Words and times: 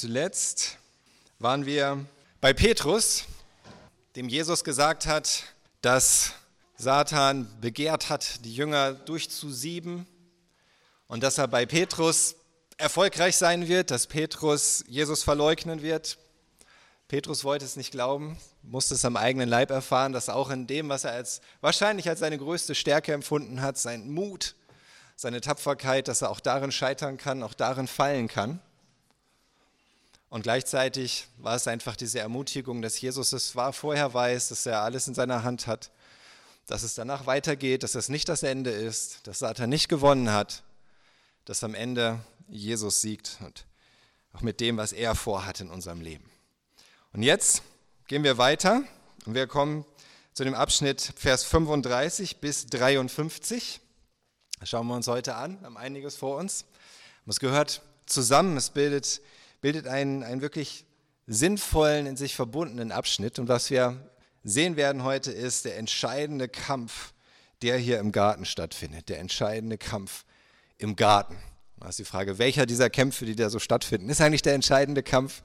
Zuletzt 0.00 0.78
waren 1.40 1.66
wir 1.66 2.06
bei 2.40 2.52
Petrus, 2.52 3.24
dem 4.14 4.28
Jesus 4.28 4.62
gesagt 4.62 5.06
hat, 5.06 5.42
dass 5.80 6.34
Satan 6.76 7.48
begehrt 7.60 8.08
hat, 8.08 8.44
die 8.44 8.54
Jünger 8.54 8.92
durchzusieben 8.92 10.06
und 11.08 11.24
dass 11.24 11.38
er 11.38 11.48
bei 11.48 11.66
Petrus 11.66 12.36
erfolgreich 12.76 13.36
sein 13.36 13.66
wird, 13.66 13.90
dass 13.90 14.06
Petrus 14.06 14.84
Jesus 14.86 15.24
verleugnen 15.24 15.82
wird. 15.82 16.16
Petrus 17.08 17.42
wollte 17.42 17.64
es 17.64 17.74
nicht 17.74 17.90
glauben, 17.90 18.38
musste 18.62 18.94
es 18.94 19.04
am 19.04 19.16
eigenen 19.16 19.48
Leib 19.48 19.72
erfahren, 19.72 20.12
dass 20.12 20.28
auch 20.28 20.50
in 20.50 20.68
dem, 20.68 20.88
was 20.88 21.02
er 21.02 21.10
als 21.14 21.40
wahrscheinlich 21.60 22.08
als 22.08 22.20
seine 22.20 22.38
größte 22.38 22.76
Stärke 22.76 23.12
empfunden 23.12 23.62
hat, 23.62 23.78
sein 23.78 24.08
Mut, 24.08 24.54
seine 25.16 25.40
Tapferkeit, 25.40 26.06
dass 26.06 26.22
er 26.22 26.30
auch 26.30 26.38
darin 26.38 26.70
scheitern 26.70 27.16
kann, 27.16 27.42
auch 27.42 27.54
darin 27.54 27.88
fallen 27.88 28.28
kann. 28.28 28.60
Und 30.30 30.42
gleichzeitig 30.42 31.26
war 31.38 31.56
es 31.56 31.66
einfach 31.66 31.96
diese 31.96 32.18
Ermutigung, 32.18 32.82
dass 32.82 33.00
Jesus 33.00 33.32
es 33.32 33.56
war, 33.56 33.72
vorher 33.72 34.12
weiß, 34.12 34.48
dass 34.48 34.66
er 34.66 34.82
alles 34.82 35.08
in 35.08 35.14
seiner 35.14 35.42
Hand 35.42 35.66
hat, 35.66 35.90
dass 36.66 36.82
es 36.82 36.94
danach 36.94 37.26
weitergeht, 37.26 37.82
dass 37.82 37.94
es 37.94 38.10
nicht 38.10 38.28
das 38.28 38.42
Ende 38.42 38.70
ist, 38.70 39.26
dass 39.26 39.38
Satan 39.38 39.70
nicht 39.70 39.88
gewonnen 39.88 40.30
hat, 40.30 40.62
dass 41.46 41.64
am 41.64 41.74
Ende 41.74 42.20
Jesus 42.48 43.00
siegt 43.00 43.38
und 43.40 43.64
auch 44.34 44.42
mit 44.42 44.60
dem, 44.60 44.76
was 44.76 44.92
er 44.92 45.14
vorhat 45.14 45.60
in 45.60 45.70
unserem 45.70 46.02
Leben. 46.02 46.30
Und 47.14 47.22
jetzt 47.22 47.62
gehen 48.06 48.22
wir 48.22 48.36
weiter 48.36 48.82
und 49.24 49.34
wir 49.34 49.46
kommen 49.46 49.86
zu 50.34 50.44
dem 50.44 50.54
Abschnitt 50.54 51.14
Vers 51.16 51.44
35 51.44 52.36
bis 52.36 52.66
53. 52.66 53.80
Das 54.60 54.68
schauen 54.68 54.86
wir 54.88 54.94
uns 54.94 55.06
heute 55.08 55.36
an, 55.36 55.58
wir 55.60 55.66
haben 55.66 55.78
einiges 55.78 56.16
vor 56.16 56.36
uns. 56.36 56.66
Es 57.26 57.40
gehört 57.40 57.82
zusammen, 58.06 58.56
es 58.56 58.70
bildet 58.70 59.20
bildet 59.60 59.86
einen, 59.86 60.22
einen 60.22 60.40
wirklich 60.40 60.84
sinnvollen, 61.26 62.06
in 62.06 62.16
sich 62.16 62.34
verbundenen 62.34 62.92
Abschnitt. 62.92 63.38
Und 63.38 63.48
was 63.48 63.70
wir 63.70 63.96
sehen 64.44 64.76
werden 64.76 65.02
heute 65.02 65.30
ist 65.30 65.64
der 65.64 65.76
entscheidende 65.76 66.48
Kampf, 66.48 67.12
der 67.62 67.76
hier 67.76 67.98
im 67.98 68.12
Garten 68.12 68.44
stattfindet. 68.44 69.08
Der 69.08 69.18
entscheidende 69.18 69.78
Kampf 69.78 70.24
im 70.78 70.96
Garten. 70.96 71.36
Da 71.80 71.88
ist 71.88 71.98
die 71.98 72.04
Frage, 72.04 72.38
welcher 72.38 72.66
dieser 72.66 72.90
Kämpfe, 72.90 73.24
die 73.24 73.36
da 73.36 73.50
so 73.50 73.58
stattfinden, 73.58 74.08
ist 74.08 74.20
eigentlich 74.20 74.42
der 74.42 74.54
entscheidende 74.54 75.02
Kampf? 75.02 75.42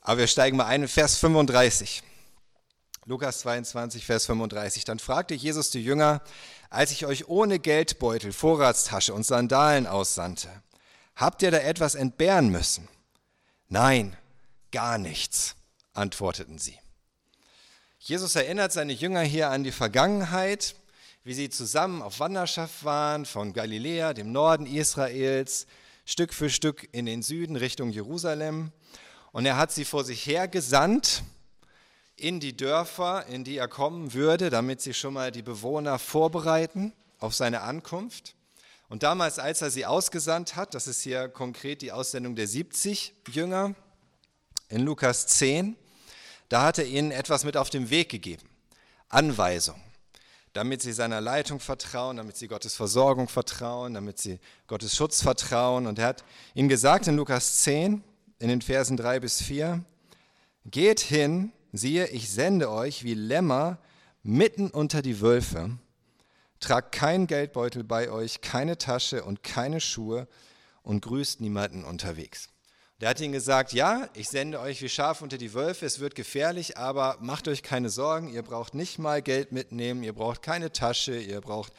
Aber 0.00 0.18
wir 0.18 0.26
steigen 0.26 0.56
mal 0.56 0.66
ein 0.66 0.82
in 0.82 0.88
Vers 0.88 1.16
35. 1.16 2.02
Lukas 3.06 3.40
22, 3.40 4.04
Vers 4.04 4.26
35. 4.26 4.84
Dann 4.84 4.98
fragte 4.98 5.34
Jesus 5.34 5.70
die 5.70 5.82
Jünger, 5.82 6.22
als 6.70 6.90
ich 6.90 7.06
euch 7.06 7.28
ohne 7.28 7.58
Geldbeutel, 7.58 8.32
Vorratstasche 8.32 9.14
und 9.14 9.24
Sandalen 9.24 9.86
aussandte, 9.86 10.48
Habt 11.16 11.42
ihr 11.42 11.50
da 11.50 11.58
etwas 11.58 11.94
entbehren 11.94 12.50
müssen? 12.50 12.88
Nein, 13.68 14.16
gar 14.70 14.98
nichts, 14.98 15.56
antworteten 15.94 16.58
sie. 16.58 16.78
Jesus 17.98 18.36
erinnert 18.36 18.72
seine 18.72 18.92
Jünger 18.92 19.22
hier 19.22 19.50
an 19.50 19.64
die 19.64 19.72
Vergangenheit, 19.72 20.76
wie 21.24 21.34
sie 21.34 21.50
zusammen 21.50 22.02
auf 22.02 22.20
Wanderschaft 22.20 22.84
waren 22.84 23.24
von 23.24 23.52
Galiläa, 23.52 24.12
dem 24.12 24.30
Norden 24.30 24.66
Israels, 24.66 25.66
Stück 26.04 26.32
für 26.32 26.50
Stück 26.50 26.88
in 26.92 27.06
den 27.06 27.22
Süden 27.22 27.56
Richtung 27.56 27.90
Jerusalem. 27.90 28.70
Und 29.32 29.46
er 29.46 29.56
hat 29.56 29.72
sie 29.72 29.84
vor 29.84 30.04
sich 30.04 30.24
her 30.26 30.46
gesandt 30.46 31.24
in 32.14 32.40
die 32.40 32.56
Dörfer, 32.56 33.26
in 33.26 33.42
die 33.42 33.56
er 33.56 33.68
kommen 33.68 34.14
würde, 34.14 34.50
damit 34.50 34.80
sie 34.82 34.94
schon 34.94 35.14
mal 35.14 35.32
die 35.32 35.42
Bewohner 35.42 35.98
vorbereiten 35.98 36.92
auf 37.18 37.34
seine 37.34 37.62
Ankunft. 37.62 38.36
Und 38.88 39.02
damals, 39.02 39.38
als 39.38 39.62
er 39.62 39.70
sie 39.70 39.84
ausgesandt 39.84 40.54
hat, 40.54 40.74
das 40.74 40.86
ist 40.86 41.02
hier 41.02 41.28
konkret 41.28 41.82
die 41.82 41.92
Aussendung 41.92 42.36
der 42.36 42.46
70 42.46 43.14
Jünger 43.28 43.74
in 44.68 44.82
Lukas 44.82 45.26
10, 45.26 45.76
da 46.48 46.62
hat 46.62 46.78
er 46.78 46.86
ihnen 46.86 47.10
etwas 47.10 47.44
mit 47.44 47.56
auf 47.56 47.70
den 47.70 47.90
Weg 47.90 48.08
gegeben. 48.08 48.48
Anweisung, 49.08 49.80
damit 50.52 50.82
sie 50.82 50.92
seiner 50.92 51.20
Leitung 51.20 51.58
vertrauen, 51.58 52.16
damit 52.16 52.36
sie 52.36 52.46
Gottes 52.46 52.76
Versorgung 52.76 53.28
vertrauen, 53.28 53.94
damit 53.94 54.18
sie 54.18 54.38
Gottes 54.68 54.94
Schutz 54.96 55.22
vertrauen. 55.22 55.86
Und 55.86 55.98
er 55.98 56.06
hat 56.06 56.24
ihnen 56.54 56.68
gesagt 56.68 57.08
in 57.08 57.16
Lukas 57.16 57.62
10, 57.62 58.04
in 58.38 58.48
den 58.48 58.62
Versen 58.62 58.96
3 58.96 59.20
bis 59.20 59.42
4, 59.42 59.84
geht 60.64 61.00
hin, 61.00 61.52
siehe, 61.72 62.06
ich 62.08 62.30
sende 62.30 62.70
euch 62.70 63.02
wie 63.02 63.14
Lämmer 63.14 63.78
mitten 64.22 64.70
unter 64.70 65.02
die 65.02 65.20
Wölfe. 65.20 65.78
Tragt 66.66 66.90
keinen 66.90 67.28
Geldbeutel 67.28 67.84
bei 67.84 68.10
euch, 68.10 68.40
keine 68.40 68.76
Tasche 68.76 69.22
und 69.22 69.44
keine 69.44 69.80
Schuhe 69.80 70.26
und 70.82 71.00
grüßt 71.00 71.40
niemanden 71.40 71.84
unterwegs. 71.84 72.48
Der 73.00 73.10
hat 73.10 73.20
ihnen 73.20 73.32
gesagt, 73.32 73.72
ja, 73.72 74.08
ich 74.14 74.28
sende 74.28 74.58
euch 74.58 74.82
wie 74.82 74.88
Schaf 74.88 75.22
unter 75.22 75.38
die 75.38 75.54
Wölfe, 75.54 75.86
es 75.86 76.00
wird 76.00 76.16
gefährlich, 76.16 76.76
aber 76.76 77.18
macht 77.20 77.46
euch 77.46 77.62
keine 77.62 77.88
Sorgen, 77.88 78.30
ihr 78.30 78.42
braucht 78.42 78.74
nicht 78.74 78.98
mal 78.98 79.22
Geld 79.22 79.52
mitnehmen, 79.52 80.02
ihr 80.02 80.12
braucht 80.12 80.42
keine 80.42 80.72
Tasche, 80.72 81.16
ihr 81.16 81.40
braucht 81.40 81.72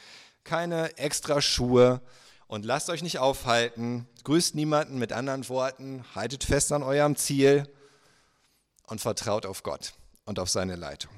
keine 0.45 0.97
extra 0.97 1.41
Schuhe 1.41 1.99
und 2.47 2.63
lasst 2.63 2.89
euch 2.89 3.03
nicht 3.03 3.19
aufhalten, 3.19 4.07
grüßt 4.23 4.55
niemanden 4.55 4.99
mit 4.99 5.11
anderen 5.11 5.49
Worten, 5.49 6.05
haltet 6.15 6.45
fest 6.45 6.71
an 6.71 6.81
eurem 6.81 7.17
Ziel 7.17 7.67
und 8.85 9.01
vertraut 9.01 9.45
auf 9.45 9.63
Gott 9.63 9.95
und 10.23 10.39
auf 10.39 10.49
seine 10.49 10.77
Leitung. 10.77 11.11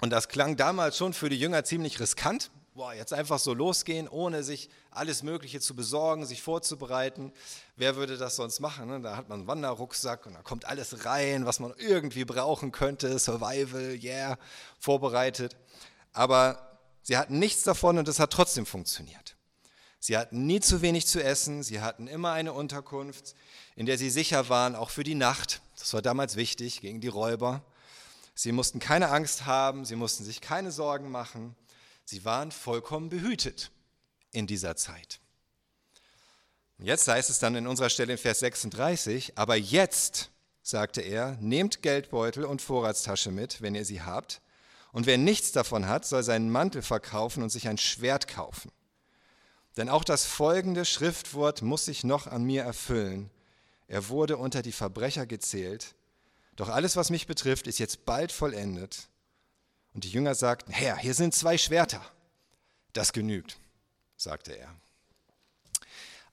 Und 0.00 0.10
das 0.10 0.26
klang 0.26 0.56
damals 0.56 0.96
schon 0.96 1.12
für 1.12 1.28
die 1.28 1.38
Jünger 1.38 1.62
ziemlich 1.62 2.00
riskant, 2.00 2.50
boah, 2.74 2.94
jetzt 2.94 3.12
einfach 3.12 3.38
so 3.38 3.52
losgehen, 3.52 4.08
ohne 4.08 4.42
sich 4.42 4.70
alles 4.90 5.22
Mögliche 5.22 5.60
zu 5.60 5.74
besorgen, 5.74 6.26
sich 6.26 6.42
vorzubereiten. 6.42 7.32
Wer 7.76 7.96
würde 7.96 8.16
das 8.16 8.36
sonst 8.36 8.60
machen? 8.60 8.88
Ne? 8.88 9.00
Da 9.00 9.16
hat 9.16 9.28
man 9.28 9.40
einen 9.40 9.48
Wanderrucksack 9.48 10.26
und 10.26 10.34
da 10.34 10.42
kommt 10.42 10.64
alles 10.64 11.04
rein, 11.04 11.46
was 11.46 11.60
man 11.60 11.74
irgendwie 11.78 12.24
brauchen 12.24 12.72
könnte, 12.72 13.18
Survival, 13.18 13.98
yeah, 14.02 14.38
vorbereitet. 14.78 15.56
Aber 16.12 16.78
sie 17.02 17.16
hatten 17.16 17.38
nichts 17.38 17.62
davon 17.62 17.98
und 17.98 18.08
es 18.08 18.20
hat 18.20 18.32
trotzdem 18.32 18.66
funktioniert. 18.66 19.36
Sie 19.98 20.16
hatten 20.16 20.46
nie 20.46 20.60
zu 20.60 20.80
wenig 20.80 21.06
zu 21.06 21.22
essen, 21.22 21.62
sie 21.62 21.80
hatten 21.80 22.06
immer 22.06 22.32
eine 22.32 22.54
Unterkunft, 22.54 23.34
in 23.76 23.84
der 23.84 23.98
sie 23.98 24.08
sicher 24.08 24.48
waren, 24.48 24.74
auch 24.74 24.90
für 24.90 25.04
die 25.04 25.14
Nacht. 25.14 25.60
Das 25.78 25.92
war 25.92 26.00
damals 26.00 26.36
wichtig 26.36 26.80
gegen 26.80 27.00
die 27.00 27.08
Räuber. 27.08 27.62
Sie 28.34 28.52
mussten 28.52 28.78
keine 28.78 29.10
Angst 29.10 29.44
haben, 29.44 29.84
sie 29.84 29.96
mussten 29.96 30.24
sich 30.24 30.40
keine 30.40 30.72
Sorgen 30.72 31.10
machen. 31.10 31.54
Sie 32.10 32.24
waren 32.24 32.50
vollkommen 32.50 33.08
behütet 33.08 33.70
in 34.32 34.48
dieser 34.48 34.74
Zeit. 34.74 35.20
Jetzt 36.78 37.06
heißt 37.06 37.30
es 37.30 37.38
dann 37.38 37.54
in 37.54 37.68
unserer 37.68 37.88
Stelle 37.88 38.14
in 38.14 38.18
Vers 38.18 38.40
36, 38.40 39.38
aber 39.38 39.54
jetzt, 39.54 40.32
sagte 40.60 41.02
er, 41.02 41.38
nehmt 41.40 41.82
Geldbeutel 41.82 42.46
und 42.46 42.62
Vorratstasche 42.62 43.30
mit, 43.30 43.62
wenn 43.62 43.76
ihr 43.76 43.84
sie 43.84 44.02
habt, 44.02 44.42
und 44.90 45.06
wer 45.06 45.18
nichts 45.18 45.52
davon 45.52 45.86
hat, 45.86 46.04
soll 46.04 46.24
seinen 46.24 46.50
Mantel 46.50 46.82
verkaufen 46.82 47.44
und 47.44 47.50
sich 47.50 47.68
ein 47.68 47.78
Schwert 47.78 48.26
kaufen. 48.26 48.72
Denn 49.76 49.88
auch 49.88 50.02
das 50.02 50.24
folgende 50.24 50.86
Schriftwort 50.86 51.62
muss 51.62 51.84
sich 51.84 52.02
noch 52.02 52.26
an 52.26 52.42
mir 52.42 52.64
erfüllen. 52.64 53.30
Er 53.86 54.08
wurde 54.08 54.36
unter 54.36 54.62
die 54.62 54.72
Verbrecher 54.72 55.26
gezählt, 55.26 55.94
doch 56.56 56.70
alles, 56.70 56.96
was 56.96 57.10
mich 57.10 57.28
betrifft, 57.28 57.68
ist 57.68 57.78
jetzt 57.78 58.04
bald 58.04 58.32
vollendet. 58.32 59.06
Und 59.94 60.04
die 60.04 60.10
Jünger 60.10 60.34
sagten, 60.34 60.72
Herr, 60.72 60.96
hier 60.96 61.14
sind 61.14 61.34
zwei 61.34 61.58
Schwerter. 61.58 62.02
Das 62.92 63.12
genügt, 63.12 63.58
sagte 64.16 64.52
er. 64.52 64.74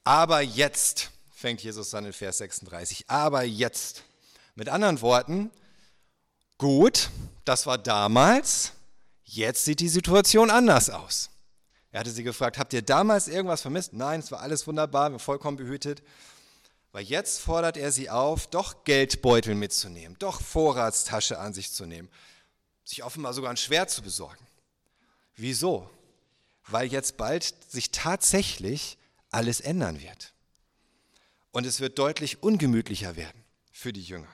Aber 0.03 0.41
jetzt, 0.41 1.11
fängt 1.31 1.61
Jesus 1.61 1.93
an 1.93 2.05
in 2.05 2.13
Vers 2.13 2.39
36, 2.39 3.09
aber 3.09 3.43
jetzt. 3.43 4.03
Mit 4.55 4.69
anderen 4.69 5.01
Worten, 5.01 5.51
gut, 6.57 7.09
das 7.45 7.67
war 7.67 7.77
damals, 7.77 8.71
jetzt 9.23 9.65
sieht 9.65 9.79
die 9.79 9.89
Situation 9.89 10.49
anders 10.49 10.89
aus. 10.89 11.29
Er 11.91 11.99
hatte 11.99 12.09
sie 12.09 12.23
gefragt, 12.23 12.57
habt 12.57 12.73
ihr 12.73 12.81
damals 12.81 13.27
irgendwas 13.27 13.61
vermisst? 13.61 13.93
Nein, 13.93 14.19
es 14.19 14.31
war 14.31 14.41
alles 14.41 14.65
wunderbar, 14.65 15.11
wir 15.11 15.19
vollkommen 15.19 15.57
behütet. 15.57 16.01
Weil 16.91 17.03
jetzt 17.03 17.39
fordert 17.39 17.77
er 17.77 17.91
sie 17.91 18.09
auf, 18.09 18.47
doch 18.47 18.83
Geldbeutel 18.83 19.55
mitzunehmen, 19.55 20.17
doch 20.19 20.41
Vorratstasche 20.41 21.37
an 21.37 21.53
sich 21.53 21.71
zu 21.71 21.85
nehmen, 21.85 22.09
sich 22.87 23.03
offenbar 23.03 23.33
sogar 23.33 23.51
ein 23.51 23.57
Schwert 23.57 23.89
zu 23.89 24.01
besorgen. 24.01 24.45
Wieso? 25.35 25.89
Weil 26.67 26.87
jetzt 26.87 27.17
bald 27.17 27.53
sich 27.69 27.91
tatsächlich 27.91 28.97
alles 29.29 29.59
ändern 29.59 30.01
wird. 30.01 30.33
Und 31.51 31.65
es 31.65 31.81
wird 31.81 31.99
deutlich 31.99 32.41
ungemütlicher 32.41 33.15
werden 33.17 33.43
für 33.73 33.91
die 33.91 34.03
Jünger. 34.03 34.29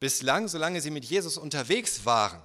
Bislang, 0.00 0.48
solange 0.48 0.80
sie 0.80 0.90
mit 0.90 1.04
Jesus 1.04 1.36
unterwegs 1.36 2.06
waren, 2.06 2.40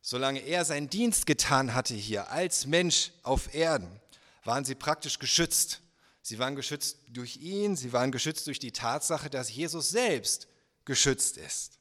solange 0.00 0.40
er 0.40 0.64
seinen 0.64 0.88
Dienst 0.88 1.26
getan 1.26 1.74
hatte 1.74 1.94
hier 1.94 2.30
als 2.30 2.66
Mensch 2.66 3.10
auf 3.24 3.54
Erden, 3.54 4.00
waren 4.44 4.64
sie 4.64 4.74
praktisch 4.74 5.18
geschützt. 5.18 5.80
Sie 6.22 6.38
waren 6.38 6.56
geschützt 6.56 6.98
durch 7.08 7.36
ihn, 7.36 7.76
sie 7.76 7.92
waren 7.92 8.12
geschützt 8.12 8.46
durch 8.46 8.58
die 8.58 8.72
Tatsache, 8.72 9.28
dass 9.28 9.52
Jesus 9.52 9.90
selbst 9.90 10.48
geschützt 10.86 11.36
ist. 11.36 11.77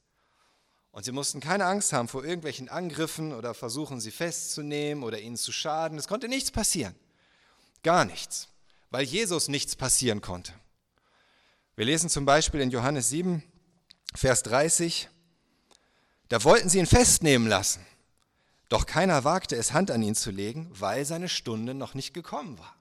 Und 0.98 1.04
sie 1.04 1.12
mussten 1.12 1.42
keine 1.42 1.68
Angst 1.68 1.94
haben 1.94 2.08
vor 2.08 2.26
irgendwelchen 2.26 2.70
Angriffen 2.70 3.32
oder 3.32 3.54
versuchen, 3.54 4.00
sie 4.00 4.10
festzunehmen 4.10 5.04
oder 5.04 5.20
ihnen 5.20 5.38
zu 5.38 5.52
schaden. 5.52 5.96
Es 5.96 6.08
konnte 6.08 6.28
nichts 6.28 6.50
passieren. 6.50 6.96
Gar 7.84 8.04
nichts, 8.04 8.48
weil 8.90 9.04
Jesus 9.04 9.48
nichts 9.48 9.76
passieren 9.76 10.22
konnte. 10.22 10.54
Wir 11.76 11.86
lesen 11.86 12.10
zum 12.10 12.26
Beispiel 12.26 12.62
in 12.62 12.72
Johannes 12.72 13.10
7, 13.10 13.44
Vers 14.16 14.42
30, 14.42 15.08
da 16.30 16.44
wollten 16.44 16.68
sie 16.68 16.80
ihn 16.80 16.88
festnehmen 16.88 17.48
lassen, 17.48 17.86
doch 18.68 18.88
keiner 18.88 19.24
wagte 19.24 19.56
es, 19.56 19.74
Hand 19.74 19.92
an 19.92 20.02
ihn 20.02 20.16
zu 20.16 20.32
legen, 20.32 20.68
weil 20.72 21.06
seine 21.06 21.30
Stunde 21.30 21.76
noch 21.76 21.94
nicht 21.94 22.16
gekommen 22.16 22.58
war. 22.58 22.76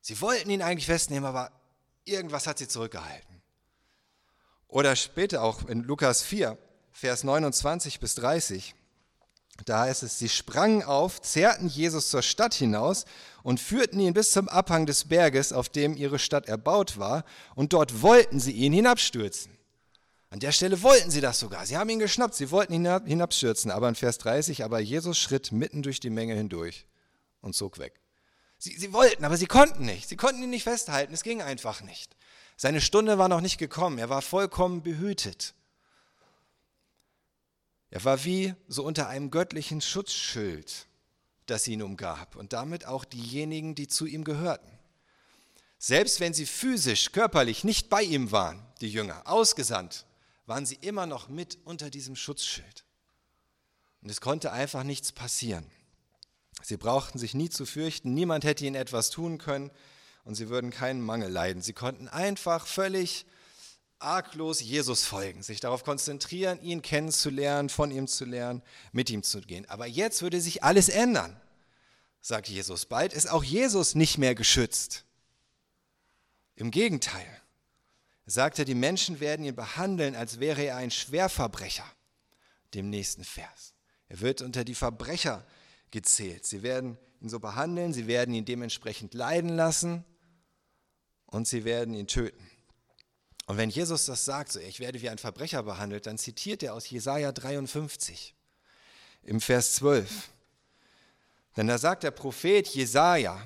Sie 0.00 0.20
wollten 0.20 0.48
ihn 0.48 0.62
eigentlich 0.62 0.86
festnehmen, 0.86 1.24
aber 1.24 1.50
irgendwas 2.04 2.46
hat 2.46 2.58
sie 2.58 2.68
zurückgehalten. 2.68 3.42
Oder 4.68 4.94
später 4.94 5.42
auch 5.42 5.66
in 5.66 5.82
Lukas 5.82 6.22
4, 6.22 6.56
Vers 6.96 7.24
29 7.24 7.98
bis 7.98 8.14
30. 8.14 8.72
Da 9.66 9.80
heißt 9.80 10.04
es, 10.04 10.16
sie 10.16 10.28
sprangen 10.28 10.84
auf, 10.84 11.20
zerrten 11.20 11.66
Jesus 11.66 12.08
zur 12.08 12.22
Stadt 12.22 12.54
hinaus 12.54 13.04
und 13.42 13.58
führten 13.58 13.98
ihn 13.98 14.14
bis 14.14 14.30
zum 14.30 14.48
Abhang 14.48 14.86
des 14.86 15.06
Berges, 15.08 15.52
auf 15.52 15.68
dem 15.68 15.96
ihre 15.96 16.20
Stadt 16.20 16.46
erbaut 16.46 16.96
war, 16.96 17.24
und 17.56 17.72
dort 17.72 18.02
wollten 18.02 18.38
sie 18.38 18.52
ihn 18.52 18.72
hinabstürzen. 18.72 19.50
An 20.30 20.38
der 20.38 20.52
Stelle 20.52 20.82
wollten 20.82 21.10
sie 21.10 21.20
das 21.20 21.40
sogar. 21.40 21.66
Sie 21.66 21.76
haben 21.76 21.90
ihn 21.90 21.98
geschnappt, 21.98 22.36
sie 22.36 22.52
wollten 22.52 22.72
ihn 22.72 23.06
hinabstürzen. 23.06 23.72
Aber 23.72 23.88
in 23.88 23.96
Vers 23.96 24.18
30, 24.18 24.62
aber 24.64 24.78
Jesus 24.78 25.18
schritt 25.18 25.50
mitten 25.50 25.82
durch 25.82 25.98
die 25.98 26.10
Menge 26.10 26.34
hindurch 26.34 26.86
und 27.40 27.56
zog 27.56 27.80
weg. 27.80 28.00
Sie, 28.58 28.76
sie 28.76 28.92
wollten, 28.92 29.24
aber 29.24 29.36
sie 29.36 29.46
konnten 29.46 29.84
nicht. 29.84 30.08
Sie 30.08 30.16
konnten 30.16 30.44
ihn 30.44 30.50
nicht 30.50 30.64
festhalten. 30.64 31.12
Es 31.12 31.24
ging 31.24 31.42
einfach 31.42 31.82
nicht. 31.82 32.16
Seine 32.56 32.80
Stunde 32.80 33.18
war 33.18 33.28
noch 33.28 33.40
nicht 33.40 33.58
gekommen. 33.58 33.98
Er 33.98 34.10
war 34.10 34.22
vollkommen 34.22 34.82
behütet. 34.82 35.54
Er 37.94 38.02
war 38.02 38.24
wie 38.24 38.52
so 38.66 38.82
unter 38.82 39.06
einem 39.06 39.30
göttlichen 39.30 39.80
Schutzschild, 39.80 40.88
das 41.46 41.68
ihn 41.68 41.80
umgab 41.80 42.34
und 42.34 42.52
damit 42.52 42.86
auch 42.86 43.04
diejenigen, 43.04 43.76
die 43.76 43.86
zu 43.86 44.04
ihm 44.04 44.24
gehörten. 44.24 44.68
Selbst 45.78 46.18
wenn 46.18 46.34
sie 46.34 46.46
physisch, 46.46 47.12
körperlich 47.12 47.62
nicht 47.62 47.90
bei 47.90 48.02
ihm 48.02 48.32
waren, 48.32 48.66
die 48.80 48.90
Jünger, 48.90 49.22
ausgesandt, 49.26 50.06
waren 50.44 50.66
sie 50.66 50.74
immer 50.74 51.06
noch 51.06 51.28
mit 51.28 51.58
unter 51.64 51.88
diesem 51.88 52.16
Schutzschild. 52.16 52.84
Und 54.02 54.10
es 54.10 54.20
konnte 54.20 54.50
einfach 54.50 54.82
nichts 54.82 55.12
passieren. 55.12 55.64
Sie 56.64 56.76
brauchten 56.76 57.20
sich 57.20 57.32
nie 57.32 57.48
zu 57.48 57.64
fürchten, 57.64 58.12
niemand 58.12 58.42
hätte 58.42 58.66
ihnen 58.66 58.74
etwas 58.74 59.10
tun 59.10 59.38
können 59.38 59.70
und 60.24 60.34
sie 60.34 60.48
würden 60.48 60.72
keinen 60.72 61.00
Mangel 61.00 61.30
leiden. 61.30 61.62
Sie 61.62 61.74
konnten 61.74 62.08
einfach 62.08 62.66
völlig 62.66 63.24
arglos 64.04 64.60
Jesus 64.60 65.04
folgen, 65.04 65.42
sich 65.42 65.60
darauf 65.60 65.84
konzentrieren, 65.84 66.60
ihn 66.62 66.82
kennenzulernen, 66.82 67.68
von 67.68 67.90
ihm 67.90 68.06
zu 68.06 68.24
lernen, 68.24 68.62
mit 68.92 69.10
ihm 69.10 69.22
zu 69.22 69.40
gehen. 69.40 69.68
Aber 69.68 69.86
jetzt 69.86 70.22
würde 70.22 70.40
sich 70.40 70.62
alles 70.62 70.88
ändern, 70.88 71.40
sagt 72.20 72.48
Jesus. 72.48 72.86
Bald 72.86 73.12
ist 73.12 73.30
auch 73.30 73.42
Jesus 73.44 73.94
nicht 73.94 74.18
mehr 74.18 74.34
geschützt. 74.34 75.04
Im 76.56 76.70
Gegenteil, 76.70 77.26
sagt 78.26 78.58
er, 78.58 78.64
die 78.64 78.74
Menschen 78.74 79.20
werden 79.20 79.44
ihn 79.44 79.54
behandeln, 79.54 80.14
als 80.16 80.40
wäre 80.40 80.62
er 80.62 80.76
ein 80.76 80.90
Schwerverbrecher, 80.90 81.84
dem 82.74 82.90
nächsten 82.90 83.24
Vers. 83.24 83.74
Er 84.08 84.20
wird 84.20 84.42
unter 84.42 84.64
die 84.64 84.74
Verbrecher 84.74 85.44
gezählt. 85.90 86.46
Sie 86.46 86.62
werden 86.62 86.98
ihn 87.20 87.28
so 87.28 87.40
behandeln, 87.40 87.92
sie 87.92 88.06
werden 88.06 88.34
ihn 88.34 88.44
dementsprechend 88.44 89.14
leiden 89.14 89.50
lassen 89.50 90.04
und 91.26 91.48
sie 91.48 91.64
werden 91.64 91.94
ihn 91.94 92.06
töten. 92.06 92.50
Und 93.46 93.58
wenn 93.58 93.70
Jesus 93.70 94.06
das 94.06 94.24
sagt, 94.24 94.52
so 94.52 94.60
ich 94.60 94.80
werde 94.80 95.02
wie 95.02 95.10
ein 95.10 95.18
Verbrecher 95.18 95.62
behandelt, 95.62 96.06
dann 96.06 96.18
zitiert 96.18 96.62
er 96.62 96.74
aus 96.74 96.88
Jesaja 96.88 97.32
53 97.32 98.34
im 99.24 99.40
Vers 99.40 99.74
12. 99.74 100.30
Denn 101.56 101.66
da 101.66 101.78
sagt 101.78 102.02
der 102.02 102.10
Prophet 102.10 102.66
Jesaja 102.68 103.40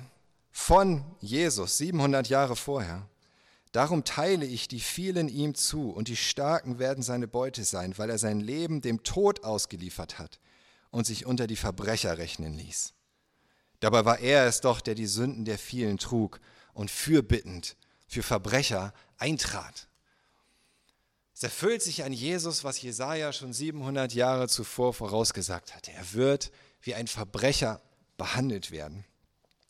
von 0.51 1.03
Jesus 1.19 1.77
700 1.77 2.27
Jahre 2.29 2.55
vorher: 2.55 3.07
Darum 3.71 4.03
teile 4.03 4.45
ich 4.45 4.67
die 4.67 4.79
vielen 4.79 5.27
ihm 5.27 5.53
zu 5.53 5.91
und 5.91 6.07
die 6.07 6.15
Starken 6.15 6.79
werden 6.79 7.03
seine 7.03 7.27
Beute 7.27 7.63
sein, 7.63 7.97
weil 7.97 8.09
er 8.09 8.17
sein 8.17 8.39
Leben 8.39 8.81
dem 8.81 9.03
Tod 9.03 9.43
ausgeliefert 9.43 10.17
hat 10.17 10.39
und 10.91 11.05
sich 11.05 11.25
unter 11.25 11.45
die 11.45 11.55
Verbrecher 11.57 12.17
rechnen 12.17 12.53
ließ. 12.53 12.93
Dabei 13.79 14.05
war 14.05 14.19
er 14.19 14.45
es 14.45 14.61
doch, 14.61 14.81
der 14.81 14.95
die 14.95 15.07
Sünden 15.07 15.45
der 15.45 15.57
vielen 15.57 15.97
trug 15.97 16.39
und 16.73 16.89
fürbittend 16.89 17.77
für 18.07 18.23
Verbrecher 18.23 18.93
eintrat. 19.17 19.88
Es 21.39 21.43
erfüllt 21.43 21.81
sich 21.81 22.03
an 22.03 22.11
Jesus, 22.11 22.65
was 22.65 22.81
Jesaja 22.81 23.31
schon 23.31 23.53
700 23.53 24.13
Jahre 24.13 24.49
zuvor 24.49 24.93
vorausgesagt 24.93 25.73
hatte. 25.73 25.89
Er 25.93 26.11
wird 26.11 26.51
wie 26.81 26.95
ein 26.95 27.07
Verbrecher 27.07 27.81
behandelt 28.17 28.71
werden. 28.71 29.05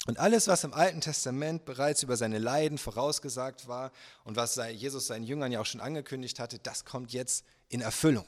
Und 0.07 0.17
alles, 0.17 0.47
was 0.47 0.63
im 0.63 0.73
Alten 0.73 0.99
Testament 0.99 1.65
bereits 1.65 2.01
über 2.01 2.17
seine 2.17 2.39
Leiden 2.39 2.79
vorausgesagt 2.79 3.67
war 3.67 3.91
und 4.23 4.35
was 4.35 4.55
Jesus 4.55 5.05
seinen 5.05 5.25
Jüngern 5.25 5.51
ja 5.51 5.61
auch 5.61 5.67
schon 5.67 5.79
angekündigt 5.79 6.39
hatte, 6.39 6.57
das 6.57 6.85
kommt 6.85 7.13
jetzt 7.13 7.45
in 7.67 7.81
Erfüllung. 7.81 8.25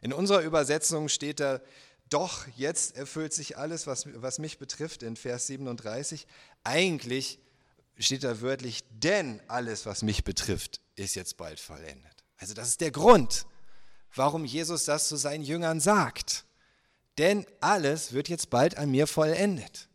In 0.00 0.12
unserer 0.12 0.42
Übersetzung 0.42 1.08
steht 1.08 1.40
da, 1.40 1.60
doch 2.08 2.46
jetzt 2.56 2.96
erfüllt 2.96 3.32
sich 3.34 3.58
alles, 3.58 3.88
was, 3.88 4.06
was 4.14 4.38
mich 4.38 4.58
betrifft, 4.58 5.02
in 5.02 5.16
Vers 5.16 5.48
37. 5.48 6.24
Eigentlich 6.62 7.40
steht 7.98 8.22
da 8.22 8.40
wörtlich, 8.40 8.84
denn 8.90 9.42
alles, 9.48 9.86
was 9.86 10.02
mich 10.02 10.22
betrifft, 10.22 10.80
ist 10.94 11.16
jetzt 11.16 11.36
bald 11.36 11.58
vollendet. 11.58 12.19
Also 12.40 12.54
das 12.54 12.68
ist 12.68 12.80
der 12.80 12.90
Grund, 12.90 13.46
warum 14.14 14.44
Jesus 14.44 14.86
das 14.86 15.08
zu 15.08 15.16
seinen 15.16 15.44
Jüngern 15.44 15.78
sagt. 15.78 16.44
Denn 17.18 17.46
alles 17.60 18.12
wird 18.12 18.28
jetzt 18.28 18.50
bald 18.50 18.78
an 18.78 18.90
mir 18.90 19.06
vollendet. 19.06 19.88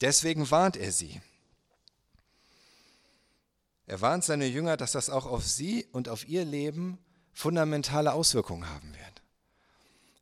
Deswegen 0.00 0.50
warnt 0.50 0.76
er 0.76 0.90
sie. 0.90 1.20
Er 3.86 4.00
warnt 4.00 4.24
seine 4.24 4.46
Jünger, 4.46 4.78
dass 4.78 4.92
das 4.92 5.10
auch 5.10 5.26
auf 5.26 5.46
sie 5.46 5.86
und 5.92 6.08
auf 6.08 6.26
ihr 6.26 6.44
Leben 6.44 6.98
fundamentale 7.34 8.12
Auswirkungen 8.14 8.68
haben 8.68 8.94
wird. 8.94 9.22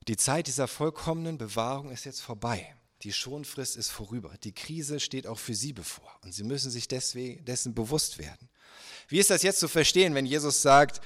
Die 0.09 0.17
Zeit 0.17 0.49
dieser 0.49 0.67
vollkommenen 0.67 1.39
Bewahrung 1.39 1.93
ist 1.93 2.05
jetzt 2.05 2.21
vorbei. 2.21 2.75
Die 3.03 3.13
Schonfrist 3.13 3.77
ist 3.77 3.91
vorüber. 3.91 4.35
Die 4.43 4.53
Krise 4.53 4.99
steht 4.99 5.27
auch 5.27 5.39
für 5.39 5.55
sie 5.55 5.73
bevor. 5.73 6.19
Und 6.23 6.35
sie 6.35 6.43
müssen 6.43 6.71
sich 6.71 6.89
deswegen, 6.89 7.45
dessen 7.45 7.75
bewusst 7.75 8.19
werden. 8.19 8.49
Wie 9.11 9.19
ist 9.19 9.31
das 9.31 9.43
jetzt 9.43 9.59
zu 9.59 9.69
verstehen, 9.69 10.15
wenn 10.15 10.25
Jesus 10.25 10.63
sagt, 10.63 11.01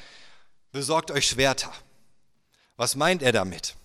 besorgt 0.72 1.10
euch 1.10 1.26
Schwerter? 1.26 1.72
Was 2.76 2.96
meint 2.96 3.22
er 3.22 3.32
damit? 3.32 3.76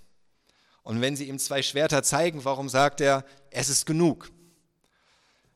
Und 0.83 1.00
wenn 1.00 1.16
sie 1.16 1.30
ihm 1.30 1.39
zwei 1.39 1.63
Schwerter 1.63 2.04
zeigen, 2.04 2.44
warum 2.44 2.68
sagt 2.68 3.00
er, 3.00 3.24
es 3.50 3.69
ist 3.69 3.86
genug? 3.86 4.30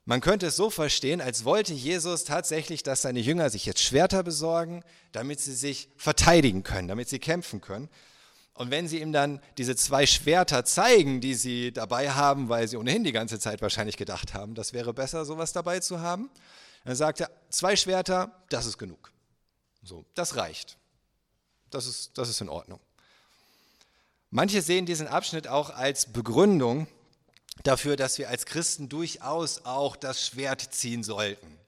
Man 0.06 0.22
könnte 0.22 0.48
es 0.48 0.56
so 0.56 0.70
verstehen, 0.70 1.20
als 1.20 1.44
wollte 1.44 1.74
Jesus 1.74 2.24
tatsächlich, 2.24 2.84
dass 2.84 3.02
seine 3.02 3.20
Jünger 3.20 3.50
sich 3.50 3.66
jetzt 3.66 3.82
Schwerter 3.82 4.24
besorgen, 4.24 4.84
damit 5.12 5.42
sie 5.42 5.54
sich 5.54 5.90
verteidigen 5.98 6.64
können, 6.64 6.88
damit 6.88 7.10
sie 7.10 7.20
kämpfen 7.20 7.60
können. 7.60 7.90
Und 8.54 8.72
wenn 8.72 8.88
sie 8.88 9.02
ihm 9.02 9.12
dann 9.12 9.42
diese 9.58 9.76
zwei 9.76 10.06
Schwerter 10.06 10.64
zeigen, 10.64 11.20
die 11.20 11.34
sie 11.34 11.74
dabei 11.74 12.12
haben, 12.12 12.48
weil 12.48 12.68
sie 12.68 12.78
ohnehin 12.78 13.04
die 13.04 13.12
ganze 13.12 13.40
Zeit 13.40 13.62
wahrscheinlich 13.62 13.98
gedacht 13.98 14.34
haben, 14.34 14.56
das 14.56 14.72
wäre 14.72 14.94
besser, 14.94 15.26
sowas 15.26 15.52
dabei 15.52 15.80
zu 15.80 16.00
haben, 16.00 16.30
er, 16.86 17.32
zwei 17.50 17.76
Schwerter, 17.76 18.44
das 18.50 18.66
ist 18.66 18.78
genug. 18.78 19.12
So, 19.84 20.06
das 20.16 20.36
reicht. 20.36 20.78
Das 21.70 21.86
ist, 21.86 22.18
das 22.18 22.30
ist 22.30 22.42
in 22.42 22.50
Ordnung. 22.50 22.80
Manche 24.30 24.62
sehen 24.62 24.86
diesen 24.86 25.08
Abschnitt 25.08 25.48
auch 25.48 25.70
als 25.70 26.12
Begründung 26.12 26.88
dafür, 27.64 27.96
dass 27.96 28.18
wir 28.18 28.30
als 28.30 28.46
Christen 28.46 28.90
durchaus 28.90 29.66
auch 29.66 29.96
das 29.96 30.26
Schwert 30.26 30.74
ziehen 30.74 31.04
sollten. 31.04 31.60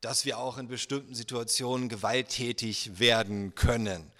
Dass 0.00 0.24
wir 0.24 0.38
auch 0.38 0.58
in 0.58 0.66
bestimmten 0.66 1.14
Situationen 1.14 1.88
gewalttätig 1.88 2.98
werden 2.98 3.54
können, 3.54 4.10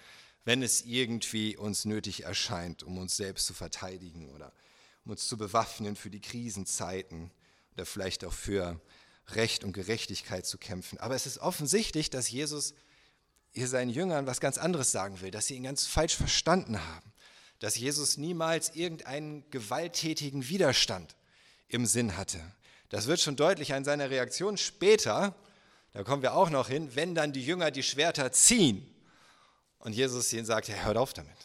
wenn 0.45 0.63
es 0.63 0.83
irgendwie 0.83 1.57
uns 1.57 1.85
nötig 1.85 2.23
erscheint, 2.23 2.83
um 2.83 2.97
uns 2.97 3.17
selbst 3.17 3.47
zu 3.47 3.53
verteidigen 3.53 4.29
oder 4.33 4.51
um 5.03 5.11
uns 5.11 5.27
zu 5.27 5.37
bewaffnen 5.37 5.95
für 5.95 6.09
die 6.09 6.21
Krisenzeiten 6.21 7.31
oder 7.75 7.85
vielleicht 7.85 8.23
auch 8.23 8.33
für 8.33 8.79
Recht 9.29 9.63
und 9.63 9.73
Gerechtigkeit 9.73 10.45
zu 10.45 10.57
kämpfen. 10.57 10.97
Aber 10.99 11.15
es 11.15 11.25
ist 11.25 11.39
offensichtlich, 11.39 12.09
dass 12.09 12.29
Jesus 12.29 12.73
hier 13.51 13.67
seinen 13.67 13.89
Jüngern 13.89 14.25
was 14.25 14.39
ganz 14.39 14.57
anderes 14.57 14.91
sagen 14.91 15.21
will, 15.21 15.31
dass 15.31 15.47
sie 15.47 15.55
ihn 15.55 15.63
ganz 15.63 15.85
falsch 15.85 16.15
verstanden 16.15 16.85
haben, 16.85 17.13
dass 17.59 17.77
Jesus 17.77 18.17
niemals 18.17 18.75
irgendeinen 18.75 19.49
gewalttätigen 19.51 20.49
Widerstand 20.49 21.15
im 21.67 21.85
Sinn 21.85 22.17
hatte. 22.17 22.39
Das 22.89 23.07
wird 23.07 23.21
schon 23.21 23.35
deutlich 23.35 23.73
an 23.73 23.85
seiner 23.85 24.09
Reaktion 24.09 24.57
später, 24.57 25.35
da 25.93 26.03
kommen 26.03 26.23
wir 26.23 26.33
auch 26.33 26.49
noch 26.49 26.67
hin, 26.67 26.95
wenn 26.95 27.15
dann 27.15 27.33
die 27.33 27.45
Jünger 27.45 27.71
die 27.71 27.83
Schwerter 27.83 28.31
ziehen 28.31 28.87
und 29.79 29.93
Jesus 29.93 30.33
ihnen 30.33 30.45
sagt, 30.45 30.67
ja, 30.67 30.75
hört 30.75 30.97
auf 30.97 31.13
damit. 31.13 31.37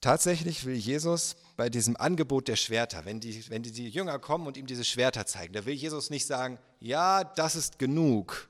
Tatsächlich 0.00 0.66
will 0.66 0.74
Jesus 0.74 1.36
bei 1.56 1.68
diesem 1.68 1.96
Angebot 1.96 2.48
der 2.48 2.56
Schwerter, 2.56 3.04
wenn 3.04 3.20
die, 3.20 3.48
wenn 3.50 3.62
die, 3.62 3.72
die 3.72 3.88
Jünger 3.88 4.18
kommen 4.18 4.46
und 4.46 4.56
ihm 4.56 4.66
diese 4.66 4.84
Schwerter 4.84 5.26
zeigen, 5.26 5.52
da 5.52 5.64
will 5.64 5.74
Jesus 5.74 6.10
nicht 6.10 6.26
sagen, 6.26 6.58
ja, 6.80 7.24
das 7.24 7.56
ist 7.56 7.78
genug. 7.78 8.48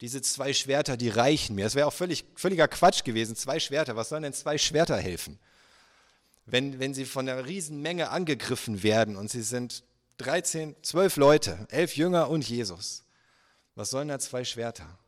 Diese 0.00 0.22
zwei 0.22 0.52
Schwerter, 0.52 0.96
die 0.96 1.10
reichen 1.10 1.54
mir. 1.54 1.64
Das 1.64 1.74
wäre 1.74 1.86
auch 1.86 1.92
völlig, 1.92 2.24
völliger 2.34 2.68
Quatsch 2.68 3.04
gewesen. 3.04 3.36
Zwei 3.36 3.60
Schwerter, 3.60 3.96
was 3.96 4.08
sollen 4.08 4.22
denn 4.22 4.32
zwei 4.32 4.56
Schwerter 4.56 4.96
helfen? 4.96 5.38
Wenn, 6.46 6.78
wenn 6.78 6.94
sie 6.94 7.04
von 7.04 7.28
einer 7.28 7.46
Riesenmenge 7.46 8.10
angegriffen 8.10 8.82
werden 8.82 9.16
und 9.16 9.30
sie 9.30 9.42
sind 9.42 9.84
13, 10.16 10.76
12 10.82 11.16
Leute, 11.16 11.66
elf 11.70 11.96
Jünger 11.96 12.28
und 12.28 12.48
Jesus. 12.48 13.04
Was 13.74 13.90
sollen 13.90 14.08
da 14.08 14.18
zwei 14.18 14.44
Schwerter? 14.44 14.98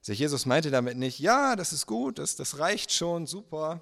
Also 0.00 0.12
Jesus 0.12 0.46
meinte 0.46 0.70
damit 0.70 0.96
nicht, 0.96 1.18
ja, 1.18 1.56
das 1.56 1.72
ist 1.72 1.86
gut, 1.86 2.18
das, 2.18 2.36
das 2.36 2.58
reicht 2.58 2.92
schon, 2.92 3.26
super, 3.26 3.80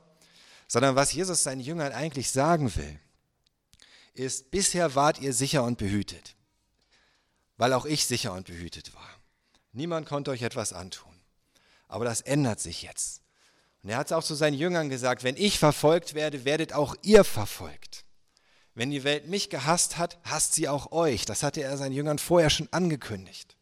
sondern 0.73 0.97
was 0.97 1.13
Jesus 1.13 1.43
seinen 1.43 1.61
Jüngern 1.61 1.93
eigentlich 1.93 2.31
sagen 2.31 2.75
will, 2.77 2.99
ist, 4.15 4.51
bisher 4.51 4.95
wart 4.95 5.21
ihr 5.21 5.35
sicher 5.35 5.65
und 5.65 5.77
behütet, 5.77 6.35
weil 7.59 7.75
auch 7.75 7.85
ich 7.85 8.07
sicher 8.07 8.33
und 8.33 8.47
behütet 8.47 8.95
war. 8.95 9.11
Niemand 9.73 10.09
konnte 10.09 10.31
euch 10.31 10.41
etwas 10.41 10.73
antun. 10.73 11.13
Aber 11.89 12.07
das 12.07 12.23
ändert 12.23 12.59
sich 12.59 12.81
jetzt. 12.81 13.21
Und 13.83 13.91
er 13.91 13.99
hat 13.99 14.07
es 14.07 14.13
auch 14.13 14.25
zu 14.25 14.35
seinen 14.35 14.55
Jüngern 14.55 14.89
gesagt, 14.89 15.25
wenn 15.25 15.37
ich 15.37 15.59
verfolgt 15.59 16.15
werde, 16.15 16.47
werdet 16.47 16.73
auch 16.73 16.97
ihr 17.03 17.23
verfolgt. 17.23 18.07
Wenn 18.75 18.91
die 18.91 19.05
Welt 19.05 19.29
mich 19.29 19.51
gehasst 19.51 19.99
hat, 19.99 20.17
hasst 20.25 20.55
sie 20.55 20.71
auch 20.71 20.91
euch. 20.91 21.27
Das 21.27 21.43
hatte 21.43 21.61
er 21.61 21.77
seinen 21.77 21.93
Jüngern 21.93 22.19
vorher 22.19 22.49
schon 22.49 22.73
angekündigt. 22.73 23.59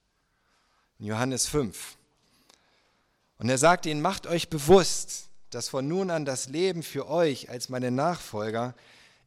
In 1.00 1.06
Johannes 1.06 1.48
5. 1.48 1.96
Und 3.38 3.48
er 3.48 3.58
sagt 3.58 3.84
ihnen, 3.86 4.00
macht 4.00 4.28
euch 4.28 4.48
bewusst, 4.48 5.29
dass 5.50 5.68
von 5.68 5.86
nun 5.86 6.10
an 6.10 6.24
das 6.24 6.48
Leben 6.48 6.82
für 6.82 7.08
euch 7.08 7.50
als 7.50 7.68
meine 7.68 7.90
Nachfolger 7.90 8.74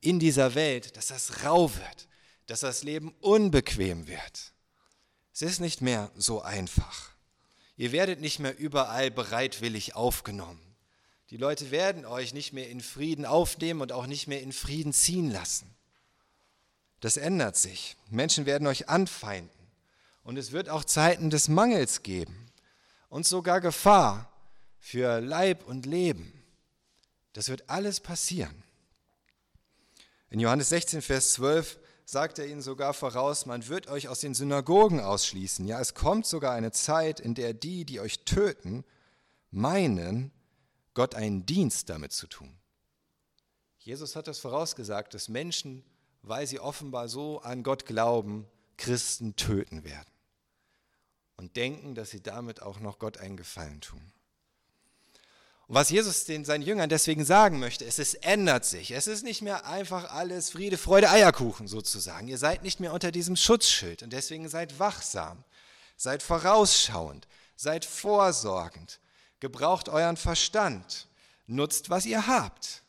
in 0.01 0.19
dieser 0.19 0.55
Welt, 0.55 0.97
dass 0.97 1.07
das 1.07 1.43
rau 1.43 1.73
wird, 1.73 2.07
dass 2.47 2.61
das 2.61 2.83
Leben 2.83 3.13
unbequem 3.21 4.07
wird. 4.07 4.53
Es 5.33 5.41
ist 5.41 5.59
nicht 5.59 5.81
mehr 5.81 6.11
so 6.15 6.41
einfach. 6.41 7.11
Ihr 7.75 7.91
werdet 7.91 8.21
nicht 8.21 8.39
mehr 8.39 8.57
überall 8.57 9.09
bereitwillig 9.09 9.95
aufgenommen. 9.95 10.59
Die 11.29 11.37
Leute 11.37 11.71
werden 11.71 12.05
euch 12.05 12.33
nicht 12.33 12.53
mehr 12.53 12.69
in 12.69 12.81
Frieden 12.81 13.25
aufnehmen 13.25 13.81
und 13.81 13.91
auch 13.91 14.05
nicht 14.05 14.27
mehr 14.27 14.41
in 14.41 14.51
Frieden 14.51 14.93
ziehen 14.93 15.31
lassen. 15.31 15.73
Das 16.99 17.17
ändert 17.17 17.57
sich. 17.57 17.97
Menschen 18.09 18.45
werden 18.45 18.67
euch 18.67 18.89
anfeinden. 18.89 19.49
Und 20.23 20.37
es 20.37 20.51
wird 20.51 20.69
auch 20.69 20.83
Zeiten 20.83 21.29
des 21.29 21.47
Mangels 21.47 22.03
geben 22.03 22.51
und 23.09 23.25
sogar 23.25 23.59
Gefahr 23.61 24.31
für 24.83 25.21
Leib 25.21 25.65
und 25.65 25.85
Leben. 25.85 26.43
Das 27.31 27.47
wird 27.47 27.69
alles 27.69 28.01
passieren. 28.01 28.63
In 30.29 30.41
Johannes 30.41 30.67
16, 30.69 31.01
Vers 31.01 31.31
12 31.33 31.79
sagt 32.03 32.37
er 32.37 32.47
ihnen 32.47 32.61
sogar 32.61 32.93
voraus, 32.93 33.45
man 33.45 33.65
wird 33.69 33.87
euch 33.87 34.09
aus 34.09 34.19
den 34.19 34.33
Synagogen 34.33 34.99
ausschließen. 34.99 35.65
Ja, 35.65 35.79
es 35.79 35.93
kommt 35.93 36.25
sogar 36.25 36.51
eine 36.51 36.73
Zeit, 36.73 37.21
in 37.21 37.33
der 37.33 37.53
die, 37.53 37.85
die 37.85 38.01
euch 38.01 38.25
töten, 38.25 38.83
meinen, 39.51 40.31
Gott 40.93 41.15
einen 41.15 41.45
Dienst 41.45 41.89
damit 41.89 42.11
zu 42.11 42.27
tun. 42.27 42.53
Jesus 43.79 44.17
hat 44.17 44.27
das 44.27 44.39
vorausgesagt, 44.39 45.13
dass 45.13 45.29
Menschen, 45.29 45.85
weil 46.23 46.45
sie 46.45 46.59
offenbar 46.59 47.07
so 47.07 47.39
an 47.39 47.63
Gott 47.63 47.85
glauben, 47.85 48.47
Christen 48.75 49.37
töten 49.37 49.85
werden 49.85 50.11
und 51.37 51.55
denken, 51.55 51.95
dass 51.95 52.09
sie 52.09 52.21
damit 52.21 52.61
auch 52.61 52.81
noch 52.81 52.99
Gott 52.99 53.17
einen 53.17 53.37
Gefallen 53.37 53.79
tun. 53.79 54.11
Und 55.67 55.75
was 55.75 55.89
Jesus 55.89 56.25
den 56.25 56.43
seinen 56.43 56.61
Jüngern 56.61 56.89
deswegen 56.89 57.23
sagen 57.23 57.59
möchte, 57.59 57.85
ist, 57.85 57.99
es 57.99 58.15
ändert 58.15 58.65
sich. 58.65 58.91
Es 58.91 59.07
ist 59.07 59.23
nicht 59.23 59.41
mehr 59.41 59.65
einfach 59.65 60.11
alles 60.11 60.49
Friede, 60.49 60.77
Freude, 60.77 61.09
Eierkuchen 61.09 61.67
sozusagen. 61.67 62.27
Ihr 62.27 62.37
seid 62.37 62.63
nicht 62.63 62.79
mehr 62.79 62.93
unter 62.93 63.11
diesem 63.11 63.35
Schutzschild 63.35 64.03
und 64.03 64.11
deswegen 64.11 64.49
seid 64.49 64.79
wachsam, 64.79 65.43
seid 65.95 66.21
vorausschauend, 66.21 67.27
seid 67.55 67.85
vorsorgend, 67.85 68.99
gebraucht 69.39 69.87
euren 69.87 70.17
Verstand, 70.17 71.07
nutzt, 71.47 71.89
was 71.89 72.05
ihr 72.05 72.27
habt. 72.27 72.83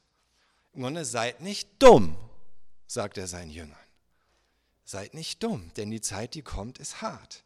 Im 0.72 0.82
Grunde 0.82 1.04
seid 1.04 1.40
nicht 1.40 1.68
dumm, 1.78 2.16
sagt 2.88 3.18
er 3.18 3.28
seinen 3.28 3.50
Jüngern. 3.50 3.78
Seid 4.84 5.14
nicht 5.14 5.42
dumm, 5.42 5.70
denn 5.76 5.90
die 5.90 6.00
Zeit, 6.00 6.34
die 6.34 6.42
kommt, 6.42 6.78
ist 6.78 7.00
hart. 7.00 7.44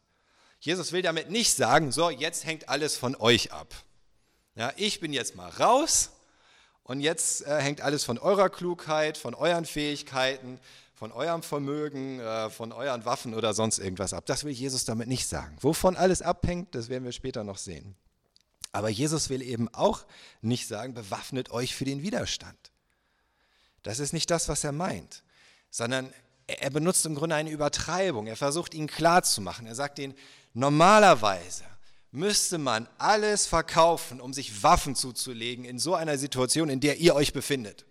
Jesus 0.59 0.91
will 0.91 1.03
damit 1.03 1.29
nicht 1.29 1.55
sagen, 1.55 1.91
so, 1.91 2.09
jetzt 2.09 2.45
hängt 2.45 2.67
alles 2.67 2.97
von 2.97 3.15
euch 3.15 3.53
ab. 3.53 3.73
Ja, 4.59 4.73
ich 4.75 4.99
bin 4.99 5.13
jetzt 5.13 5.37
mal 5.37 5.47
raus 5.51 6.09
und 6.83 6.99
jetzt 6.99 7.47
äh, 7.47 7.61
hängt 7.61 7.79
alles 7.79 8.03
von 8.03 8.17
eurer 8.17 8.49
Klugheit, 8.49 9.17
von 9.17 9.33
euren 9.33 9.63
Fähigkeiten, 9.63 10.59
von 10.95 11.13
eurem 11.13 11.43
Vermögen, 11.43 12.19
äh, 12.19 12.49
von 12.49 12.73
euren 12.73 13.05
Waffen 13.05 13.33
oder 13.35 13.53
sonst 13.53 13.79
irgendwas 13.79 14.11
ab. 14.11 14.25
Das 14.25 14.43
will 14.43 14.51
Jesus 14.51 14.83
damit 14.83 15.07
nicht 15.07 15.29
sagen. 15.29 15.55
Wovon 15.61 15.95
alles 15.95 16.21
abhängt, 16.21 16.75
das 16.75 16.89
werden 16.89 17.05
wir 17.05 17.13
später 17.13 17.45
noch 17.45 17.57
sehen. 17.57 17.95
Aber 18.73 18.89
Jesus 18.89 19.29
will 19.29 19.41
eben 19.43 19.73
auch 19.73 20.05
nicht 20.41 20.67
sagen, 20.67 20.93
bewaffnet 20.93 21.51
euch 21.51 21.73
für 21.73 21.85
den 21.85 22.01
Widerstand. 22.01 22.59
Das 23.83 23.99
ist 23.99 24.11
nicht 24.11 24.29
das, 24.29 24.49
was 24.49 24.65
er 24.65 24.73
meint, 24.73 25.23
sondern 25.69 26.13
er 26.47 26.69
benutzt 26.69 27.05
im 27.05 27.15
Grunde 27.15 27.37
eine 27.37 27.49
Übertreibung. 27.49 28.27
Er 28.27 28.35
versucht 28.35 28.73
ihnen 28.73 28.87
klarzumachen. 28.87 29.65
Er 29.67 29.75
sagt 29.75 29.99
ihnen, 29.99 30.15
normalerweise 30.53 31.63
müsste 32.11 32.57
man 32.57 32.87
alles 32.97 33.45
verkaufen, 33.45 34.19
um 34.19 34.33
sich 34.33 34.63
Waffen 34.63 34.95
zuzulegen 34.95 35.65
in 35.65 35.79
so 35.79 35.95
einer 35.95 36.17
Situation, 36.17 36.69
in 36.69 36.79
der 36.79 36.97
ihr 36.97 37.15
euch 37.15 37.33
befindet. 37.33 37.85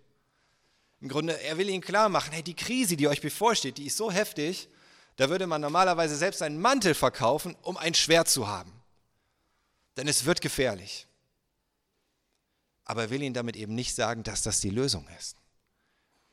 Im 1.01 1.09
Grunde, 1.09 1.41
er 1.43 1.59
will 1.59 1.69
ihnen 1.69 1.81
klar 1.83 2.09
machen, 2.09 2.33
hey, 2.33 2.43
die 2.43 2.57
Krise, 2.57 2.97
die 2.97 3.07
euch 3.07 3.21
bevorsteht, 3.21 3.79
die 3.79 3.87
ist 3.87 3.97
so 3.97 4.11
heftig, 4.11 4.69
da 5.17 5.29
würde 5.31 5.47
man 5.47 5.61
normalerweise 5.61 6.17
selbst 6.17 6.43
einen 6.43 6.61
Mantel 6.61 6.95
verkaufen, 6.95 7.57
um 7.63 7.77
ein 7.77 7.95
Schwert 7.95 8.29
zu 8.29 8.49
haben. 8.49 8.73
Denn 9.97 10.09
es 10.09 10.25
wird 10.25 10.41
gefährlich. 10.41 11.07
Aber 12.85 13.03
er 13.03 13.11
will 13.11 13.23
ihnen 13.23 13.35
damit 13.35 13.57
eben 13.57 13.75
nicht 13.75 13.95
sagen, 13.95 14.23
dass 14.23 14.43
das 14.43 14.61
die 14.61 14.71
Lösung 14.71 15.07
ist 15.19 15.37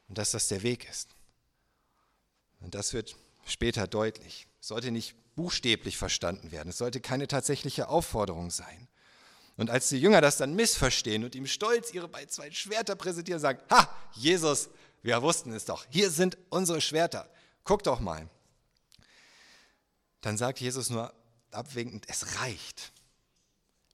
und 0.07 0.17
dass 0.17 0.31
das 0.31 0.47
der 0.47 0.63
Weg 0.63 0.87
ist. 0.89 1.09
Und 2.61 2.75
das 2.75 2.93
wird 2.93 3.15
später 3.45 3.87
deutlich. 3.87 4.47
Sollte 4.59 4.91
nicht 4.91 5.15
buchstäblich 5.35 5.97
verstanden 5.97 6.51
werden. 6.51 6.69
Es 6.69 6.77
sollte 6.77 7.01
keine 7.01 7.27
tatsächliche 7.27 7.89
Aufforderung 7.89 8.51
sein. 8.51 8.87
Und 9.57 9.69
als 9.69 9.89
die 9.89 9.99
Jünger 9.99 10.21
das 10.21 10.37
dann 10.37 10.55
missverstehen 10.55 11.23
und 11.23 11.35
ihm 11.35 11.47
stolz 11.47 11.93
ihre 11.93 12.07
beiden 12.07 12.29
zwei 12.29 12.51
Schwerter 12.51 12.95
präsentieren, 12.95 13.39
sagen, 13.39 13.59
ha, 13.69 13.89
Jesus, 14.13 14.69
wir 15.01 15.21
wussten 15.21 15.53
es 15.53 15.65
doch, 15.65 15.85
hier 15.89 16.09
sind 16.09 16.37
unsere 16.49 16.81
Schwerter, 16.81 17.29
guck 17.63 17.83
doch 17.83 17.99
mal. 17.99 18.27
Dann 20.21 20.37
sagt 20.37 20.59
Jesus 20.59 20.89
nur 20.89 21.13
abwinkend, 21.51 22.05
es 22.09 22.39
reicht. 22.41 22.91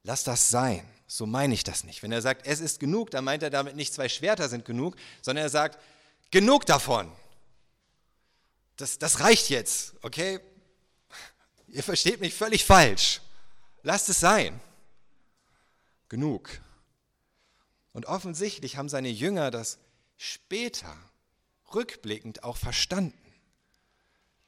Lass 0.04 0.24
das 0.24 0.50
sein. 0.50 0.88
So 1.06 1.26
meine 1.26 1.54
ich 1.54 1.64
das 1.64 1.84
nicht. 1.84 2.02
Wenn 2.02 2.12
er 2.12 2.22
sagt, 2.22 2.48
es 2.48 2.62
ist 2.62 2.80
genug, 2.80 3.12
dann 3.12 3.26
meint 3.26 3.44
er 3.44 3.50
damit 3.50 3.76
nicht, 3.76 3.94
zwei 3.94 4.08
Schwerter 4.08 4.48
sind 4.48 4.66
genug, 4.66 4.96
sondern 5.22 5.44
er 5.46 5.50
sagt, 5.50 5.78
genug 6.32 6.66
davon. 6.66 7.12
Das, 8.78 8.98
das 8.98 9.20
reicht 9.20 9.50
jetzt, 9.50 9.94
okay? 10.02 10.40
Ihr 11.72 11.84
versteht 11.84 12.20
mich 12.20 12.34
völlig 12.34 12.66
falsch. 12.66 13.22
Lasst 13.82 14.10
es 14.10 14.20
sein. 14.20 14.60
Genug. 16.10 16.50
Und 17.94 18.06
offensichtlich 18.06 18.78
haben 18.78 18.90
seine 18.90 19.10
Jünger 19.10 19.52
das 19.52 19.80
später, 20.18 20.96
rückblickend 21.74 22.44
auch 22.44 22.58
verstanden. 22.58 23.18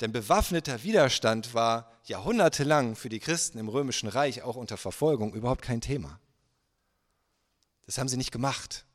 Denn 0.01 0.11
bewaffneter 0.11 0.83
Widerstand 0.83 1.53
war 1.53 1.89
jahrhundertelang 2.03 2.95
für 2.95 3.09
die 3.09 3.19
Christen 3.19 3.57
im 3.57 3.69
römischen 3.69 4.09
Reich 4.09 4.41
auch 4.41 4.57
unter 4.57 4.75
Verfolgung 4.75 5.33
überhaupt 5.33 5.61
kein 5.61 5.79
Thema. 5.79 6.19
Das 7.85 7.97
haben 7.97 8.09
sie 8.09 8.17
nicht 8.17 8.31
gemacht. 8.31 8.85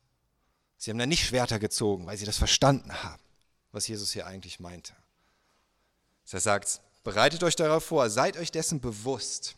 Sie 0.77 0.91
haben 0.91 0.99
da 0.99 1.07
nicht 1.07 1.27
Schwerter 1.27 1.59
gezogen, 1.59 2.07
weil 2.07 2.19
sie 2.19 2.27
das 2.27 2.37
verstanden 2.37 3.03
haben, 3.03 3.23
was 3.73 3.89
Jesus 3.89 4.13
hier 4.13 4.27
eigentlich 4.27 4.61
meinte. 4.61 4.95
Er 6.31 6.41
sagt, 6.41 6.83
Bereitet 7.09 7.43
euch 7.43 7.57
darauf 7.57 7.87
vor, 7.87 8.11
seid 8.11 8.37
euch 8.37 8.51
dessen 8.51 8.83
bewusst. 8.83 9.57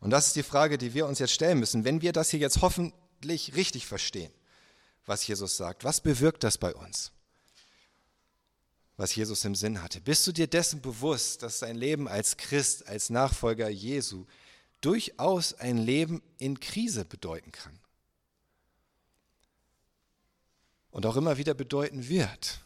Und 0.00 0.10
das 0.10 0.26
ist 0.26 0.34
die 0.34 0.42
Frage, 0.42 0.76
die 0.76 0.92
wir 0.92 1.06
uns 1.06 1.20
jetzt 1.20 1.30
stellen 1.30 1.60
müssen. 1.60 1.84
Wenn 1.84 2.02
wir 2.02 2.12
das 2.12 2.30
hier 2.30 2.40
jetzt 2.40 2.62
hoffentlich 2.62 3.54
richtig 3.54 3.86
verstehen, 3.86 4.32
was 5.04 5.24
Jesus 5.24 5.56
sagt, 5.56 5.84
was 5.84 6.00
bewirkt 6.00 6.42
das 6.42 6.58
bei 6.58 6.74
uns? 6.74 7.12
Was 8.96 9.14
Jesus 9.14 9.44
im 9.44 9.54
Sinn 9.54 9.80
hatte. 9.80 10.00
Bist 10.00 10.26
du 10.26 10.32
dir 10.32 10.48
dessen 10.48 10.82
bewusst, 10.82 11.44
dass 11.44 11.60
dein 11.60 11.76
Leben 11.76 12.08
als 12.08 12.36
Christ, 12.36 12.88
als 12.88 13.08
Nachfolger 13.08 13.68
Jesu 13.68 14.26
durchaus 14.80 15.54
ein 15.54 15.78
Leben 15.78 16.24
in 16.38 16.58
Krise 16.58 17.04
bedeuten 17.04 17.52
kann? 17.52 17.78
Und 20.90 21.06
auch 21.06 21.14
immer 21.14 21.38
wieder 21.38 21.54
bedeuten 21.54 22.08
wird 22.08 22.65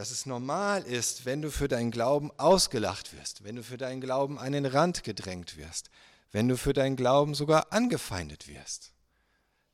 dass 0.00 0.10
es 0.10 0.24
normal 0.24 0.84
ist, 0.84 1.26
wenn 1.26 1.42
du 1.42 1.50
für 1.50 1.68
deinen 1.68 1.90
Glauben 1.90 2.30
ausgelacht 2.38 3.12
wirst, 3.12 3.44
wenn 3.44 3.56
du 3.56 3.62
für 3.62 3.76
deinen 3.76 4.00
Glauben 4.00 4.38
an 4.38 4.52
den 4.52 4.64
Rand 4.64 5.04
gedrängt 5.04 5.58
wirst, 5.58 5.90
wenn 6.32 6.48
du 6.48 6.56
für 6.56 6.72
deinen 6.72 6.96
Glauben 6.96 7.34
sogar 7.34 7.70
angefeindet 7.70 8.48
wirst. 8.48 8.92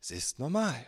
Es 0.00 0.10
ist 0.10 0.40
normal. 0.40 0.84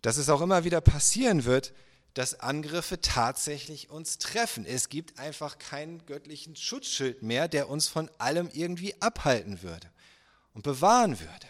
Dass 0.00 0.16
es 0.16 0.30
auch 0.30 0.40
immer 0.40 0.64
wieder 0.64 0.80
passieren 0.80 1.44
wird, 1.44 1.74
dass 2.14 2.40
Angriffe 2.40 3.02
tatsächlich 3.02 3.90
uns 3.90 4.16
treffen. 4.16 4.64
Es 4.64 4.88
gibt 4.88 5.18
einfach 5.18 5.58
keinen 5.58 6.06
göttlichen 6.06 6.56
Schutzschild 6.56 7.22
mehr, 7.22 7.48
der 7.48 7.68
uns 7.68 7.88
von 7.88 8.10
allem 8.16 8.48
irgendwie 8.54 8.98
abhalten 9.02 9.60
würde 9.60 9.90
und 10.54 10.62
bewahren 10.62 11.20
würde. 11.20 11.46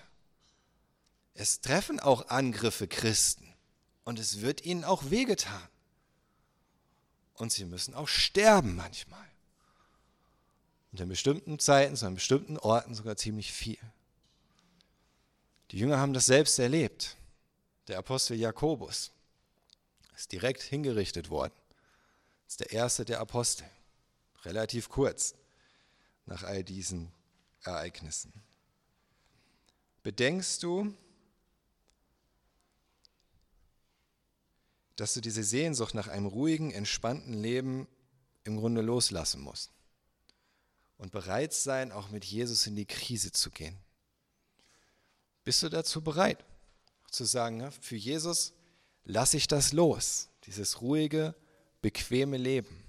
Es 1.35 1.61
treffen 1.61 2.00
auch 2.00 2.26
Angriffe 2.26 2.88
Christen 2.88 3.55
und 4.03 4.19
es 4.19 4.41
wird 4.41 4.64
ihnen 4.64 4.83
auch 4.83 5.11
wehgetan 5.11 5.62
und 7.35 7.53
sie 7.53 7.64
müssen 7.64 7.95
auch 7.95 8.09
sterben 8.09 8.76
manchmal. 8.76 9.26
Und 10.93 11.00
in 11.00 11.09
bestimmten 11.09 11.59
Zeiten, 11.59 11.97
zu 11.97 12.09
bestimmten 12.11 12.59
Orten 12.59 12.95
sogar 12.95 13.17
ziemlich 13.17 13.53
viel. 13.53 13.79
Die 15.71 15.79
Jünger 15.79 15.99
haben 15.99 16.12
das 16.12 16.26
selbst 16.26 16.59
erlebt. 16.59 17.17
Der 17.88 17.99
Apostel 17.99 18.37
Jakobus 18.37 19.11
ist 20.17 20.31
direkt 20.31 20.62
hingerichtet 20.62 21.31
worden. 21.31 21.53
Ist 22.47 22.61
der 22.61 22.71
erste 22.71 23.05
der 23.05 23.21
Apostel. 23.21 23.69
Relativ 24.45 24.88
kurz 24.88 25.35
nach 26.26 26.45
all 26.45 26.62
diesen 26.62 27.11
Ereignissen. 27.64 28.33
Bedenkst 30.03 30.62
du, 30.62 30.95
dass 34.97 35.15
du 35.15 35.21
diese 35.21 35.43
Sehnsucht 35.43 35.95
nach 35.95 36.09
einem 36.09 36.27
ruhigen, 36.27 36.71
entspannten 36.71 37.35
Leben 37.35 37.89
im 38.45 38.57
Grunde 38.57 38.81
loslassen 38.81 39.41
musst 39.41 39.73
und 40.99 41.13
bereit 41.13 41.53
sein, 41.53 41.93
auch 41.93 42.11
mit 42.11 42.25
Jesus 42.25 42.67
in 42.67 42.77
die 42.77 42.87
Krise 42.87 43.33
zu 43.33 43.51
gehen? 43.51 43.77
Bist 45.45 45.63
du 45.63 45.69
dazu 45.69 46.03
bereit, 46.03 46.45
zu 47.11 47.25
sagen, 47.25 47.71
für 47.81 47.97
Jesus 47.97 48.53
lasse 49.05 49.37
ich 49.37 49.47
das 49.47 49.73
los, 49.73 50.29
dieses 50.45 50.81
ruhige, 50.81 51.35
bequeme 51.83 52.37
Leben? 52.37 52.83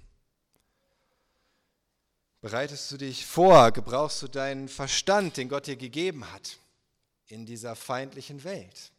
Bereitest 2.40 2.92
du 2.92 2.96
dich 2.96 3.26
vor, 3.26 3.72
gebrauchst 3.72 4.22
du 4.22 4.28
deinen 4.28 4.68
Verstand, 4.68 5.36
den 5.36 5.48
Gott 5.48 5.66
dir 5.66 5.76
gegeben 5.76 6.32
hat, 6.32 6.58
in 7.26 7.44
dieser 7.44 7.74
feindlichen 7.74 8.44
Welt? 8.44 8.92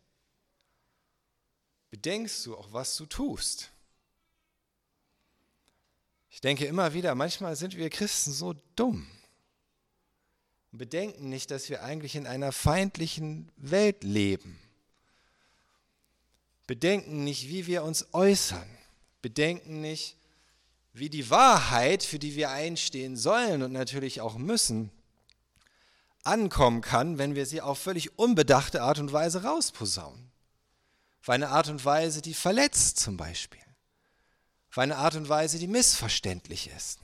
Bedenkst 1.90 2.46
du 2.46 2.58
auch, 2.58 2.74
was 2.74 2.96
du 2.98 3.06
tust? 3.06 3.72
Ich 6.30 6.42
denke 6.42 6.66
immer 6.66 6.94
wieder, 6.94 7.16
manchmal 7.16 7.56
sind 7.56 7.76
wir 7.78 7.90
Christen 7.90 8.32
so 8.32 8.54
dumm 8.76 9.08
und 10.72 10.78
bedenken 10.78 11.30
nicht, 11.30 11.50
dass 11.50 11.70
wir 11.70 11.84
eigentlich 11.84 12.16
in 12.16 12.28
einer 12.28 12.52
feindlichen 12.52 13.52
Welt 13.56 14.04
leben. 14.04 14.60
Bedenken 16.68 17.24
nicht, 17.24 17.48
wie 17.48 17.66
wir 17.66 17.84
uns 17.84 18.14
äußern. 18.14 18.68
Bedenken 19.22 19.82
nicht, 19.82 20.18
wie 20.94 21.10
die 21.10 21.30
Wahrheit, 21.30 22.04
für 22.04 22.20
die 22.20 22.36
wir 22.36 22.52
einstehen 22.52 23.16
sollen 23.16 23.64
und 23.64 23.72
natürlich 23.72 24.22
auch 24.22 24.38
müssen, 24.38 24.92
ankommen 26.24 26.82
kann, 26.82 27.18
wenn 27.18 27.36
wir 27.36 27.46
sie 27.46 27.62
auf 27.62 27.80
völlig 27.80 28.20
unbedachte 28.20 28.82
Art 28.82 29.00
und 29.00 29.14
Weise 29.14 29.44
rausposaunen. 29.44 30.30
Auf 31.28 31.32
eine 31.34 31.50
Art 31.50 31.68
und 31.68 31.84
Weise, 31.84 32.22
die 32.22 32.34
verletzt 32.34 33.02
zum 33.02 33.18
Beispiel. 33.18 33.60
Auf 34.70 34.78
eine 34.78 34.96
Art 34.96 35.16
und 35.16 35.28
Weise, 35.28 35.60
die 35.60 35.68
missverständlich 35.68 36.70
ist. 36.70 37.02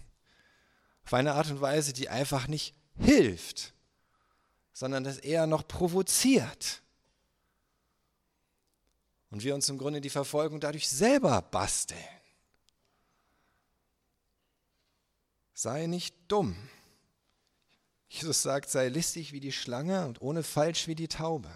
Auf 1.04 1.14
eine 1.14 1.34
Art 1.34 1.52
und 1.52 1.60
Weise, 1.60 1.92
die 1.92 2.08
einfach 2.08 2.48
nicht 2.48 2.74
hilft, 2.96 3.74
sondern 4.72 5.04
das 5.04 5.18
eher 5.18 5.46
noch 5.46 5.68
provoziert. 5.68 6.82
Und 9.30 9.44
wir 9.44 9.56
uns 9.56 9.68
im 9.68 9.78
Grunde 9.78 10.00
die 10.00 10.10
Verfolgung 10.10 10.62
dadurch 10.62 10.88
selber 10.88 11.42
basteln. 11.42 12.00
Sei 15.54 15.86
nicht 15.86 16.16
dumm. 16.30 16.56
Jesus 18.08 18.42
sagt, 18.42 18.70
sei 18.70 18.88
listig 18.88 19.34
wie 19.34 19.42
die 19.42 19.52
Schlange 19.52 20.08
und 20.08 20.22
ohne 20.22 20.44
falsch 20.44 20.88
wie 20.88 20.96
die 20.96 21.10
Taube. 21.10 21.52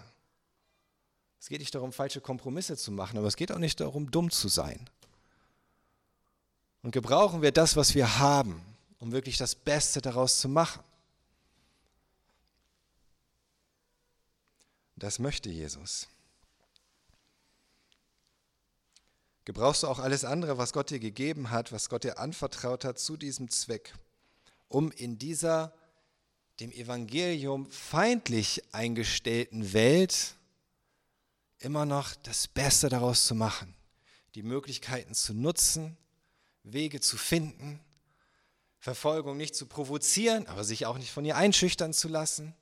Es 1.40 1.48
geht 1.48 1.60
nicht 1.60 1.74
darum, 1.74 1.92
falsche 1.92 2.20
Kompromisse 2.20 2.76
zu 2.76 2.90
machen, 2.90 3.18
aber 3.18 3.28
es 3.28 3.36
geht 3.36 3.52
auch 3.52 3.58
nicht 3.58 3.80
darum, 3.80 4.10
dumm 4.10 4.30
zu 4.30 4.48
sein. 4.48 4.88
Und 6.82 6.92
gebrauchen 6.92 7.42
wir 7.42 7.52
das, 7.52 7.76
was 7.76 7.94
wir 7.94 8.18
haben, 8.18 8.60
um 8.98 9.12
wirklich 9.12 9.36
das 9.36 9.54
Beste 9.54 10.00
daraus 10.00 10.40
zu 10.40 10.48
machen. 10.48 10.82
Das 14.96 15.18
möchte 15.18 15.48
Jesus. 15.48 16.08
Gebrauchst 19.44 19.82
du 19.82 19.86
auch 19.86 19.98
alles 19.98 20.24
andere, 20.24 20.58
was 20.58 20.72
Gott 20.72 20.90
dir 20.90 20.98
gegeben 20.98 21.50
hat, 21.50 21.72
was 21.72 21.88
Gott 21.88 22.04
dir 22.04 22.18
anvertraut 22.18 22.84
hat, 22.84 22.98
zu 22.98 23.16
diesem 23.16 23.48
Zweck, 23.48 23.94
um 24.68 24.90
in 24.90 25.18
dieser 25.18 25.72
dem 26.60 26.72
Evangelium 26.72 27.70
feindlich 27.70 28.62
eingestellten 28.72 29.72
Welt 29.72 30.34
immer 31.58 31.86
noch 31.86 32.14
das 32.16 32.48
Beste 32.48 32.88
daraus 32.88 33.26
zu 33.26 33.34
machen, 33.34 33.74
die 34.34 34.42
Möglichkeiten 34.42 35.14
zu 35.14 35.34
nutzen, 35.34 35.96
Wege 36.62 37.00
zu 37.00 37.16
finden, 37.16 37.80
Verfolgung 38.78 39.36
nicht 39.36 39.54
zu 39.54 39.66
provozieren, 39.66 40.46
aber 40.46 40.64
sich 40.64 40.86
auch 40.86 40.98
nicht 40.98 41.10
von 41.10 41.24
ihr 41.24 41.36
einschüchtern 41.36 41.92
zu 41.92 42.08
lassen, 42.08 42.54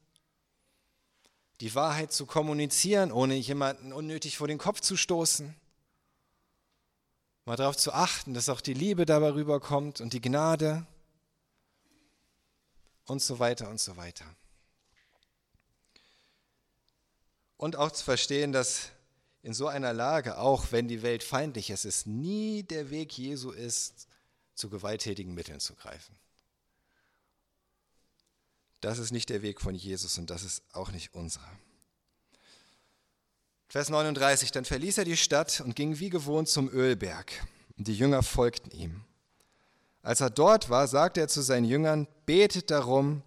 die 1.61 1.75
Wahrheit 1.75 2.13
zu 2.13 2.27
kommunizieren, 2.27 3.13
ohne 3.13 3.35
jemanden 3.35 3.93
unnötig 3.93 4.37
vor 4.37 4.49
den 4.49 4.59
Kopf 4.59 4.81
zu 4.81 4.97
stoßen 4.97 5.55
mal 7.47 7.57
darauf 7.57 7.77
zu 7.77 7.93
achten, 7.93 8.35
dass 8.35 8.49
auch 8.49 8.61
die 8.61 8.75
Liebe 8.75 9.07
dabei 9.07 9.33
rüberkommt 9.33 10.01
und 10.01 10.13
die 10.13 10.21
Gnade 10.21 10.85
und 13.07 13.23
so 13.23 13.39
weiter 13.39 13.71
und 13.71 13.81
so 13.81 13.97
weiter. 13.97 14.25
Und 17.57 17.77
auch 17.77 17.91
zu 17.91 18.05
verstehen, 18.05 18.53
dass 18.53 18.91
in 19.43 19.55
so 19.55 19.69
einer 19.69 19.93
Lage, 19.93 20.39
auch 20.39 20.73
wenn 20.73 20.89
die 20.89 21.03
Welt 21.03 21.23
feindlich 21.23 21.71
ist, 21.71 21.85
es 21.85 22.05
nie 22.05 22.63
der 22.65 22.91
Weg 22.91 23.17
Jesu 23.17 23.53
ist, 23.53 24.09
zu 24.55 24.69
gewalttätigen 24.69 25.35
Mitteln 25.35 25.61
zu 25.61 25.75
greifen. 25.75 26.17
Das 28.81 28.99
ist 28.99 29.13
nicht 29.13 29.29
der 29.31 29.43
Weg 29.43 29.61
von 29.61 29.75
Jesus 29.75 30.19
und 30.19 30.31
das 30.31 30.43
ist 30.43 30.63
auch 30.73 30.91
nicht 30.91 31.15
unserer. 31.15 31.51
Vers 33.69 33.89
39, 33.89 34.53
dann 34.53 34.65
verließ 34.65 34.99
er 34.99 35.05
die 35.05 35.17
Stadt 35.17 35.61
und 35.61 35.77
ging 35.77 35.99
wie 35.99 36.11
gewohnt 36.11 36.49
zum 36.49 36.69
Ölberg, 36.69 37.33
die 37.77 37.95
Jünger 37.95 38.23
folgten 38.23 38.71
ihm. 38.71 39.05
Als 40.03 40.21
er 40.21 40.31
dort 40.31 40.71
war, 40.71 40.87
sagte 40.87 41.21
er 41.21 41.29
zu 41.29 41.43
seinen 41.43 41.65
Jüngern, 41.65 42.07
betet 42.27 42.71
darum, 42.71 43.23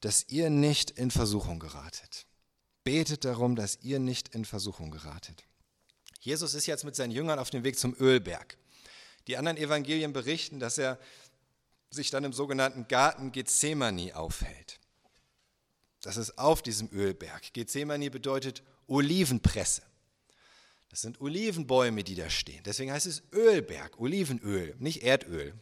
dass 0.00 0.26
ihr 0.28 0.50
nicht 0.50 0.90
in 0.90 1.10
Versuchung 1.10 1.58
geratet. 1.58 2.27
Betet 2.88 3.26
darum, 3.26 3.54
dass 3.54 3.80
ihr 3.82 3.98
nicht 3.98 4.34
in 4.34 4.46
Versuchung 4.46 4.90
geratet. 4.90 5.44
Jesus 6.20 6.54
ist 6.54 6.64
jetzt 6.64 6.84
mit 6.84 6.96
seinen 6.96 7.10
Jüngern 7.10 7.38
auf 7.38 7.50
dem 7.50 7.62
Weg 7.62 7.78
zum 7.78 7.94
Ölberg. 8.00 8.56
Die 9.26 9.36
anderen 9.36 9.58
Evangelien 9.58 10.14
berichten, 10.14 10.58
dass 10.58 10.78
er 10.78 10.98
sich 11.90 12.08
dann 12.08 12.24
im 12.24 12.32
sogenannten 12.32 12.88
Garten 12.88 13.30
Gethsemane 13.30 14.16
aufhält. 14.16 14.80
Das 16.00 16.16
ist 16.16 16.38
auf 16.38 16.62
diesem 16.62 16.88
Ölberg. 16.90 17.52
Gethsemane 17.52 18.10
bedeutet 18.10 18.62
Olivenpresse. 18.86 19.82
Das 20.88 21.02
sind 21.02 21.20
Olivenbäume, 21.20 22.02
die 22.04 22.14
da 22.14 22.30
stehen. 22.30 22.62
Deswegen 22.64 22.90
heißt 22.90 23.04
es 23.04 23.22
Ölberg, 23.34 24.00
Olivenöl, 24.00 24.74
nicht 24.78 25.02
Erdöl, 25.02 25.52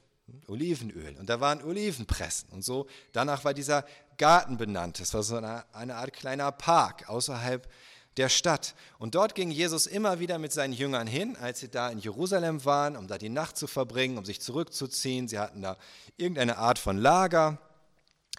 Olivenöl. 0.47 1.17
Und 1.17 1.29
da 1.29 1.41
waren 1.41 1.61
Olivenpressen. 1.65 2.51
Und 2.51 2.65
so, 2.65 2.87
danach 3.11 3.45
war 3.45 3.53
dieser 3.53 3.85
Garten 4.18 4.57
benannt. 4.57 5.00
Das 5.00 5.14
war 5.14 5.22
so 5.22 5.37
eine, 5.37 5.64
eine 5.72 5.96
Art 5.96 6.12
kleiner 6.12 6.50
Park 6.52 7.09
außerhalb 7.09 7.68
der 8.16 8.29
Stadt. 8.29 8.74
Und 8.98 9.14
dort 9.14 9.35
ging 9.35 9.50
Jesus 9.50 9.87
immer 9.87 10.20
wieder 10.20 10.38
mit 10.38 10.52
seinen 10.52 10.72
Jüngern 10.72 11.07
hin, 11.07 11.37
als 11.37 11.61
sie 11.61 11.68
da 11.68 11.90
in 11.90 11.98
Jerusalem 11.98 12.64
waren, 12.64 12.96
um 12.96 13.09
da 13.09 13.18
die 13.18 13.29
Nacht 13.29 13.57
zu 13.57 13.66
verbringen, 13.66 14.16
um 14.16 14.24
sich 14.24 14.40
zurückzuziehen. 14.40 15.29
Sie 15.29 15.38
hatten 15.38 15.62
da 15.62 15.76
irgendeine 16.16 16.59
Art 16.59 16.79
von 16.79 16.96
Lager 16.96 17.59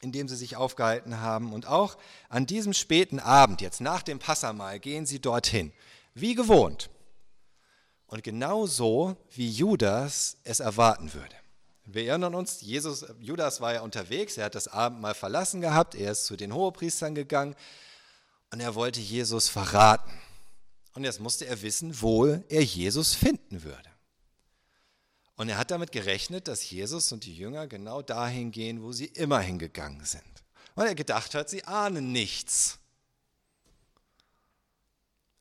in 0.01 0.11
dem 0.11 0.27
sie 0.27 0.35
sich 0.35 0.55
aufgehalten 0.55 1.21
haben. 1.21 1.53
Und 1.53 1.67
auch 1.67 1.97
an 2.29 2.45
diesem 2.45 2.73
späten 2.73 3.19
Abend, 3.19 3.61
jetzt 3.61 3.81
nach 3.81 4.03
dem 4.03 4.19
Passamal, 4.19 4.79
gehen 4.79 5.05
sie 5.05 5.19
dorthin, 5.19 5.71
wie 6.13 6.35
gewohnt. 6.35 6.89
Und 8.07 8.23
genau 8.23 8.65
so, 8.65 9.17
wie 9.31 9.49
Judas 9.49 10.37
es 10.43 10.59
erwarten 10.59 11.13
würde. 11.13 11.35
Wir 11.89 12.09
erinnern 12.09 12.35
uns, 12.35 12.59
Jesus, 12.59 13.05
Judas 13.19 13.61
war 13.61 13.73
ja 13.73 13.81
unterwegs, 13.81 14.37
er 14.37 14.45
hat 14.45 14.55
das 14.55 14.67
Abendmahl 14.67 15.13
verlassen 15.13 15.61
gehabt, 15.61 15.95
er 15.95 16.11
ist 16.11 16.25
zu 16.25 16.35
den 16.35 16.53
Hohepriestern 16.53 17.15
gegangen 17.15 17.55
und 18.51 18.59
er 18.59 18.75
wollte 18.75 18.99
Jesus 18.99 19.47
verraten. 19.47 20.11
Und 20.93 21.05
jetzt 21.05 21.21
musste 21.21 21.45
er 21.45 21.61
wissen, 21.61 22.01
wo 22.01 22.25
er 22.25 22.63
Jesus 22.63 23.13
finden 23.13 23.63
würde. 23.63 23.89
Und 25.37 25.47
er 25.47 25.57
hat 25.57 25.71
damit 25.71 25.91
gerechnet, 25.91 26.47
dass 26.47 26.69
Jesus 26.69 27.11
und 27.11 27.23
die 27.23 27.35
Jünger 27.35 27.67
genau 27.67 28.01
dahin 28.01 28.51
gehen, 28.51 28.81
wo 28.81 28.91
sie 28.91 29.05
immer 29.05 29.39
hingegangen 29.39 30.03
sind. 30.03 30.23
Weil 30.75 30.87
er 30.87 30.95
gedacht 30.95 31.35
hat, 31.35 31.49
sie 31.49 31.63
ahnen 31.63 32.11
nichts. 32.11 32.79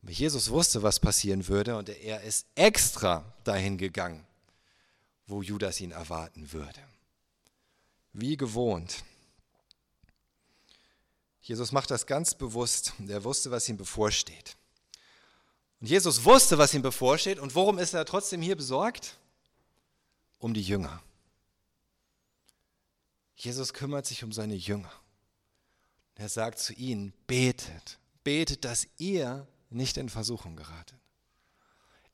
Aber 0.01 0.11
Jesus 0.11 0.49
wusste, 0.49 0.83
was 0.83 0.99
passieren 0.99 1.47
würde 1.47 1.75
und 1.75 1.89
er 1.89 2.21
ist 2.21 2.45
extra 2.55 3.33
dahin 3.43 3.77
gegangen, 3.77 4.26
wo 5.27 5.41
Judas 5.41 5.79
ihn 5.79 5.91
erwarten 5.91 6.51
würde. 6.51 6.79
Wie 8.13 8.37
gewohnt. 8.37 9.03
Jesus 11.41 11.71
macht 11.71 11.91
das 11.91 12.07
ganz 12.07 12.33
bewusst 12.33 12.93
er 13.07 13.23
wusste, 13.23 13.51
was 13.51 13.69
ihm 13.69 13.77
bevorsteht. 13.77 14.57
Und 15.79 15.87
Jesus 15.87 16.25
wusste, 16.25 16.57
was 16.57 16.73
ihm 16.73 16.81
bevorsteht 16.81 17.37
und 17.37 17.53
worum 17.53 17.77
ist 17.77 17.93
er 17.93 18.05
trotzdem 18.05 18.41
hier 18.41 18.55
besorgt? 18.55 19.17
um 20.39 20.53
die 20.53 20.61
Jünger. 20.61 21.01
Jesus 23.35 23.73
kümmert 23.73 24.05
sich 24.05 24.23
um 24.23 24.31
seine 24.31 24.55
Jünger. 24.55 24.91
Er 26.15 26.29
sagt 26.29 26.59
zu 26.59 26.73
ihnen, 26.73 27.13
betet, 27.27 27.99
betet, 28.23 28.65
dass 28.65 28.87
ihr 28.97 29.47
nicht 29.69 29.97
in 29.97 30.09
Versuchung 30.09 30.55
geratet. 30.55 30.99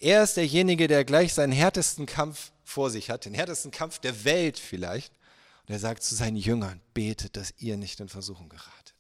Er 0.04 0.22
ist 0.22 0.36
derjenige, 0.36 0.90
der 0.90 1.06
gleich 1.06 1.34
seinen 1.34 1.54
härtesten 1.54 2.06
Kampf 2.06 2.52
vor 2.66 2.90
sich 2.90 3.10
hat, 3.10 3.24
den 3.24 3.34
härtesten 3.34 3.72
Kampf 3.72 4.00
der 4.00 4.26
Welt 4.26 4.60
vielleicht. 4.60 5.14
Und 5.62 5.74
er 5.74 5.80
sagt 5.80 6.04
zu 6.04 6.14
seinen 6.14 6.36
Jüngern, 6.36 6.82
betet, 6.94 7.38
dass 7.38 7.54
ihr 7.60 7.78
nicht 7.78 8.02
in 8.02 8.10
Versuchung 8.10 8.50
geratet. 8.50 8.96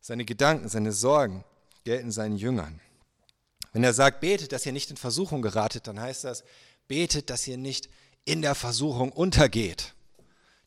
Seine 0.00 0.24
Gedanken, 0.24 0.68
seine 0.68 0.90
Sorgen 0.90 1.44
gelten 1.84 2.10
seinen 2.10 2.36
Jüngern. 2.36 2.80
Wenn 3.72 3.84
er 3.84 3.94
sagt, 3.94 4.20
betet, 4.20 4.50
dass 4.50 4.66
ihr 4.66 4.72
nicht 4.72 4.90
in 4.90 4.96
Versuchung 4.96 5.40
geratet, 5.40 5.86
dann 5.86 6.00
heißt 6.00 6.24
das, 6.24 6.42
betet, 6.88 7.30
dass 7.30 7.46
ihr 7.46 7.56
nicht 7.56 7.88
in 8.24 8.42
der 8.42 8.56
Versuchung 8.56 9.12
untergeht. 9.12 9.94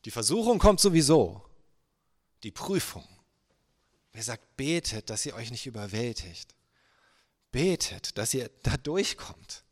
Die 0.06 0.12
Versuchung 0.12 0.58
kommt 0.58 0.80
sowieso. 0.80 1.42
Die 2.42 2.52
Prüfung. 2.52 3.06
Wer 4.14 4.22
sagt, 4.22 4.56
betet, 4.56 5.10
dass 5.10 5.26
ihr 5.26 5.34
euch 5.34 5.50
nicht 5.50 5.66
überwältigt. 5.66 6.54
Betet, 7.54 8.18
dass 8.18 8.34
ihr 8.34 8.50
da 8.64 8.76
durchkommt. 8.76 9.62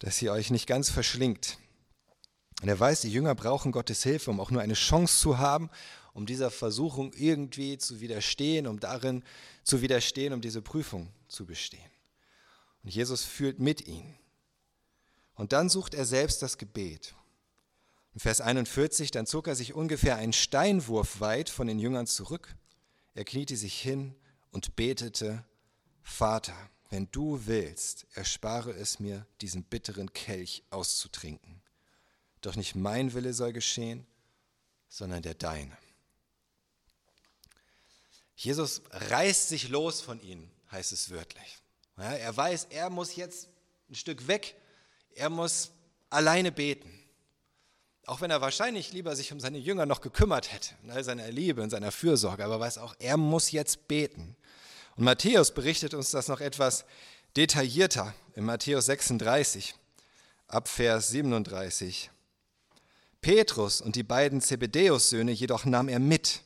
Dass 0.00 0.20
ihr 0.20 0.32
euch 0.32 0.50
nicht 0.50 0.66
ganz 0.66 0.90
verschlingt. 0.90 1.58
Und 2.60 2.68
er 2.68 2.80
weiß, 2.80 3.02
die 3.02 3.12
Jünger 3.12 3.36
brauchen 3.36 3.70
Gottes 3.70 4.02
Hilfe, 4.02 4.32
um 4.32 4.40
auch 4.40 4.50
nur 4.50 4.62
eine 4.62 4.74
Chance 4.74 5.20
zu 5.20 5.38
haben, 5.38 5.70
um 6.12 6.26
dieser 6.26 6.50
Versuchung 6.50 7.12
irgendwie 7.12 7.78
zu 7.78 8.00
widerstehen, 8.00 8.66
um 8.66 8.80
darin 8.80 9.22
zu 9.62 9.80
widerstehen, 9.80 10.32
um 10.32 10.40
diese 10.40 10.60
Prüfung 10.60 11.12
zu 11.28 11.46
bestehen. 11.46 11.88
Und 12.82 12.92
Jesus 12.92 13.22
fühlt 13.22 13.60
mit 13.60 13.86
ihnen. 13.86 14.18
Und 15.34 15.52
dann 15.52 15.68
sucht 15.68 15.94
er 15.94 16.04
selbst 16.04 16.42
das 16.42 16.58
Gebet. 16.58 17.14
In 18.12 18.18
Vers 18.18 18.40
41, 18.40 19.12
dann 19.12 19.24
zog 19.24 19.46
er 19.46 19.54
sich 19.54 19.72
ungefähr 19.72 20.16
einen 20.16 20.32
Steinwurf 20.32 21.20
weit 21.20 21.48
von 21.48 21.68
den 21.68 21.78
Jüngern 21.78 22.08
zurück. 22.08 22.56
Er 23.14 23.24
kniete 23.24 23.56
sich 23.56 23.80
hin 23.80 24.16
und 24.50 24.74
betete, 24.74 25.44
Vater, 26.10 26.56
wenn 26.90 27.08
du 27.12 27.46
willst, 27.46 28.06
erspare 28.14 28.72
es 28.72 28.98
mir, 28.98 29.26
diesen 29.40 29.62
bitteren 29.62 30.12
Kelch 30.12 30.64
auszutrinken. 30.70 31.62
Doch 32.40 32.56
nicht 32.56 32.74
mein 32.74 33.14
Wille 33.14 33.32
soll 33.32 33.52
geschehen, 33.52 34.06
sondern 34.88 35.22
der 35.22 35.34
deine. 35.34 35.76
Jesus 38.34 38.82
reißt 38.90 39.48
sich 39.48 39.68
los 39.68 40.00
von 40.00 40.20
ihnen, 40.20 40.50
heißt 40.72 40.92
es 40.92 41.10
wörtlich. 41.10 41.58
Ja, 41.96 42.12
er 42.12 42.36
weiß, 42.36 42.66
er 42.70 42.90
muss 42.90 43.16
jetzt 43.16 43.48
ein 43.88 43.94
Stück 43.94 44.26
weg, 44.26 44.56
er 45.14 45.30
muss 45.30 45.70
alleine 46.10 46.50
beten. 46.50 46.92
Auch 48.06 48.20
wenn 48.20 48.30
er 48.30 48.40
wahrscheinlich 48.40 48.92
lieber 48.92 49.14
sich 49.14 49.32
um 49.32 49.40
seine 49.40 49.58
Jünger 49.58 49.86
noch 49.86 50.00
gekümmert 50.00 50.52
hätte, 50.52 50.74
in 50.82 50.90
all 50.90 51.04
seiner 51.04 51.30
Liebe 51.30 51.62
und 51.62 51.70
seiner 51.70 51.92
Fürsorge, 51.92 52.44
aber 52.44 52.58
weiß 52.58 52.78
auch, 52.78 52.94
er 52.98 53.16
muss 53.16 53.52
jetzt 53.52 53.86
beten. 53.86 54.36
Und 54.96 55.04
Matthäus 55.04 55.52
berichtet 55.52 55.94
uns 55.94 56.10
das 56.10 56.28
noch 56.28 56.40
etwas 56.40 56.84
detaillierter 57.36 58.14
in 58.34 58.44
Matthäus 58.44 58.86
36, 58.86 59.74
ab 60.48 60.68
Vers 60.68 61.08
37. 61.08 62.10
Petrus 63.20 63.80
und 63.80 63.96
die 63.96 64.02
beiden 64.02 64.40
Zebedäus-Söhne 64.40 65.32
jedoch 65.32 65.64
nahm 65.64 65.88
er 65.88 66.00
mit. 66.00 66.42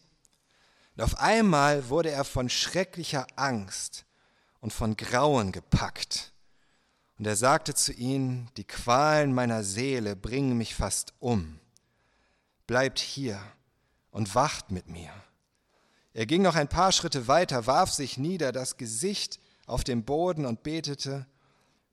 Und 0.97 1.03
auf 1.05 1.19
einmal 1.19 1.89
wurde 1.89 2.11
er 2.11 2.25
von 2.25 2.49
schrecklicher 2.49 3.27
Angst 3.37 4.05
und 4.61 4.73
von 4.73 4.97
Grauen 4.97 5.53
gepackt. 5.53 6.33
Und 7.19 7.27
er 7.27 7.37
sagte 7.37 7.75
zu 7.75 7.93
ihnen, 7.93 8.51
die 8.57 8.65
Qualen 8.65 9.33
meiner 9.33 9.63
Seele 9.63 10.17
bringen 10.17 10.59
mich 10.59 10.75
fast 10.75 11.15
um. 11.21 11.61
Bleibt 12.67 12.99
hier 12.99 13.41
und 14.11 14.35
wacht 14.35 14.71
mit 14.71 14.89
mir. 14.89 15.13
Er 16.15 16.27
ging 16.27 16.43
noch 16.43 16.55
ein 16.55 16.69
paar 16.69 16.93
Schritte 16.93 17.27
weiter, 17.27 17.67
warf 17.67 17.91
sich 17.91 18.19
nieder, 18.19 18.53
das 18.53 18.77
Gesicht 18.77 19.41
auf 19.67 19.83
den 19.83 20.05
Boden 20.05 20.47
und 20.47 20.63
betete, 20.63 21.27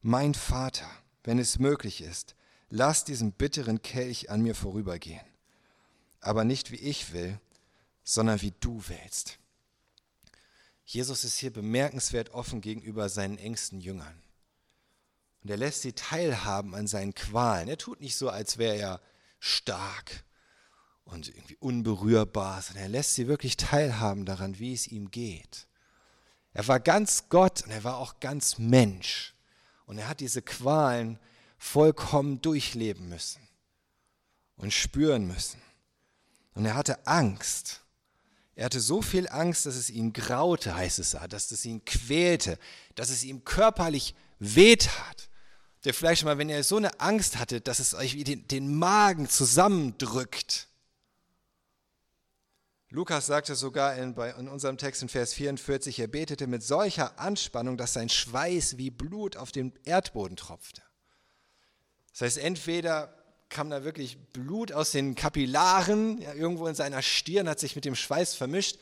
mein 0.02 0.36
Vater, 0.36 0.88
wenn 1.24 1.40
es 1.40 1.58
möglich 1.58 2.02
ist, 2.02 2.36
lass 2.70 3.04
diesen 3.04 3.32
bitteren 3.32 3.82
Kelch 3.82 4.30
an 4.30 4.42
mir 4.42 4.54
vorübergehen. 4.54 5.26
Aber 6.20 6.44
nicht 6.44 6.72
wie 6.72 6.78
ich 6.78 7.14
will, 7.14 7.40
sondern 8.04 8.42
wie 8.42 8.54
du 8.60 8.84
willst. 8.88 9.40
Jesus 10.86 11.24
ist 11.24 11.38
hier 11.38 11.52
bemerkenswert 11.52 12.30
offen 12.30 12.62
gegenüber 12.62 13.10
seinen 13.10 13.40
engsten 13.40 13.80
Jüngern. 13.80 14.22
Und 15.42 15.50
er 15.50 15.58
lässt 15.58 15.82
sie 15.82 15.94
teilhaben 15.94 16.76
an 16.76 16.86
seinen 16.86 17.16
Qualen. 17.16 17.68
Er 17.68 17.78
tut 17.78 18.02
nicht 18.02 18.16
so, 18.16 18.30
als 18.30 18.60
wäre 18.60 18.76
er 18.76 19.02
stark 19.40 20.24
und 21.04 21.28
irgendwie 21.28 21.58
unberührbar, 21.58 22.62
sondern 22.62 22.84
er 22.84 22.90
lässt 22.90 23.16
sie 23.16 23.28
wirklich 23.28 23.58
teilhaben 23.58 24.26
daran, 24.26 24.60
wie 24.60 24.74
es 24.74 24.88
ihm 24.88 25.12
geht. 25.12 25.68
Er 26.54 26.68
war 26.68 26.80
ganz 26.80 27.30
Gott 27.30 27.64
und 27.64 27.72
er 27.72 27.84
war 27.84 27.98
auch 27.98 28.20
ganz 28.20 28.58
Mensch. 28.58 29.34
Und 29.86 29.98
er 29.98 30.08
hat 30.08 30.20
diese 30.20 30.42
Qualen 30.42 31.20
vollkommen 31.58 32.42
durchleben 32.42 33.10
müssen 33.10 33.42
und 34.58 34.74
spüren 34.74 35.28
müssen. 35.28 35.62
Und 36.54 36.66
er 36.66 36.76
hatte 36.76 37.08
Angst. 37.08 37.82
Er 38.56 38.66
hatte 38.66 38.80
so 38.80 39.02
viel 39.02 39.28
Angst, 39.30 39.66
dass 39.66 39.76
es 39.76 39.90
ihn 39.90 40.14
graute, 40.14 40.76
heißt 40.76 41.00
es 41.00 41.12
da, 41.12 41.28
dass 41.28 41.52
es 41.52 41.66
ihn 41.66 41.84
quälte, 41.86 42.58
dass 42.96 43.10
es 43.10 43.24
ihm 43.24 43.44
körperlich 43.44 44.16
wehtat 44.40 45.30
der 45.84 45.94
vielleicht 45.94 46.24
mal, 46.24 46.38
wenn 46.38 46.50
ihr 46.50 46.64
so 46.64 46.78
eine 46.78 47.00
Angst 47.00 47.40
hattet, 47.40 47.68
dass 47.68 47.80
es 47.80 47.94
euch 47.94 48.16
wie 48.16 48.24
den, 48.24 48.48
den 48.48 48.76
Magen 48.76 49.28
zusammendrückt. 49.28 50.68
Lukas 52.92 53.26
sagte 53.26 53.56
sogar 53.56 53.96
in, 53.96 54.14
bei, 54.14 54.30
in 54.32 54.48
unserem 54.48 54.78
Text 54.78 55.02
in 55.02 55.10
Vers 55.10 55.34
44, 55.34 55.98
er 56.00 56.08
betete 56.08 56.46
mit 56.46 56.62
solcher 56.62 57.20
Anspannung, 57.20 57.78
dass 57.78 57.94
sein 57.94 58.10
Schweiß 58.10 58.78
wie 58.78 58.92
Blut 58.92 59.38
auf 59.38 59.52
den 59.52 59.74
Erdboden 59.86 60.38
tropfte. 60.38 60.84
Das 62.12 62.22
heißt, 62.22 62.38
entweder 62.38 63.18
kam 63.50 63.70
da 63.70 63.84
wirklich 63.84 64.20
Blut 64.34 64.72
aus 64.72 64.92
den 64.92 65.16
Kapillaren, 65.16 66.22
ja, 66.22 66.34
irgendwo 66.34 66.68
in 66.68 66.76
seiner 66.76 67.02
Stirn, 67.02 67.50
hat 67.50 67.60
sich 67.60 67.76
mit 67.76 67.86
dem 67.86 67.96
Schweiß 67.96 68.36
vermischt 68.36 68.78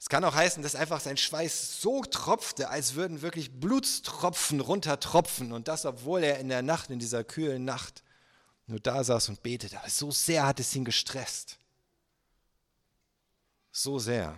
es 0.00 0.08
kann 0.08 0.24
auch 0.24 0.34
heißen, 0.34 0.62
dass 0.62 0.76
einfach 0.76 1.00
sein 1.00 1.16
Schweiß 1.16 1.80
so 1.80 2.02
tropfte, 2.02 2.68
als 2.68 2.94
würden 2.94 3.20
wirklich 3.20 3.58
Blutstropfen 3.58 4.60
runtertropfen. 4.60 5.52
Und 5.52 5.66
das, 5.66 5.84
obwohl 5.84 6.22
er 6.22 6.38
in 6.38 6.48
der 6.48 6.62
Nacht, 6.62 6.90
in 6.90 7.00
dieser 7.00 7.24
kühlen 7.24 7.64
Nacht, 7.64 8.04
nur 8.66 8.78
da 8.78 9.02
saß 9.02 9.28
und 9.30 9.42
betete. 9.42 9.78
Aber 9.78 9.90
so 9.90 10.12
sehr 10.12 10.46
hat 10.46 10.60
es 10.60 10.74
ihn 10.76 10.84
gestresst. 10.84 11.57
So 13.78 13.98
sehr. 13.98 14.36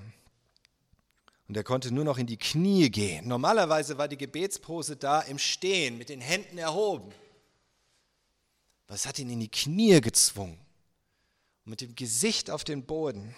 Und 1.48 1.56
er 1.56 1.64
konnte 1.64 1.92
nur 1.92 2.04
noch 2.04 2.18
in 2.18 2.26
die 2.26 2.36
Knie 2.36 2.90
gehen. 2.90 3.26
Normalerweise 3.26 3.96
war 3.96 4.06
die 4.06 4.18
Gebetspose 4.18 4.96
da 4.96 5.20
im 5.22 5.38
Stehen, 5.38 5.96
mit 5.98 6.08
den 6.08 6.20
Händen 6.20 6.58
erhoben. 6.58 7.12
Es 8.88 9.06
hat 9.06 9.18
ihn 9.18 9.30
in 9.30 9.40
die 9.40 9.50
Knie 9.50 10.00
gezwungen. 10.00 10.58
Und 11.64 11.70
mit 11.70 11.80
dem 11.80 11.94
Gesicht 11.94 12.50
auf 12.50 12.64
den 12.64 12.84
Boden 12.84 13.34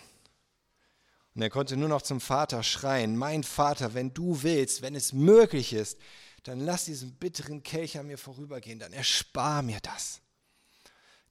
und 1.35 1.43
er 1.43 1.51
konnte 1.51 1.77
nur 1.77 1.88
noch 1.88 2.03
zum 2.03 2.21
Vater 2.21 2.62
schreien, 2.62 3.17
mein 3.17 3.43
Vater, 3.43 3.95
wenn 3.95 4.12
du 4.12 4.43
willst, 4.43 4.83
wenn 4.83 4.95
es 4.95 5.12
möglich 5.12 5.73
ist, 5.73 5.99
dann 6.43 6.61
lass 6.61 6.85
diesen 6.85 7.15
bitteren 7.15 7.62
Kelch 7.62 7.99
an 7.99 8.07
mir 8.07 8.19
vorübergehen, 8.19 8.79
dann 8.79 8.93
erspar 8.93 9.62
mir 9.62 9.81
das. 9.81 10.21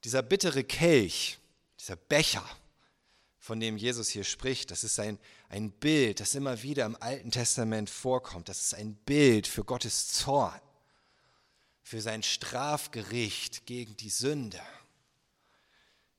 Dieser 0.02 0.22
bittere 0.22 0.64
Kelch, 0.64 1.38
dieser 1.78 1.96
Becher, 1.96 2.44
von 3.42 3.58
dem 3.58 3.76
Jesus 3.76 4.08
hier 4.08 4.22
spricht, 4.22 4.70
das 4.70 4.84
ist 4.84 5.00
ein, 5.00 5.18
ein 5.48 5.72
Bild, 5.72 6.20
das 6.20 6.36
immer 6.36 6.62
wieder 6.62 6.86
im 6.86 6.96
Alten 7.00 7.32
Testament 7.32 7.90
vorkommt. 7.90 8.48
Das 8.48 8.62
ist 8.62 8.72
ein 8.72 8.94
Bild 8.94 9.48
für 9.48 9.64
Gottes 9.64 10.12
Zorn, 10.12 10.60
für 11.82 12.00
sein 12.00 12.22
Strafgericht 12.22 13.66
gegen 13.66 13.96
die 13.96 14.10
Sünde. 14.10 14.60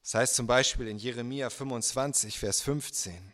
Das 0.02 0.16
heißt 0.16 0.36
zum 0.36 0.48
Beispiel 0.48 0.90
in 0.90 0.98
Jeremia 0.98 1.50
25, 1.50 2.40
Vers 2.40 2.60
15, 2.60 3.32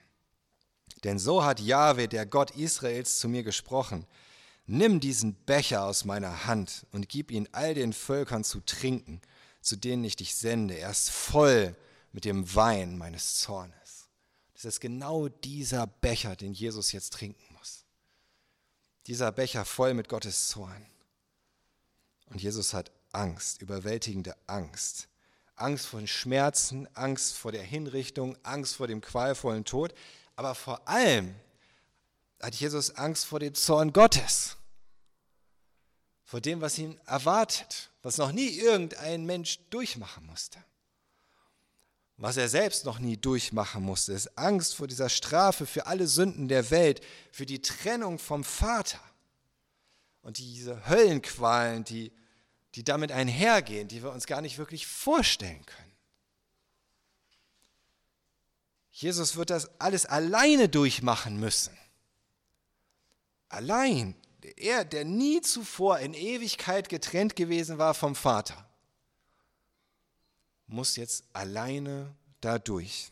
denn 1.03 1.17
so 1.17 1.43
hat 1.43 1.59
Jahwe, 1.59 2.07
der 2.07 2.27
Gott 2.27 2.51
Israels, 2.51 3.17
zu 3.17 3.27
mir 3.27 3.41
gesprochen. 3.41 4.05
Nimm 4.67 4.99
diesen 4.99 5.33
Becher 5.33 5.83
aus 5.85 6.05
meiner 6.05 6.45
Hand 6.45 6.85
und 6.91 7.09
gib 7.09 7.31
ihn 7.31 7.49
all 7.53 7.73
den 7.73 7.93
Völkern 7.93 8.43
zu 8.43 8.59
trinken, 8.59 9.19
zu 9.61 9.77
denen 9.77 10.03
ich 10.03 10.15
dich 10.15 10.35
sende. 10.35 10.77
Er 10.77 10.91
ist 10.91 11.09
voll 11.09 11.75
mit 12.11 12.25
dem 12.25 12.55
Wein 12.55 12.97
meines 12.97 13.39
Zornes. 13.39 14.07
Das 14.53 14.65
ist 14.65 14.79
genau 14.79 15.29
dieser 15.29 15.87
Becher, 15.87 16.35
den 16.35 16.53
Jesus 16.53 16.91
jetzt 16.91 17.13
trinken 17.13 17.53
muss. 17.57 17.85
Dieser 19.07 19.31
Becher 19.31 19.63
voll 19.65 19.93
mit 19.93 20.09
Gottes 20.09 20.49
Zorn. 20.49 20.85
Und 22.25 22.41
Jesus 22.41 22.73
hat 22.73 22.91
Angst, 23.11 23.61
überwältigende 23.61 24.35
Angst. 24.47 25.07
Angst 25.55 25.87
vor 25.87 25.99
den 25.99 26.07
Schmerzen, 26.07 26.87
Angst 26.95 27.35
vor 27.35 27.51
der 27.51 27.63
Hinrichtung, 27.63 28.37
Angst 28.43 28.75
vor 28.75 28.87
dem 28.87 29.01
qualvollen 29.01 29.65
Tod. 29.65 29.93
Aber 30.35 30.55
vor 30.55 30.87
allem 30.87 31.35
hat 32.41 32.55
Jesus 32.55 32.91
Angst 32.95 33.25
vor 33.25 33.39
dem 33.39 33.53
Zorn 33.53 33.91
Gottes, 33.91 34.55
vor 36.23 36.39
dem, 36.39 36.61
was 36.61 36.77
ihn 36.77 36.99
erwartet, 37.05 37.89
was 38.01 38.17
noch 38.17 38.31
nie 38.31 38.49
irgendein 38.49 39.25
Mensch 39.25 39.59
durchmachen 39.69 40.25
musste. 40.25 40.63
Was 42.21 42.35
er 42.35 42.49
selbst 42.49 42.83
noch 42.83 42.99
nie 42.99 43.15
durchmachen 43.15 43.81
musste, 43.81 44.11
ist 44.11 44.37
Angst 44.37 44.75
vor 44.75 44.87
dieser 44.87 45.07
Strafe 45.07 45.65
für 45.65 45.87
alle 45.87 46.05
Sünden 46.05 46.49
der 46.49 46.69
Welt, 46.69 47.01
für 47.31 47.45
die 47.45 47.61
Trennung 47.61 48.19
vom 48.19 48.43
Vater 48.43 48.99
und 50.21 50.37
diese 50.37 50.89
Höllenqualen, 50.89 51.85
die, 51.85 52.11
die 52.75 52.83
damit 52.83 53.13
einhergehen, 53.13 53.87
die 53.87 54.03
wir 54.03 54.11
uns 54.11 54.27
gar 54.27 54.41
nicht 54.41 54.57
wirklich 54.57 54.85
vorstellen 54.85 55.65
können. 55.65 55.93
Jesus 58.91 59.37
wird 59.37 59.49
das 59.49 59.79
alles 59.79 60.05
alleine 60.05 60.67
durchmachen 60.67 61.39
müssen. 61.39 61.75
Allein. 63.47 64.13
Er, 64.55 64.85
der 64.85 65.05
nie 65.05 65.41
zuvor 65.41 65.99
in 65.99 66.13
Ewigkeit 66.13 66.89
getrennt 66.89 67.35
gewesen 67.35 67.77
war 67.77 67.93
vom 67.93 68.15
Vater, 68.15 68.68
muss 70.69 70.95
jetzt 70.95 71.23
alleine 71.33 72.15
dadurch. 72.41 73.11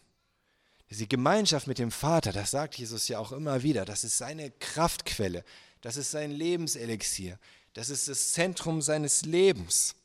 Die 0.89 1.09
Gemeinschaft 1.09 1.67
mit 1.67 1.79
dem 1.79 1.91
Vater, 1.91 2.31
das 2.31 2.51
sagt 2.51 2.75
Jesus 2.75 3.07
ja 3.09 3.19
auch 3.19 3.33
immer 3.33 3.61
wieder, 3.63 3.83
das 3.83 4.03
ist 4.03 4.17
seine 4.17 4.51
Kraftquelle, 4.51 5.43
das 5.81 5.97
ist 5.97 6.11
sein 6.11 6.31
Lebenselixier, 6.31 7.37
das 7.73 7.89
ist 7.89 8.07
das 8.07 8.31
Zentrum 8.31 8.81
seines 8.81 9.23
Lebens. 9.23 9.95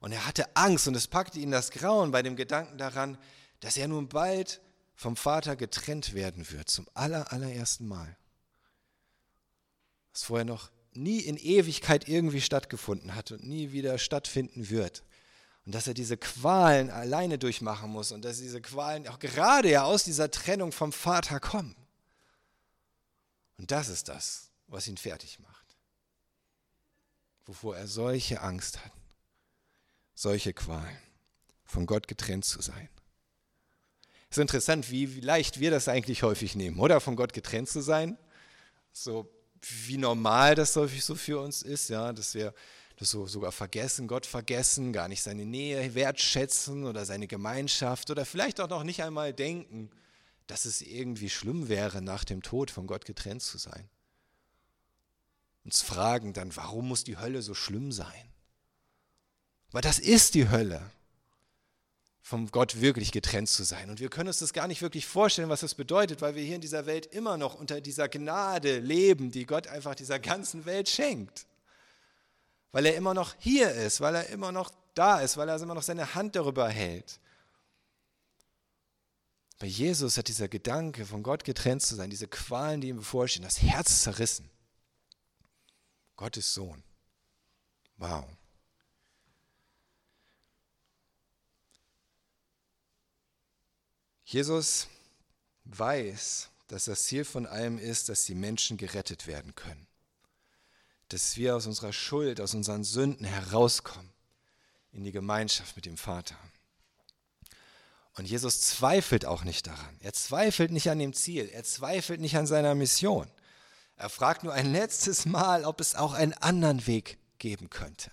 Und 0.00 0.12
er 0.12 0.26
hatte 0.26 0.56
Angst 0.56 0.88
und 0.88 0.96
es 0.96 1.06
packte 1.06 1.38
ihn 1.38 1.52
das 1.52 1.70
Grauen 1.70 2.10
bei 2.10 2.22
dem 2.22 2.36
Gedanken 2.36 2.76
daran, 2.76 3.16
dass 3.60 3.76
er 3.76 3.88
nun 3.88 4.08
bald 4.08 4.60
vom 4.94 5.16
Vater 5.16 5.56
getrennt 5.56 6.12
werden 6.12 6.50
wird, 6.50 6.68
zum 6.68 6.86
aller, 6.92 7.32
allerersten 7.32 7.86
Mal. 7.86 8.16
Was 10.12 10.24
vorher 10.24 10.44
noch 10.44 10.70
nie 10.92 11.20
in 11.20 11.36
Ewigkeit 11.36 12.08
irgendwie 12.08 12.40
stattgefunden 12.40 13.14
hat 13.14 13.32
und 13.32 13.44
nie 13.44 13.72
wieder 13.72 13.96
stattfinden 13.98 14.68
wird. 14.68 15.02
Und 15.64 15.74
dass 15.74 15.86
er 15.86 15.94
diese 15.94 16.16
Qualen 16.16 16.90
alleine 16.90 17.38
durchmachen 17.38 17.90
muss 17.90 18.10
und 18.10 18.24
dass 18.24 18.38
diese 18.38 18.60
Qualen 18.60 19.06
auch 19.06 19.18
gerade 19.18 19.70
ja 19.70 19.84
aus 19.84 20.04
dieser 20.04 20.30
Trennung 20.30 20.72
vom 20.72 20.92
Vater 20.92 21.38
kommen. 21.38 21.76
Und 23.58 23.70
das 23.70 23.88
ist 23.88 24.08
das, 24.08 24.50
was 24.66 24.88
ihn 24.88 24.96
fertig 24.96 25.38
macht. 25.38 25.76
Wovor 27.46 27.76
er 27.76 27.86
solche 27.86 28.40
Angst 28.40 28.84
hat, 28.84 28.92
solche 30.14 30.52
Qualen, 30.52 30.98
von 31.64 31.86
Gott 31.86 32.08
getrennt 32.08 32.44
zu 32.44 32.60
sein. 32.60 32.88
Es 34.30 34.38
ist 34.38 34.42
interessant, 34.42 34.90
wie 34.90 35.06
leicht 35.20 35.60
wir 35.60 35.70
das 35.70 35.88
eigentlich 35.88 36.22
häufig 36.22 36.56
nehmen, 36.56 36.80
oder? 36.80 37.00
Von 37.00 37.16
Gott 37.16 37.32
getrennt 37.32 37.68
zu 37.68 37.82
sein. 37.82 38.18
So 38.92 39.30
wie 39.60 39.96
normal 39.96 40.54
das 40.54 40.74
häufig 40.74 41.04
so 41.04 41.14
für 41.14 41.40
uns 41.40 41.62
ist, 41.62 41.88
ja, 41.88 42.12
dass 42.12 42.34
wir 42.34 42.54
so 43.04 43.26
sogar 43.26 43.52
vergessen, 43.52 44.08
Gott 44.08 44.26
vergessen, 44.26 44.92
gar 44.92 45.08
nicht 45.08 45.22
seine 45.22 45.44
Nähe 45.44 45.94
wertschätzen 45.94 46.84
oder 46.84 47.04
seine 47.04 47.26
Gemeinschaft 47.26 48.10
oder 48.10 48.24
vielleicht 48.24 48.60
auch 48.60 48.68
noch 48.68 48.84
nicht 48.84 49.02
einmal 49.02 49.32
denken, 49.32 49.90
dass 50.46 50.64
es 50.64 50.82
irgendwie 50.82 51.30
schlimm 51.30 51.68
wäre, 51.68 52.02
nach 52.02 52.24
dem 52.24 52.42
Tod 52.42 52.70
von 52.70 52.86
Gott 52.86 53.04
getrennt 53.04 53.42
zu 53.42 53.58
sein. 53.58 53.88
Uns 55.64 55.80
fragen 55.80 56.32
dann, 56.32 56.54
warum 56.56 56.88
muss 56.88 57.04
die 57.04 57.18
Hölle 57.18 57.42
so 57.42 57.54
schlimm 57.54 57.92
sein? 57.92 58.32
Weil 59.70 59.82
das 59.82 59.98
ist 59.98 60.34
die 60.34 60.48
Hölle 60.48 60.82
vom 62.20 62.50
Gott 62.50 62.80
wirklich 62.80 63.10
getrennt 63.10 63.48
zu 63.48 63.64
sein. 63.64 63.90
Und 63.90 64.00
wir 64.00 64.08
können 64.08 64.28
uns 64.28 64.38
das 64.38 64.52
gar 64.52 64.68
nicht 64.68 64.80
wirklich 64.80 65.06
vorstellen, 65.06 65.48
was 65.48 65.60
das 65.60 65.74
bedeutet, 65.74 66.20
weil 66.20 66.34
wir 66.34 66.42
hier 66.42 66.54
in 66.54 66.60
dieser 66.60 66.86
Welt 66.86 67.06
immer 67.06 67.36
noch 67.36 67.54
unter 67.54 67.80
dieser 67.80 68.08
Gnade 68.08 68.78
leben, 68.78 69.30
die 69.30 69.44
Gott 69.44 69.66
einfach 69.66 69.94
dieser 69.94 70.18
ganzen 70.18 70.64
Welt 70.64 70.88
schenkt. 70.88 71.46
Weil 72.72 72.86
er 72.86 72.96
immer 72.96 73.14
noch 73.14 73.34
hier 73.38 73.70
ist, 73.70 74.00
weil 74.00 74.14
er 74.14 74.28
immer 74.28 74.50
noch 74.50 74.72
da 74.94 75.20
ist, 75.20 75.36
weil 75.36 75.48
er 75.48 75.60
immer 75.60 75.74
noch 75.74 75.82
seine 75.82 76.14
Hand 76.14 76.34
darüber 76.36 76.68
hält. 76.68 77.20
Bei 79.58 79.66
Jesus 79.66 80.16
hat 80.16 80.26
dieser 80.26 80.48
Gedanke, 80.48 81.06
von 81.06 81.22
Gott 81.22 81.44
getrennt 81.44 81.82
zu 81.82 81.94
sein, 81.94 82.10
diese 82.10 82.26
Qualen, 82.26 82.80
die 82.80 82.88
ihm 82.88 82.96
bevorstehen, 82.96 83.44
das 83.44 83.62
Herz 83.62 84.02
zerrissen. 84.02 84.50
Gottes 86.16 86.52
Sohn. 86.52 86.82
Wow. 87.96 88.24
Jesus 94.24 94.88
weiß, 95.64 96.48
dass 96.68 96.86
das 96.86 97.04
Ziel 97.04 97.24
von 97.24 97.46
allem 97.46 97.78
ist, 97.78 98.08
dass 98.08 98.24
die 98.24 98.34
Menschen 98.34 98.78
gerettet 98.78 99.26
werden 99.26 99.54
können. 99.54 99.86
Dass 101.12 101.36
wir 101.36 101.56
aus 101.56 101.66
unserer 101.66 101.92
Schuld, 101.92 102.40
aus 102.40 102.54
unseren 102.54 102.84
Sünden 102.84 103.26
herauskommen 103.26 104.10
in 104.92 105.04
die 105.04 105.12
Gemeinschaft 105.12 105.76
mit 105.76 105.86
dem 105.86 105.96
Vater. 105.96 106.36
Und 108.14 108.28
Jesus 108.28 108.60
zweifelt 108.60 109.24
auch 109.24 109.44
nicht 109.44 109.66
daran. 109.66 109.96
Er 110.00 110.12
zweifelt 110.12 110.70
nicht 110.70 110.90
an 110.90 110.98
dem 110.98 111.14
Ziel. 111.14 111.48
Er 111.48 111.64
zweifelt 111.64 112.20
nicht 112.20 112.36
an 112.36 112.46
seiner 112.46 112.74
Mission. 112.74 113.30
Er 113.96 114.10
fragt 114.10 114.42
nur 114.42 114.52
ein 114.52 114.70
letztes 114.70 115.24
Mal, 115.24 115.64
ob 115.64 115.80
es 115.80 115.94
auch 115.94 116.12
einen 116.12 116.34
anderen 116.34 116.86
Weg 116.86 117.18
geben 117.38 117.70
könnte 117.70 118.10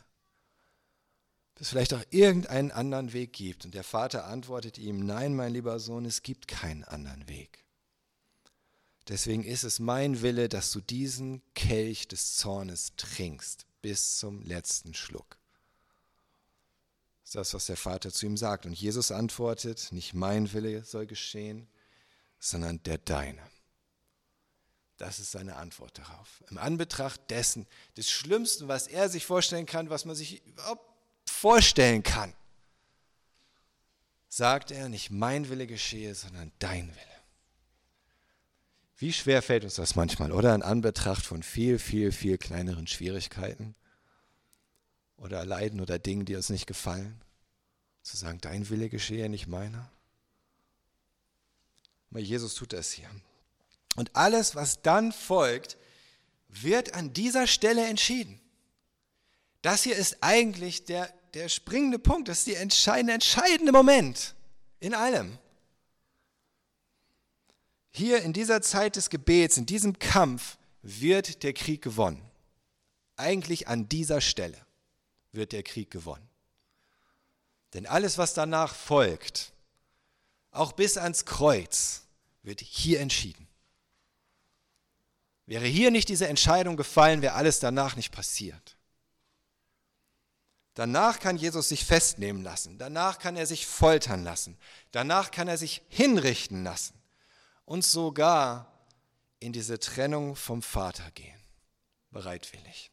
dass 1.60 1.68
es 1.68 1.72
vielleicht 1.72 1.94
auch 1.94 2.04
irgendeinen 2.10 2.72
anderen 2.72 3.12
Weg 3.12 3.34
gibt. 3.34 3.66
Und 3.66 3.76
der 3.76 3.84
Vater 3.84 4.26
antwortet 4.26 4.78
ihm, 4.78 5.06
nein, 5.06 5.36
mein 5.36 5.52
lieber 5.52 5.78
Sohn, 5.80 6.06
es 6.06 6.24
gibt 6.24 6.48
keinen 6.48 6.86
anderen 6.86 7.28
Weg. 7.28 7.66
Deswegen 9.10 9.44
ist 9.44 9.64
es 9.64 9.80
mein 9.80 10.22
Wille, 10.22 10.50
dass 10.50 10.72
du 10.72 10.82
diesen 10.82 11.42
Kelch 11.56 12.08
des 12.08 12.36
Zornes 12.36 12.94
trinkst 12.96 13.66
bis 13.82 14.20
zum 14.20 14.44
letzten 14.44 14.94
Schluck. 14.94 15.38
Das 17.24 17.30
ist 17.30 17.36
das, 17.36 17.54
was 17.56 17.66
der 17.66 17.78
Vater 17.78 18.12
zu 18.12 18.28
ihm 18.28 18.38
sagt. 18.38 18.68
Und 18.68 18.74
Jesus 18.74 19.12
antwortet, 19.12 19.92
nicht 19.92 20.14
mein 20.14 20.54
Wille 20.54 20.84
soll 20.84 21.08
geschehen, 21.08 21.68
sondern 22.40 22.82
der 22.84 23.00
deine. 23.00 23.42
Das 24.98 25.20
ist 25.20 25.32
seine 25.32 25.56
Antwort 25.56 25.98
darauf. 25.98 26.44
Im 26.52 26.60
Anbetracht 26.60 27.22
dessen, 27.32 27.66
des 27.98 28.12
Schlimmsten, 28.12 28.68
was 28.68 28.88
er 28.88 29.10
sich 29.10 29.26
vorstellen 29.26 29.66
kann, 29.66 29.90
was 29.90 30.06
man 30.06 30.16
sich 30.16 30.46
überhaupt 30.46 30.86
vorstellen 31.28 32.04
kann, 32.04 32.34
sagt 34.28 34.70
er, 34.70 34.88
nicht 34.88 35.10
mein 35.10 35.50
Wille 35.50 35.66
geschehe, 35.66 36.14
sondern 36.14 36.52
dein 36.60 36.90
Wille. 36.90 37.09
Wie 39.00 39.14
schwer 39.14 39.42
fällt 39.42 39.64
uns 39.64 39.76
das 39.76 39.96
manchmal, 39.96 40.32
oder? 40.32 40.54
In 40.54 40.62
Anbetracht 40.62 41.26
von 41.26 41.42
viel, 41.42 41.80
viel, 41.80 42.12
viel 42.12 42.38
kleineren 42.38 42.86
Schwierigkeiten 42.86 43.76
oder 45.18 45.46
Leiden 45.46 45.82
oder 45.82 45.98
Dingen, 45.98 46.26
die 46.26 46.36
uns 46.36 46.50
nicht 46.50 46.68
gefallen, 46.68 47.22
zu 48.04 48.18
sagen, 48.18 48.40
dein 48.42 48.70
Wille 48.70 48.90
geschehe, 48.90 49.30
nicht 49.30 49.48
meiner. 49.48 49.90
Aber 52.12 52.20
Jesus 52.20 52.56
tut 52.56 52.74
das 52.74 52.92
hier. 52.92 53.10
Und 53.96 54.16
alles, 54.16 54.56
was 54.56 54.82
dann 54.82 55.12
folgt, 55.12 55.78
wird 56.48 56.94
an 56.94 57.14
dieser 57.14 57.48
Stelle 57.48 57.88
entschieden. 57.88 58.40
Das 59.62 59.84
hier 59.84 59.96
ist 59.96 60.18
eigentlich 60.22 60.86
der 60.86 61.14
der 61.34 61.50
springende 61.50 62.00
Punkt, 62.00 62.28
das 62.28 62.40
ist 62.40 62.48
der 62.48 62.62
entscheidende, 62.62 63.14
entscheidende 63.14 63.72
Moment 63.72 64.36
in 64.80 64.94
allem. 64.94 65.38
Hier 67.92 68.22
in 68.22 68.34
dieser 68.34 68.62
Zeit 68.62 68.96
des 68.96 69.10
Gebets, 69.10 69.58
in 69.58 69.66
diesem 69.66 69.98
Kampf, 70.00 70.58
wird 70.82 71.44
der 71.44 71.54
Krieg 71.54 71.82
gewonnen. 71.82 72.24
Eigentlich 73.16 73.68
an 73.68 73.90
dieser 73.90 74.22
Stelle 74.22 74.58
wird 75.32 75.52
der 75.52 75.64
Krieg 75.64 75.92
gewonnen. 75.92 76.28
Denn 77.74 77.86
alles, 77.86 78.18
was 78.18 78.34
danach 78.34 78.74
folgt, 78.74 79.54
auch 80.52 80.72
bis 80.72 80.98
ans 80.98 81.26
Kreuz, 81.26 82.04
wird 82.42 82.62
hier 82.62 83.00
entschieden. 83.00 83.48
Wäre 85.46 85.66
hier 85.66 85.92
nicht 85.92 86.10
diese 86.10 86.28
Entscheidung 86.28 86.78
gefallen, 86.78 87.22
wäre 87.22 87.34
alles 87.34 87.60
danach 87.60 87.96
nicht 87.96 88.12
passiert. 88.12 88.78
Danach 90.76 91.20
kann 91.20 91.38
Jesus 91.38 91.70
sich 91.70 91.84
festnehmen 91.84 92.44
lassen. 92.44 92.78
Danach 92.78 93.20
kann 93.20 93.36
er 93.36 93.46
sich 93.46 93.66
foltern 93.66 94.24
lassen. 94.24 94.58
Danach 94.92 95.32
kann 95.32 95.48
er 95.48 95.58
sich 95.58 95.82
hinrichten 95.90 96.64
lassen. 96.64 96.99
Und 97.70 97.86
sogar 97.86 98.66
in 99.40 99.54
diese 99.54 99.80
Trennung 99.80 100.36
vom 100.36 100.64
Vater 100.64 101.12
gehen. 101.12 101.40
Bereitwillig. 102.10 102.90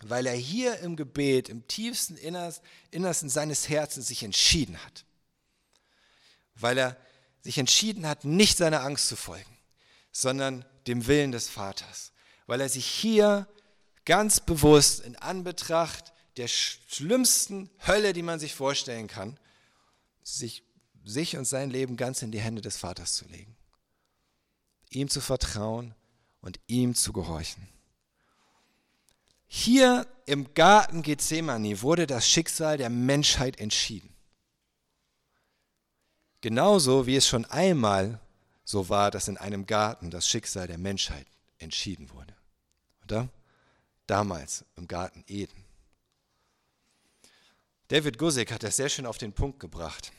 Weil 0.00 0.24
er 0.24 0.32
hier 0.32 0.78
im 0.78 0.96
Gebet, 0.96 1.50
im 1.50 1.68
tiefsten 1.68 2.16
Innersten 2.16 3.28
seines 3.28 3.68
Herzens 3.68 4.06
sich 4.06 4.22
entschieden 4.22 4.82
hat. 4.82 5.04
Weil 6.54 6.78
er 6.78 6.96
sich 7.42 7.58
entschieden 7.58 8.08
hat, 8.08 8.24
nicht 8.24 8.56
seiner 8.56 8.80
Angst 8.80 9.06
zu 9.06 9.16
folgen, 9.16 9.58
sondern 10.12 10.64
dem 10.86 11.06
Willen 11.06 11.32
des 11.32 11.50
Vaters. 11.50 12.12
Weil 12.46 12.62
er 12.62 12.70
sich 12.70 12.86
hier 12.86 13.46
ganz 14.06 14.40
bewusst 14.40 15.00
in 15.00 15.14
Anbetracht 15.16 16.14
der 16.38 16.48
schlimmsten 16.48 17.68
Hölle, 17.86 18.14
die 18.14 18.22
man 18.22 18.40
sich 18.40 18.54
vorstellen 18.54 19.08
kann, 19.08 19.38
sich, 20.22 20.62
sich 21.04 21.36
und 21.36 21.44
sein 21.44 21.68
Leben 21.68 21.98
ganz 21.98 22.22
in 22.22 22.32
die 22.32 22.40
Hände 22.40 22.62
des 22.62 22.78
Vaters 22.78 23.12
zu 23.12 23.26
legen. 23.26 23.54
Ihm 24.94 25.08
zu 25.08 25.20
vertrauen 25.20 25.94
und 26.40 26.60
ihm 26.66 26.94
zu 26.94 27.12
gehorchen. 27.12 27.68
Hier 29.46 30.06
im 30.26 30.52
Garten 30.54 31.02
Gethsemane 31.02 31.80
wurde 31.82 32.06
das 32.06 32.28
Schicksal 32.28 32.76
der 32.76 32.90
Menschheit 32.90 33.58
entschieden. 33.60 34.14
Genauso 36.40 37.06
wie 37.06 37.16
es 37.16 37.26
schon 37.26 37.44
einmal 37.46 38.20
so 38.64 38.88
war, 38.88 39.10
dass 39.10 39.28
in 39.28 39.38
einem 39.38 39.66
Garten 39.66 40.10
das 40.10 40.28
Schicksal 40.28 40.66
der 40.66 40.78
Menschheit 40.78 41.26
entschieden 41.58 42.10
wurde. 42.10 42.34
Oder? 43.04 43.28
Damals 44.06 44.64
im 44.76 44.86
Garten 44.86 45.24
Eden. 45.26 45.64
David 47.88 48.18
Guzik 48.18 48.50
hat 48.52 48.62
das 48.62 48.76
sehr 48.76 48.88
schön 48.88 49.06
auf 49.06 49.18
den 49.18 49.32
Punkt 49.32 49.60
gebracht. 49.60 50.12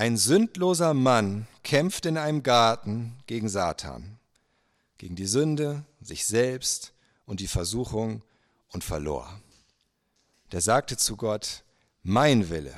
Ein 0.00 0.16
sündloser 0.16 0.94
Mann 0.94 1.46
kämpft 1.62 2.06
in 2.06 2.16
einem 2.16 2.42
Garten 2.42 3.18
gegen 3.26 3.50
Satan, 3.50 4.18
gegen 4.96 5.14
die 5.14 5.26
Sünde, 5.26 5.84
sich 6.00 6.24
selbst 6.24 6.94
und 7.26 7.40
die 7.40 7.46
Versuchung 7.46 8.22
und 8.72 8.82
verlor. 8.82 9.38
Der 10.52 10.62
sagte 10.62 10.96
zu 10.96 11.18
Gott, 11.18 11.64
mein 12.02 12.48
Wille, 12.48 12.74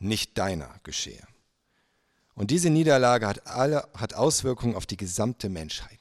nicht 0.00 0.36
deiner 0.36 0.68
geschehe. 0.82 1.24
Und 2.34 2.50
diese 2.50 2.70
Niederlage 2.70 3.28
hat, 3.28 3.46
alle, 3.46 3.86
hat 3.94 4.14
Auswirkungen 4.14 4.74
auf 4.74 4.86
die 4.86 4.96
gesamte 4.96 5.48
Menschheit. 5.48 6.00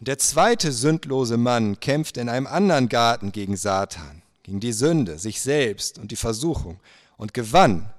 Und 0.00 0.08
der 0.08 0.18
zweite 0.18 0.72
sündlose 0.72 1.36
Mann 1.36 1.78
kämpft 1.78 2.16
in 2.16 2.28
einem 2.28 2.48
anderen 2.48 2.88
Garten 2.88 3.30
gegen 3.30 3.56
Satan, 3.56 4.22
gegen 4.42 4.58
die 4.58 4.72
Sünde, 4.72 5.20
sich 5.20 5.40
selbst 5.42 5.96
und 5.96 6.10
die 6.10 6.16
Versuchung 6.16 6.80
und 7.16 7.34
gewann, 7.34 7.92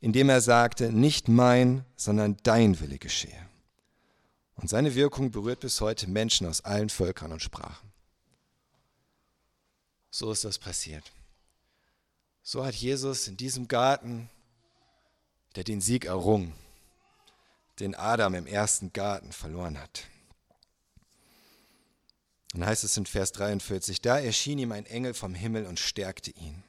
indem 0.00 0.28
er 0.28 0.40
sagte, 0.40 0.92
nicht 0.92 1.28
mein, 1.28 1.84
sondern 1.96 2.36
dein 2.42 2.78
Wille 2.80 2.98
geschehe. 2.98 3.46
Und 4.54 4.70
seine 4.70 4.94
Wirkung 4.94 5.30
berührt 5.30 5.60
bis 5.60 5.80
heute 5.80 6.08
Menschen 6.08 6.46
aus 6.46 6.64
allen 6.64 6.88
Völkern 6.88 7.32
und 7.32 7.42
Sprachen. 7.42 7.92
So 10.10 10.32
ist 10.32 10.44
das 10.44 10.58
passiert. 10.58 11.12
So 12.42 12.64
hat 12.64 12.74
Jesus 12.74 13.28
in 13.28 13.36
diesem 13.36 13.68
Garten, 13.68 14.30
der 15.56 15.64
den 15.64 15.80
Sieg 15.80 16.04
errungen, 16.04 16.54
den 17.80 17.94
Adam 17.94 18.34
im 18.34 18.46
ersten 18.46 18.92
Garten 18.92 19.32
verloren 19.32 19.78
hat. 19.78 20.04
Dann 22.52 22.64
heißt 22.64 22.84
es 22.84 22.96
in 22.96 23.04
Vers 23.04 23.32
43, 23.32 24.00
da 24.00 24.18
erschien 24.18 24.58
ihm 24.58 24.72
ein 24.72 24.86
Engel 24.86 25.12
vom 25.12 25.34
Himmel 25.34 25.66
und 25.66 25.78
stärkte 25.78 26.30
ihn. 26.30 26.62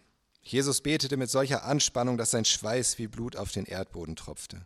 Jesus 0.48 0.82
betete 0.82 1.18
mit 1.18 1.30
solcher 1.30 1.66
Anspannung, 1.66 2.18
dass 2.18 2.32
sein 2.32 2.46
Schweiß 2.46 2.98
wie 2.98 3.08
Blut 3.08 3.36
auf 3.36 3.52
den 3.52 3.66
Erdboden 3.66 4.16
tropfte. 4.16 4.66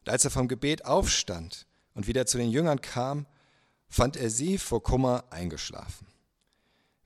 Und 0.00 0.08
als 0.08 0.24
er 0.24 0.30
vom 0.30 0.48
Gebet 0.48 0.84
aufstand 0.84 1.66
und 1.94 2.06
wieder 2.06 2.26
zu 2.26 2.38
den 2.38 2.50
Jüngern 2.50 2.80
kam, 2.80 3.26
fand 3.88 4.16
er 4.16 4.30
sie 4.30 4.58
vor 4.58 4.82
Kummer 4.82 5.24
eingeschlafen. 5.30 6.06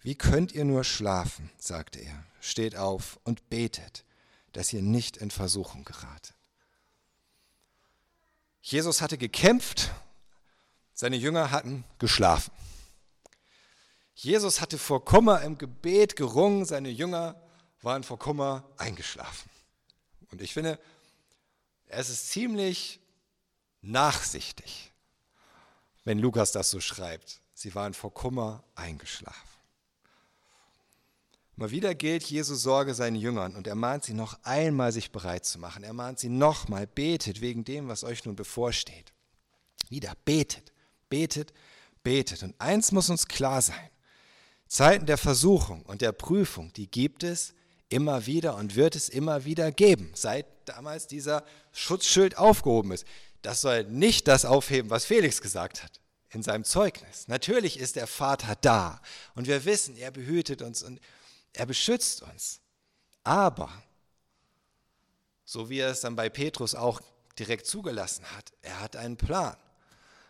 Wie 0.01 0.15
könnt 0.15 0.53
ihr 0.53 0.65
nur 0.65 0.85
schlafen, 0.85 1.51
sagte 1.59 2.01
er 2.01 2.25
steht 2.43 2.77
auf 2.77 3.19
und 3.25 3.49
betet, 3.49 4.05
dass 4.53 4.73
ihr 4.73 4.83
nicht 4.83 5.17
in 5.17 5.31
Versuchung 5.31 5.85
geratet. 5.85 6.35
Jesus 8.61 9.01
hatte 9.01 9.17
gekämpft, 9.17 9.91
seine 10.93 11.17
Jünger 11.17 11.51
hatten 11.51 11.85
geschlafen. 11.99 12.53
Jesus 14.15 14.61
hatte 14.61 14.79
vor 14.79 15.05
Kummer 15.05 15.43
im 15.43 15.57
Gebet 15.57 16.17
gerungen, 16.17 16.65
seine 16.65 16.91
Jünger 16.91 17.41
waren 17.83 18.05
vor 18.05 18.18
Kummer 18.18 18.64
eingeschlafen. 18.79 19.51
Und 20.31 20.40
ich 20.40 20.55
finde, 20.55 20.79
es 21.87 22.09
ist 22.09 22.31
ziemlich 22.31 23.01
nachsichtig, 23.83 24.92
wenn 26.05 26.18
Lukas 26.18 26.53
das 26.53 26.71
so 26.71 26.81
schreibt. 26.81 27.40
Sie 27.55 27.75
waren 27.75 27.95
vor 27.95 28.14
Kummer 28.14 28.64
eingeschlafen. 28.75 29.49
Mal 31.57 31.71
wieder 31.71 31.95
gilt 31.95 32.25
Jesu 32.25 32.55
Sorge 32.55 32.95
seinen 32.95 33.16
Jüngern 33.16 33.55
und 33.55 33.66
er 33.66 33.75
mahnt 33.75 34.05
sie 34.05 34.14
noch 34.14 34.38
einmal, 34.42 34.90
sich 34.90 35.12
bereit 35.12 35.45
zu 35.45 35.59
machen. 35.59 35.85
Er 35.85 35.92
mahnt 35.92 36.18
sie 36.18 36.31
nochmal, 36.31 36.87
betet 36.87 37.40
wegen 37.40 37.62
dem, 37.64 37.88
was 37.88 38.05
euch 38.05 38.25
nun 38.25 38.37
bevorsteht. 38.37 39.12
Wieder, 39.90 40.14
betet, 40.25 40.73
betet, 41.11 41.53
betet. 42.03 42.42
Und 42.42 42.59
eins 42.59 42.90
muss 42.90 43.11
uns 43.11 43.29
klar 43.29 43.61
sein. 43.61 43.90
Zeiten 44.66 45.05
der 45.05 45.18
Versuchung 45.18 45.83
und 45.83 46.01
der 46.01 46.12
Prüfung, 46.12 46.73
die 46.73 46.90
gibt 46.90 47.23
es 47.23 47.53
immer 47.93 48.27
wieder 48.27 48.57
und 48.57 48.75
wird 48.75 48.97
es 48.97 49.09
immer 49.09 49.45
wieder 49.45 49.71
geben, 49.71 50.11
seit 50.15 50.47
damals 50.65 51.07
dieser 51.07 51.45
Schutzschild 51.73 52.39
aufgehoben 52.39 52.93
ist. 52.93 53.07
Das 53.43 53.61
soll 53.61 53.85
nicht 53.85 54.29
das 54.29 54.45
aufheben, 54.45 54.91
was 54.91 55.05
Felix 55.05 55.41
gesagt 55.43 55.83
hat 55.83 56.01
in 56.31 56.43
seinem 56.43 56.65
Zeugnis. 56.65 57.29
Natürlich 57.29 57.79
ist 57.79 57.97
der 57.97 58.07
Vater 58.07 58.57
da 58.61 59.01
und 59.35 59.47
wir 59.47 59.65
wissen, 59.65 59.97
er 59.97 60.11
behütet 60.11 60.63
uns 60.63 60.83
und 60.83 61.01
er 61.53 61.67
beschützt 61.67 62.23
uns. 62.23 62.61
Aber, 63.25 63.71
so 65.45 65.69
wie 65.69 65.79
er 65.79 65.91
es 65.91 66.01
dann 66.01 66.17
bei 66.17 66.29
Petrus 66.29 66.75
auch 66.75 67.01
direkt 67.39 67.67
zugelassen 67.67 68.25
hat, 68.37 68.53
er 68.63 68.81
hat 68.81 68.97
einen 68.97 69.17
Plan. 69.17 69.57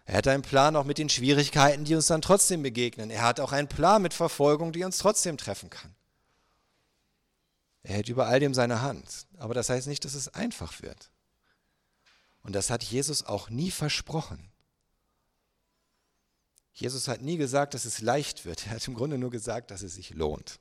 Er 0.04 0.16
hat 0.16 0.26
einen 0.26 0.42
Plan 0.42 0.74
auch 0.74 0.84
mit 0.84 0.98
den 0.98 1.08
Schwierigkeiten, 1.08 1.84
die 1.84 1.94
uns 1.94 2.08
dann 2.08 2.22
trotzdem 2.22 2.62
begegnen. 2.62 3.10
Er 3.10 3.22
hat 3.22 3.38
auch 3.38 3.52
einen 3.52 3.68
Plan 3.68 4.02
mit 4.02 4.14
Verfolgung, 4.14 4.72
die 4.72 4.82
uns 4.82 4.98
trotzdem 4.98 5.36
treffen 5.38 5.70
kann. 5.70 5.94
Er 7.82 7.94
hält 7.94 8.08
über 8.08 8.26
all 8.26 8.40
dem 8.40 8.54
seine 8.54 8.82
Hand. 8.82 9.26
Aber 9.38 9.54
das 9.54 9.68
heißt 9.68 9.86
nicht, 9.86 10.04
dass 10.04 10.14
es 10.14 10.28
einfach 10.28 10.82
wird. 10.82 11.10
Und 12.42 12.54
das 12.54 12.70
hat 12.70 12.82
Jesus 12.82 13.24
auch 13.24 13.50
nie 13.50 13.70
versprochen. 13.70 14.50
Jesus 16.72 17.08
hat 17.08 17.20
nie 17.20 17.36
gesagt, 17.36 17.74
dass 17.74 17.84
es 17.84 18.00
leicht 18.00 18.44
wird. 18.44 18.66
Er 18.66 18.74
hat 18.74 18.88
im 18.88 18.94
Grunde 18.94 19.18
nur 19.18 19.30
gesagt, 19.30 19.70
dass 19.70 19.82
es 19.82 19.94
sich 19.94 20.10
lohnt. 20.10 20.58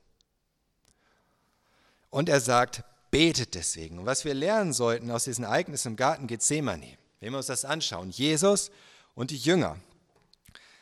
Und 2.10 2.28
er 2.28 2.40
sagt, 2.40 2.84
betet 3.10 3.54
deswegen. 3.54 3.98
Und 3.98 4.06
was 4.06 4.24
wir 4.24 4.34
lernen 4.34 4.72
sollten 4.72 5.10
aus 5.10 5.24
diesen 5.24 5.44
Ereignissen 5.44 5.88
im 5.88 5.96
Garten 5.96 6.26
Gethsemane, 6.26 6.98
wenn 7.20 7.32
wir 7.32 7.38
uns 7.38 7.46
das 7.46 7.64
anschauen, 7.64 8.10
Jesus 8.10 8.70
und 9.14 9.30
die 9.30 9.36
Jünger, 9.36 9.78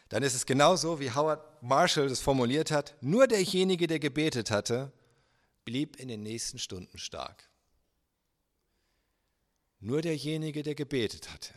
dann 0.09 0.25
ist 0.25 0.35
es 0.35 0.45
genauso, 0.45 0.99
wie 0.99 1.13
Howard 1.13 1.41
Marshall 1.63 2.09
das 2.09 2.21
formuliert 2.21 2.73
hat, 2.73 2.97
nur 3.01 3.29
derjenige, 3.29 3.87
der 3.87 4.01
gebetet 4.01 4.51
hatte, 4.51 4.91
blieb 5.71 6.01
in 6.01 6.09
den 6.09 6.25
nächsten 6.25 6.59
Stunden 6.59 6.99
stark. 6.99 7.49
Nur 9.79 10.03
derjenige, 10.03 10.65
der 10.65 10.75
gebetet 10.75 11.33
hatte, 11.33 11.55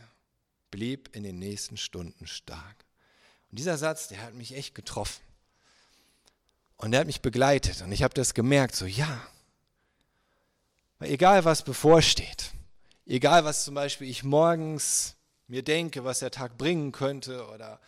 blieb 0.70 1.16
in 1.16 1.24
den 1.24 1.40
nächsten 1.40 1.76
Stunden 1.76 2.28
stark. 2.28 2.84
Und 3.50 3.58
dieser 3.58 3.76
Satz, 3.76 4.06
der 4.06 4.22
hat 4.22 4.34
mich 4.34 4.54
echt 4.54 4.76
getroffen. 4.76 5.24
Und 6.76 6.92
der 6.92 7.00
hat 7.00 7.08
mich 7.08 7.22
begleitet. 7.22 7.82
Und 7.82 7.90
ich 7.90 8.04
habe 8.04 8.14
das 8.14 8.34
gemerkt, 8.34 8.76
so 8.76 8.86
ja, 8.86 9.26
Egal 11.00 11.44
was 11.44 11.64
bevorsteht, 11.64 12.52
egal 13.04 13.44
was 13.44 13.64
zum 13.64 13.74
Beispiel 13.74 14.08
ich 14.08 14.22
morgens 14.22 15.16
mir 15.48 15.64
denke, 15.64 16.04
was 16.04 16.20
der 16.20 16.30
Tag 16.30 16.56
bringen 16.56 16.92
könnte 16.92 17.48
oder 17.48 17.80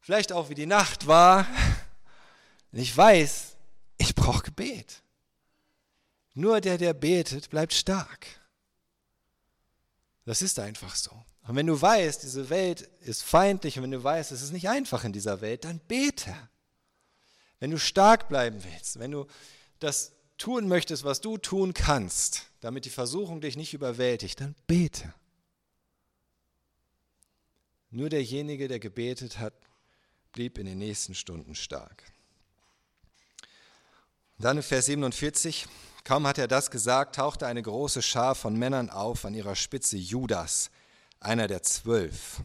vielleicht 0.00 0.32
auch 0.32 0.50
wie 0.50 0.56
die 0.56 0.66
Nacht 0.66 1.06
war, 1.06 1.46
ich 2.72 2.94
weiß, 2.94 3.52
ich 3.98 4.16
brauche 4.16 4.42
Gebet. 4.42 5.02
Nur 6.34 6.60
der, 6.60 6.78
der 6.78 6.94
betet, 6.94 7.50
bleibt 7.50 7.74
stark. 7.74 8.26
Das 10.24 10.42
ist 10.42 10.58
einfach 10.58 10.94
so. 10.94 11.10
Und 11.46 11.56
wenn 11.56 11.66
du 11.66 11.80
weißt, 11.80 12.22
diese 12.22 12.48
Welt 12.48 12.82
ist 13.00 13.22
feindlich 13.22 13.76
und 13.76 13.82
wenn 13.82 13.90
du 13.90 14.02
weißt, 14.02 14.30
es 14.30 14.42
ist 14.42 14.52
nicht 14.52 14.68
einfach 14.68 15.04
in 15.04 15.12
dieser 15.12 15.40
Welt, 15.40 15.64
dann 15.64 15.80
bete. 15.80 16.34
Wenn 17.58 17.70
du 17.70 17.78
stark 17.78 18.28
bleiben 18.28 18.62
willst, 18.62 18.98
wenn 18.98 19.10
du 19.10 19.26
das 19.80 20.12
tun 20.38 20.68
möchtest, 20.68 21.04
was 21.04 21.20
du 21.20 21.38
tun 21.38 21.74
kannst, 21.74 22.46
damit 22.60 22.84
die 22.84 22.90
Versuchung 22.90 23.40
dich 23.40 23.56
nicht 23.56 23.74
überwältigt, 23.74 24.40
dann 24.40 24.54
bete. 24.66 25.12
Nur 27.90 28.08
derjenige, 28.08 28.68
der 28.68 28.78
gebetet 28.78 29.38
hat, 29.38 29.52
blieb 30.32 30.58
in 30.58 30.66
den 30.66 30.78
nächsten 30.78 31.14
Stunden 31.14 31.54
stark. 31.54 32.04
dann 34.38 34.56
in 34.56 34.62
Vers 34.62 34.86
47, 34.86 35.66
kaum 36.04 36.26
hat 36.26 36.38
er 36.38 36.48
das 36.48 36.70
gesagt, 36.70 37.16
tauchte 37.16 37.46
eine 37.46 37.62
große 37.62 38.02
Schar 38.02 38.34
von 38.34 38.56
Männern 38.56 38.90
auf, 38.90 39.24
an 39.24 39.34
ihrer 39.34 39.56
Spitze 39.56 39.96
Judas, 39.96 40.70
einer 41.20 41.48
der 41.48 41.62
zwölf. 41.62 42.42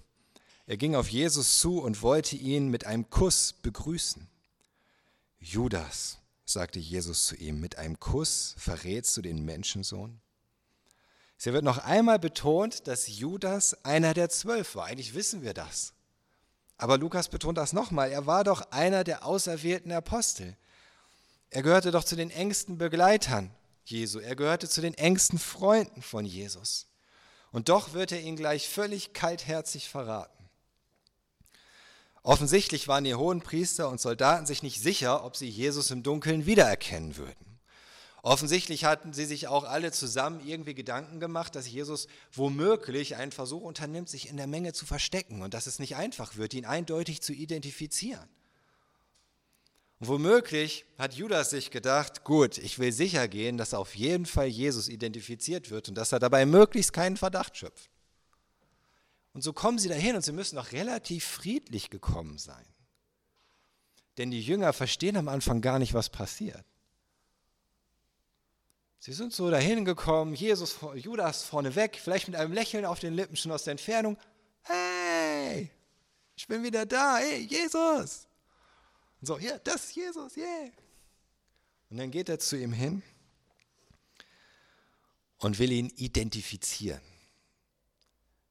Er 0.66 0.78
ging 0.78 0.96
auf 0.96 1.08
Jesus 1.10 1.60
zu 1.60 1.82
und 1.82 2.02
wollte 2.02 2.36
ihn 2.36 2.68
mit 2.70 2.86
einem 2.86 3.10
Kuss 3.10 3.54
begrüßen. 3.54 4.28
Judas, 5.40 6.18
sagte 6.46 6.80
Jesus 6.80 7.28
zu 7.28 7.36
ihm, 7.36 7.60
mit 7.60 7.78
einem 7.78 8.00
Kuss 8.00 8.56
verrätst 8.58 9.16
du 9.18 9.22
den 9.22 9.46
Menschensohn? 9.46 10.20
Es 11.38 11.46
wird 11.46 11.64
noch 11.64 11.78
einmal 11.78 12.20
betont, 12.20 12.88
dass 12.88 13.08
Judas 13.08 13.86
einer 13.86 14.14
der 14.14 14.30
zwölf 14.30 14.76
war. 14.76 14.86
Eigentlich 14.86 15.14
wissen 15.14 15.44
wir 15.44 15.54
das. 15.54 15.94
Aber 16.78 16.98
Lukas 16.98 17.30
betont 17.30 17.58
das 17.58 17.74
nochmal. 17.74 18.12
Er 18.12 18.26
war 18.26 18.44
doch 18.44 18.72
einer 18.72 19.04
der 19.04 19.26
auserwählten 19.26 19.92
Apostel. 19.92 20.58
Er 21.50 21.64
gehörte 21.64 21.92
doch 21.92 22.04
zu 22.04 22.16
den 22.16 22.30
engsten 22.30 22.78
Begleitern 22.78 23.52
Jesu. 23.86 24.20
Er 24.20 24.36
gehörte 24.36 24.68
zu 24.68 24.82
den 24.82 24.94
engsten 24.94 25.40
Freunden 25.40 26.02
von 26.02 26.26
Jesus. 26.26 26.88
Und 27.52 27.70
doch 27.70 27.94
wird 27.94 28.12
er 28.12 28.22
ihn 28.22 28.36
gleich 28.36 28.68
völlig 28.68 29.14
kaltherzig 29.14 29.90
verraten. 29.90 30.50
Offensichtlich 32.24 32.90
waren 32.90 33.06
die 33.06 33.16
hohen 33.16 33.42
Priester 33.42 33.88
und 33.88 34.02
Soldaten 34.02 34.46
sich 34.46 34.62
nicht 34.62 34.82
sicher, 34.82 35.24
ob 35.24 35.38
sie 35.38 35.48
Jesus 35.48 35.92
im 35.92 36.04
Dunkeln 36.04 36.46
wiedererkennen 36.46 37.16
würden. 37.16 37.48
Offensichtlich 38.22 38.84
hatten 38.84 39.14
sie 39.14 39.24
sich 39.24 39.48
auch 39.48 39.64
alle 39.64 39.94
zusammen 39.94 40.46
irgendwie 40.46 40.74
Gedanken 40.74 41.22
gemacht, 41.22 41.56
dass 41.56 41.70
Jesus 41.70 42.10
womöglich 42.34 43.16
einen 43.16 43.32
Versuch 43.32 43.62
unternimmt, 43.62 44.10
sich 44.10 44.28
in 44.28 44.36
der 44.36 44.48
Menge 44.48 44.74
zu 44.74 44.86
verstecken 44.86 45.42
und 45.42 45.54
dass 45.54 45.68
es 45.68 45.80
nicht 45.80 45.96
einfach 45.96 46.36
wird, 46.36 46.54
ihn 46.54 46.66
eindeutig 46.66 47.22
zu 47.22 47.32
identifizieren. 47.32 48.28
Und 50.00 50.10
womöglich 50.10 50.86
hat 50.98 51.16
Judas 51.16 51.50
sich 51.50 51.72
gedacht, 51.72 52.24
gut, 52.24 52.58
ich 52.60 52.78
will 52.78 52.92
sicher 52.92 53.28
gehen, 53.28 53.58
dass 53.58 53.74
auf 53.74 53.96
jeden 53.96 54.28
Fall 54.28 54.46
Jesus 54.46 54.90
identifiziert 54.90 55.72
wird 55.72 55.90
und 55.90 55.96
dass 55.96 56.12
er 56.12 56.20
dabei 56.20 56.46
möglichst 56.46 56.94
keinen 56.94 57.18
Verdacht 57.18 57.58
schöpft. 57.58 57.90
Und 59.34 59.42
so 59.42 59.54
kommen 59.54 59.80
sie 59.80 59.90
dahin 59.90 60.16
und 60.16 60.24
sie 60.24 60.32
müssen 60.32 60.56
noch 60.56 60.72
relativ 60.72 61.26
friedlich 61.26 61.90
gekommen 61.90 62.38
sein. 62.38 62.66
Denn 64.18 64.32
die 64.32 64.42
Jünger 64.42 64.74
verstehen 64.74 65.18
am 65.18 65.28
Anfang 65.28 65.62
gar 65.62 65.80
nicht, 65.80 65.94
was 65.94 66.10
passiert. 66.10 66.66
Sie 69.00 69.14
sind 69.14 69.32
so 69.34 69.50
dahin 69.50 69.86
gekommen, 69.86 70.34
Jesus, 70.34 70.78
Judas 70.96 71.44
vorneweg, 71.44 71.98
vielleicht 71.98 72.28
mit 72.28 72.36
einem 72.36 72.52
Lächeln 72.52 72.86
auf 72.86 73.00
den 73.00 73.14
Lippen 73.14 73.36
schon 73.36 73.52
aus 73.52 73.64
der 73.64 73.72
Entfernung. 73.72 74.18
Hey, 74.64 75.72
ich 76.36 76.48
bin 76.48 76.64
wieder 76.64 76.86
da, 76.86 77.18
hey, 77.18 77.42
Jesus. 77.42 78.27
Und 79.22 79.28
so, 79.28 79.40
ja, 79.40 79.58
das 79.60 79.86
ist 79.86 79.96
Jesus, 79.96 80.38
yeah. 80.38 80.72
Und 81.90 81.98
dann 81.98 82.12
geht 82.12 82.30
er 82.30 82.40
zu 82.40 82.58
ihm 82.58 82.74
hin 82.74 83.02
und 85.40 85.60
will 85.60 85.72
ihn 85.72 85.90
identifizieren 85.96 87.02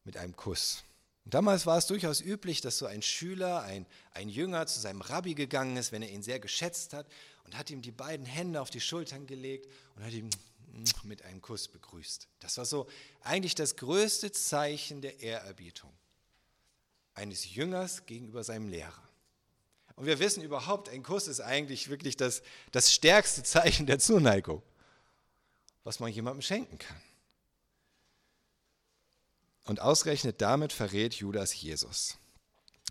mit 0.05 0.17
einem 0.17 0.35
Kuss. 0.35 0.83
Und 1.25 1.35
damals 1.35 1.67
war 1.67 1.77
es 1.77 1.87
durchaus 1.87 2.21
üblich, 2.21 2.61
dass 2.61 2.79
so 2.79 2.87
ein 2.87 3.03
Schüler, 3.03 3.63
ein, 3.63 3.85
ein 4.13 4.29
Jünger 4.29 4.67
zu 4.67 4.81
seinem 4.81 5.01
Rabbi 5.01 5.35
gegangen 5.35 5.77
ist, 5.77 5.91
wenn 5.91 6.03
er 6.03 6.11
ihn 6.11 6.23
sehr 6.23 6.39
geschätzt 6.39 6.93
hat 6.93 7.07
und 7.45 7.59
hat 7.59 7.71
ihm 7.71 7.83
die 7.83 7.91
beiden 7.91 8.25
Hände 8.25 8.61
auf 8.61 8.71
die 8.71 8.81
Schultern 8.81 9.27
gelegt 9.27 9.69
und 9.97 10.05
hat 10.05 10.13
ihn 10.13 10.31
mit 11.03 11.23
einem 11.23 11.43
Kuss 11.43 11.69
begrüßt. 11.69 12.29
Das 12.39 12.59
war 12.59 12.65
so 12.65 12.87
eigentlich 13.23 13.55
das 13.55 13.77
größte 13.77 14.31
Zeichen 14.31 15.01
der 15.01 15.21
Ehrerbietung 15.21 15.93
eines 17.15 17.55
Jüngers 17.55 18.07
gegenüber 18.07 18.45
seinem 18.45 18.69
Lehrer. 18.69 19.06
Und 19.97 20.05
wir 20.05 20.19
wissen 20.19 20.43
überhaupt, 20.43 20.91
ein 20.91 21.03
Kuss 21.03 21.27
ist 21.27 21.41
eigentlich 21.41 21.89
wirklich 21.89 22.17
das, 22.17 22.43
das 22.71 22.93
stärkste 22.93 23.43
Zeichen 23.43 23.87
der 23.87 23.99
Zuneigung, 23.99 24.63
was 25.85 26.01
man 26.01 26.13
jemandem 26.13 26.43
schenken 26.43 26.79
kann. 26.79 27.01
Und 29.65 29.81
ausgerechnet 29.81 30.41
damit 30.41 30.73
verrät 30.73 31.15
Judas 31.15 31.61
Jesus. 31.61 32.19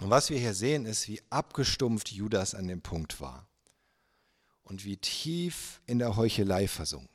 Und 0.02 0.10
was 0.10 0.30
wir 0.30 0.38
hier 0.38 0.54
sehen, 0.54 0.86
ist, 0.86 1.08
wie 1.08 1.22
abgestumpft 1.30 2.12
Judas 2.12 2.54
an 2.54 2.68
dem 2.68 2.82
Punkt 2.82 3.22
war 3.22 3.48
und 4.64 4.84
wie 4.84 4.98
tief 4.98 5.80
in 5.86 6.00
der 6.00 6.18
Heuchelei 6.18 6.68
versunken. 6.68 7.10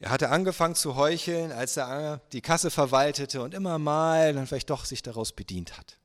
Er 0.00 0.10
hatte 0.10 0.30
angefangen 0.30 0.74
zu 0.74 0.96
heucheln, 0.96 1.52
als 1.52 1.76
er 1.76 2.20
die 2.32 2.40
Kasse 2.40 2.70
verwaltete 2.70 3.42
und 3.42 3.54
immer 3.54 3.78
mal 3.78 4.34
dann 4.34 4.46
vielleicht 4.46 4.70
doch 4.70 4.84
sich 4.84 5.02
daraus 5.02 5.32
bedient 5.32 5.78
hat. 5.78 5.99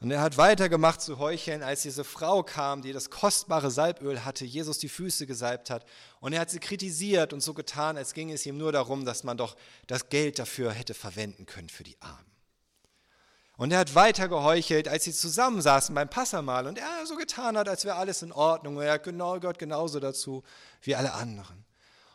Und 0.00 0.12
er 0.12 0.20
hat 0.20 0.36
weitergemacht 0.36 1.00
zu 1.00 1.18
heucheln, 1.18 1.64
als 1.64 1.82
diese 1.82 2.04
Frau 2.04 2.44
kam, 2.44 2.82
die 2.82 2.92
das 2.92 3.10
kostbare 3.10 3.70
Salböl 3.70 4.24
hatte, 4.24 4.44
Jesus 4.44 4.78
die 4.78 4.88
Füße 4.88 5.26
gesalbt 5.26 5.70
hat. 5.70 5.84
Und 6.20 6.32
er 6.32 6.40
hat 6.40 6.50
sie 6.50 6.60
kritisiert 6.60 7.32
und 7.32 7.40
so 7.40 7.52
getan, 7.52 7.96
als 7.96 8.14
ginge 8.14 8.34
es 8.34 8.46
ihm 8.46 8.58
nur 8.58 8.70
darum, 8.70 9.04
dass 9.04 9.24
man 9.24 9.36
doch 9.36 9.56
das 9.88 10.08
Geld 10.08 10.38
dafür 10.38 10.70
hätte 10.70 10.94
verwenden 10.94 11.46
können 11.46 11.68
für 11.68 11.82
die 11.82 12.00
Armen. 12.00 12.28
Und 13.56 13.72
er 13.72 13.80
hat 13.80 13.96
weiter 13.96 14.28
geheuchelt, 14.28 14.86
als 14.86 15.02
sie 15.02 15.12
zusammensaßen 15.12 15.92
beim 15.92 16.08
Passamal 16.08 16.68
und 16.68 16.78
er 16.78 17.04
so 17.04 17.16
getan 17.16 17.58
hat, 17.58 17.68
als 17.68 17.84
wäre 17.84 17.96
alles 17.96 18.22
in 18.22 18.30
Ordnung. 18.30 18.76
Und 18.76 18.84
er 18.84 19.00
genau, 19.00 19.40
gehört 19.40 19.58
genauso 19.58 19.98
dazu 19.98 20.44
wie 20.80 20.94
alle 20.94 21.12
anderen. 21.12 21.64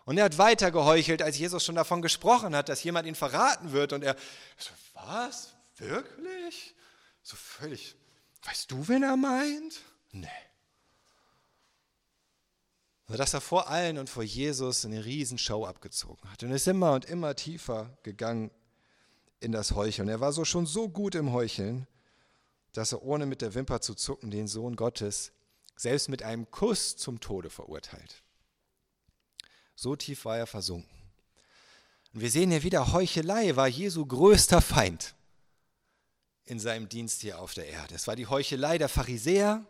Und 0.06 0.18
er 0.18 0.24
hat 0.24 0.38
weiter 0.38 0.72
geheuchelt, 0.72 1.22
als 1.22 1.38
Jesus 1.38 1.66
schon 1.66 1.76
davon 1.76 2.02
gesprochen 2.02 2.56
hat, 2.56 2.70
dass 2.70 2.82
jemand 2.84 3.08
ihn 3.08 3.16
verraten 3.16 3.74
wird. 3.74 3.92
Und 3.92 4.06
er 4.06 4.16
was? 4.94 5.54
Wirklich? 5.76 6.76
So 7.24 7.38
völlig, 7.38 7.96
weißt 8.44 8.70
du, 8.70 8.88
wen 8.90 9.04
er 9.04 9.16
meint? 9.16 9.82
Nee. 10.12 10.28
Also, 13.08 13.18
dass 13.18 13.34
er 13.34 13.42
vor 13.42 13.70
allen 13.70 13.98
und 13.98 14.10
vor 14.10 14.24
Jesus 14.24 14.86
eine 14.86 15.04
Riesenshow 15.06 15.66
abgezogen 15.66 16.30
hat 16.30 16.44
und 16.44 16.52
ist 16.52 16.68
immer 16.68 16.94
und 16.94 17.06
immer 17.06 17.36
tiefer 17.36 17.98
gegangen 18.04 18.52
in 19.40 19.52
das 19.52 19.72
Heucheln. 19.72 20.10
Er 20.10 20.20
war 20.20 20.34
so 20.34 20.46
schon 20.46 20.66
so 20.66 20.90
gut 20.90 21.16
im 21.16 21.32
Heucheln, 21.32 21.88
dass 22.74 22.92
er 22.92 23.04
ohne 23.04 23.26
mit 23.26 23.42
der 23.42 23.54
Wimper 23.54 23.82
zu 23.82 23.94
zucken 23.94 24.30
den 24.30 24.48
Sohn 24.48 24.76
Gottes 24.76 25.32
selbst 25.76 26.10
mit 26.10 26.24
einem 26.24 26.50
Kuss 26.52 26.98
zum 26.98 27.20
Tode 27.20 27.50
verurteilt. 27.50 28.24
So 29.76 29.96
tief 29.96 30.26
war 30.26 30.38
er 30.38 30.48
versunken. 30.48 30.90
Und 32.14 32.22
wir 32.22 32.30
sehen 32.30 32.52
hier 32.52 32.64
wieder, 32.64 32.94
Heuchelei 32.94 33.56
war 33.56 33.68
Jesu 33.68 34.06
größter 34.06 34.62
Feind 34.62 35.16
in 36.46 36.60
seinem 36.60 36.90
Dienst 36.90 37.22
hier 37.22 37.40
auf 37.40 37.54
der 37.54 37.68
Erde. 37.68 37.96
Es 37.96 38.08
war 38.08 38.16
die 38.16 38.28
Heuchelei 38.28 38.78
der 38.78 38.90
Pharisäer, 38.90 39.66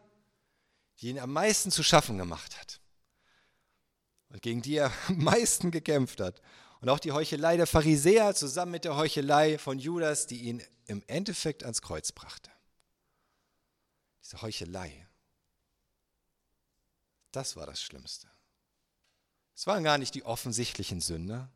die 0.99 1.09
ihn 1.09 1.19
am 1.19 1.31
meisten 1.31 1.71
zu 1.71 1.83
schaffen 1.83 2.17
gemacht 2.17 2.59
hat 2.59 2.79
und 4.33 4.41
gegen 4.41 4.61
die 4.61 4.75
er 4.75 4.91
am 5.07 5.17
meisten 5.17 5.71
gekämpft 5.71 6.19
hat. 6.19 6.41
Und 6.81 6.89
auch 6.89 6.99
die 6.99 7.13
Heuchelei 7.13 7.55
der 7.55 7.67
Pharisäer 7.67 8.35
zusammen 8.35 8.73
mit 8.73 8.83
der 8.83 8.97
Heuchelei 8.97 9.57
von 9.57 9.79
Judas, 9.79 10.27
die 10.27 10.41
ihn 10.41 10.61
im 10.87 11.01
Endeffekt 11.07 11.63
ans 11.63 11.81
Kreuz 11.81 12.11
brachte. 12.11 12.51
Diese 14.21 14.41
Heuchelei, 14.41 15.07
das 17.31 17.55
war 17.55 17.65
das 17.65 17.81
Schlimmste. 17.81 18.27
Es 19.55 19.65
waren 19.65 19.83
gar 19.83 19.97
nicht 19.97 20.13
die 20.15 20.25
offensichtlichen 20.25 20.99
Sünder. 20.99 21.49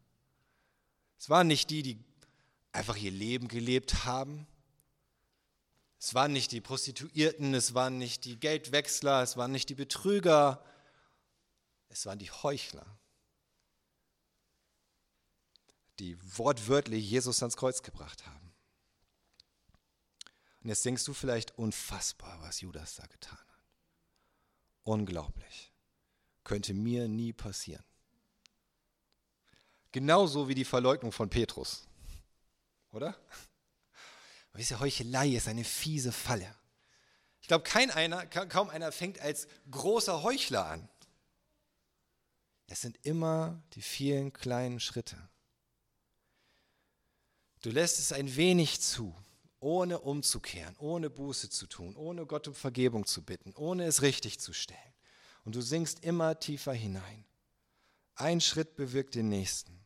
Es 1.20 1.30
waren 1.30 1.47
nicht 1.47 1.72
die, 1.72 1.82
die 1.82 2.05
einfach 2.72 2.95
ihr 2.95 3.11
Leben 3.11 3.47
gelebt 3.47 4.05
haben, 4.05 4.47
es 5.99 6.13
waren 6.13 6.31
nicht 6.31 6.51
die 6.51 6.61
Prostituierten, 6.61 7.53
es 7.53 7.73
waren 7.73 7.97
nicht 7.97 8.25
die 8.25 8.39
Geldwechsler, 8.39 9.23
es 9.23 9.37
waren 9.37 9.51
nicht 9.51 9.69
die 9.69 9.75
Betrüger, 9.75 10.63
es 11.89 12.05
waren 12.05 12.19
die 12.19 12.31
Heuchler, 12.31 12.85
die 15.99 16.17
wortwörtlich 16.37 17.09
Jesus 17.09 17.41
ans 17.41 17.57
Kreuz 17.57 17.81
gebracht 17.81 18.25
haben. 18.27 18.53
Und 20.61 20.69
jetzt 20.69 20.85
denkst 20.85 21.05
du 21.05 21.13
vielleicht 21.13 21.57
unfassbar, 21.57 22.41
was 22.41 22.61
Judas 22.61 22.95
da 22.95 23.05
getan 23.07 23.37
hat. 23.37 23.63
Unglaublich. 24.83 25.71
Könnte 26.43 26.73
mir 26.73 27.07
nie 27.07 27.33
passieren. 27.33 27.83
Genauso 29.91 30.47
wie 30.47 30.55
die 30.55 30.65
Verleugnung 30.65 31.11
von 31.11 31.29
Petrus. 31.29 31.87
Oder? 32.91 33.17
Wisst 34.57 34.79
Heuchelei 34.79 35.29
ist 35.29 35.47
eine 35.47 35.63
fiese 35.63 36.11
Falle. 36.11 36.53
Ich 37.41 37.47
glaube, 37.47 37.63
kein 37.63 37.91
einer, 37.91 38.25
kaum 38.25 38.69
einer 38.69 38.91
fängt 38.91 39.19
als 39.19 39.47
großer 39.69 40.23
Heuchler 40.23 40.65
an. 40.65 40.89
Es 42.65 42.81
sind 42.81 42.97
immer 43.03 43.61
die 43.73 43.83
vielen 43.83 44.33
kleinen 44.33 44.79
Schritte. 44.79 45.15
Du 47.61 47.69
lässt 47.69 47.99
es 47.99 48.11
ein 48.11 48.35
wenig 48.35 48.81
zu, 48.81 49.15
ohne 49.59 49.99
umzukehren, 49.99 50.75
ohne 50.79 51.11
Buße 51.11 51.49
zu 51.51 51.67
tun, 51.67 51.95
ohne 51.95 52.25
Gott 52.25 52.47
um 52.47 52.55
Vergebung 52.55 53.05
zu 53.05 53.23
bitten, 53.23 53.53
ohne 53.55 53.85
es 53.85 54.01
richtig 54.01 54.39
zu 54.39 54.53
stellen. 54.53 54.79
Und 55.45 55.55
du 55.55 55.61
sinkst 55.61 56.03
immer 56.03 56.39
tiefer 56.39 56.73
hinein. 56.73 57.25
Ein 58.15 58.41
Schritt 58.41 58.75
bewirkt 58.75 59.13
den 59.13 59.29
nächsten. 59.29 59.76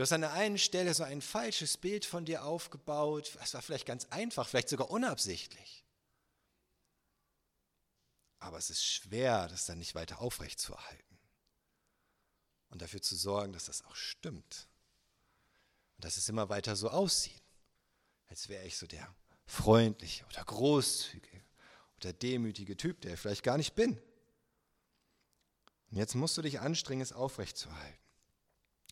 Du 0.00 0.04
hast 0.04 0.12
an 0.12 0.22
der 0.22 0.32
einen 0.32 0.56
Stelle 0.56 0.94
so 0.94 1.02
ein 1.02 1.20
falsches 1.20 1.76
Bild 1.76 2.06
von 2.06 2.24
dir 2.24 2.46
aufgebaut. 2.46 3.36
Das 3.38 3.52
war 3.52 3.60
vielleicht 3.60 3.84
ganz 3.84 4.06
einfach, 4.06 4.48
vielleicht 4.48 4.70
sogar 4.70 4.90
unabsichtlich. 4.90 5.84
Aber 8.38 8.56
es 8.56 8.70
ist 8.70 8.82
schwer, 8.82 9.46
das 9.48 9.66
dann 9.66 9.76
nicht 9.76 9.94
weiter 9.94 10.22
aufrechtzuerhalten. 10.22 11.18
Und 12.70 12.80
dafür 12.80 13.02
zu 13.02 13.14
sorgen, 13.14 13.52
dass 13.52 13.66
das 13.66 13.84
auch 13.84 13.94
stimmt. 13.94 14.68
Und 15.96 16.06
dass 16.06 16.16
es 16.16 16.30
immer 16.30 16.48
weiter 16.48 16.76
so 16.76 16.88
aussieht, 16.88 17.42
als 18.28 18.48
wäre 18.48 18.64
ich 18.64 18.78
so 18.78 18.86
der 18.86 19.14
freundliche 19.44 20.24
oder 20.24 20.42
großzügige 20.46 21.44
oder 21.96 22.14
demütige 22.14 22.74
Typ, 22.74 23.02
der 23.02 23.12
ich 23.12 23.20
vielleicht 23.20 23.42
gar 23.42 23.58
nicht 23.58 23.74
bin. 23.74 24.00
Und 25.90 25.98
jetzt 25.98 26.14
musst 26.14 26.38
du 26.38 26.40
dich 26.40 26.58
anstrengen, 26.58 27.02
es 27.02 27.12
aufrechtzuerhalten. 27.12 27.99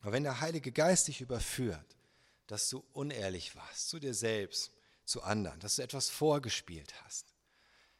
Aber 0.02 0.12
wenn 0.12 0.22
der 0.22 0.40
Heilige 0.40 0.72
Geist 0.72 1.08
dich 1.08 1.20
überführt, 1.20 1.96
dass 2.46 2.68
du 2.70 2.84
unehrlich 2.92 3.56
warst 3.56 3.88
zu 3.88 3.98
dir 3.98 4.14
selbst, 4.14 4.72
zu 5.04 5.22
anderen, 5.22 5.58
dass 5.60 5.76
du 5.76 5.82
etwas 5.82 6.08
vorgespielt 6.08 6.92
hast, 7.04 7.26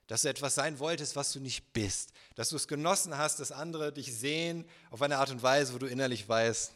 dass 0.06 0.22
du 0.22 0.28
etwas 0.28 0.54
sein 0.54 0.78
wolltest, 0.78 1.16
was 1.16 1.32
du 1.32 1.40
nicht 1.40 1.72
bist, 1.72 2.12
dass 2.34 2.50
du 2.50 2.56
es 2.56 2.68
genossen 2.68 3.16
hast, 3.16 3.40
dass 3.40 3.52
andere 3.52 3.92
dich 3.92 4.14
sehen 4.14 4.68
auf 4.90 5.02
eine 5.02 5.18
Art 5.18 5.30
und 5.30 5.42
Weise, 5.42 5.74
wo 5.74 5.78
du 5.78 5.86
innerlich 5.86 6.28
weißt, 6.28 6.72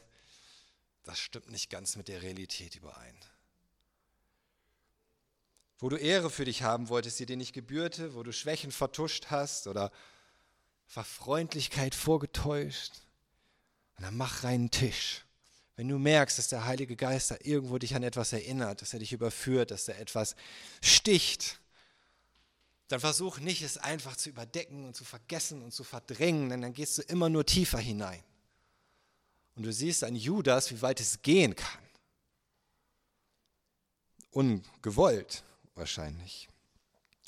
das 1.04 1.18
stimmt 1.18 1.50
nicht 1.50 1.70
ganz 1.70 1.96
mit 1.96 2.08
der 2.08 2.22
Realität 2.22 2.76
überein. 2.76 3.18
Wo 5.78 5.88
du 5.88 5.96
Ehre 5.96 6.30
für 6.30 6.44
dich 6.44 6.62
haben 6.62 6.88
wolltest, 6.88 7.18
die 7.18 7.26
dir 7.26 7.36
nicht 7.36 7.54
gebührte, 7.54 8.14
wo 8.14 8.22
du 8.22 8.32
Schwächen 8.32 8.70
vertuscht 8.70 9.26
hast 9.30 9.66
oder 9.66 9.90
Verfreundlichkeit 10.86 11.94
vorgetäuscht, 11.94 12.92
Und 14.02 14.06
dann 14.06 14.16
mach 14.16 14.42
reinen 14.42 14.68
Tisch. 14.68 15.24
Wenn 15.76 15.86
du 15.86 15.96
merkst, 15.96 16.36
dass 16.36 16.48
der 16.48 16.64
Heilige 16.64 16.96
Geist 16.96 17.30
da 17.30 17.36
irgendwo 17.38 17.78
dich 17.78 17.94
an 17.94 18.02
etwas 18.02 18.32
erinnert, 18.32 18.82
dass 18.82 18.92
er 18.92 18.98
dich 18.98 19.12
überführt, 19.12 19.70
dass 19.70 19.86
er 19.86 20.00
etwas 20.00 20.34
sticht, 20.82 21.60
dann 22.88 22.98
versuch 22.98 23.38
nicht, 23.38 23.62
es 23.62 23.78
einfach 23.78 24.16
zu 24.16 24.30
überdecken 24.30 24.86
und 24.86 24.96
zu 24.96 25.04
vergessen 25.04 25.62
und 25.62 25.70
zu 25.72 25.84
verdrängen, 25.84 26.48
denn 26.48 26.62
dann 26.62 26.72
gehst 26.72 26.98
du 26.98 27.02
immer 27.02 27.28
nur 27.28 27.46
tiefer 27.46 27.78
hinein. 27.78 28.24
Und 29.54 29.62
du 29.62 29.72
siehst 29.72 30.02
an 30.02 30.16
Judas, 30.16 30.72
wie 30.72 30.82
weit 30.82 30.98
es 30.98 31.22
gehen 31.22 31.54
kann. 31.54 31.84
Ungewollt 34.32 35.44
wahrscheinlich. 35.76 36.48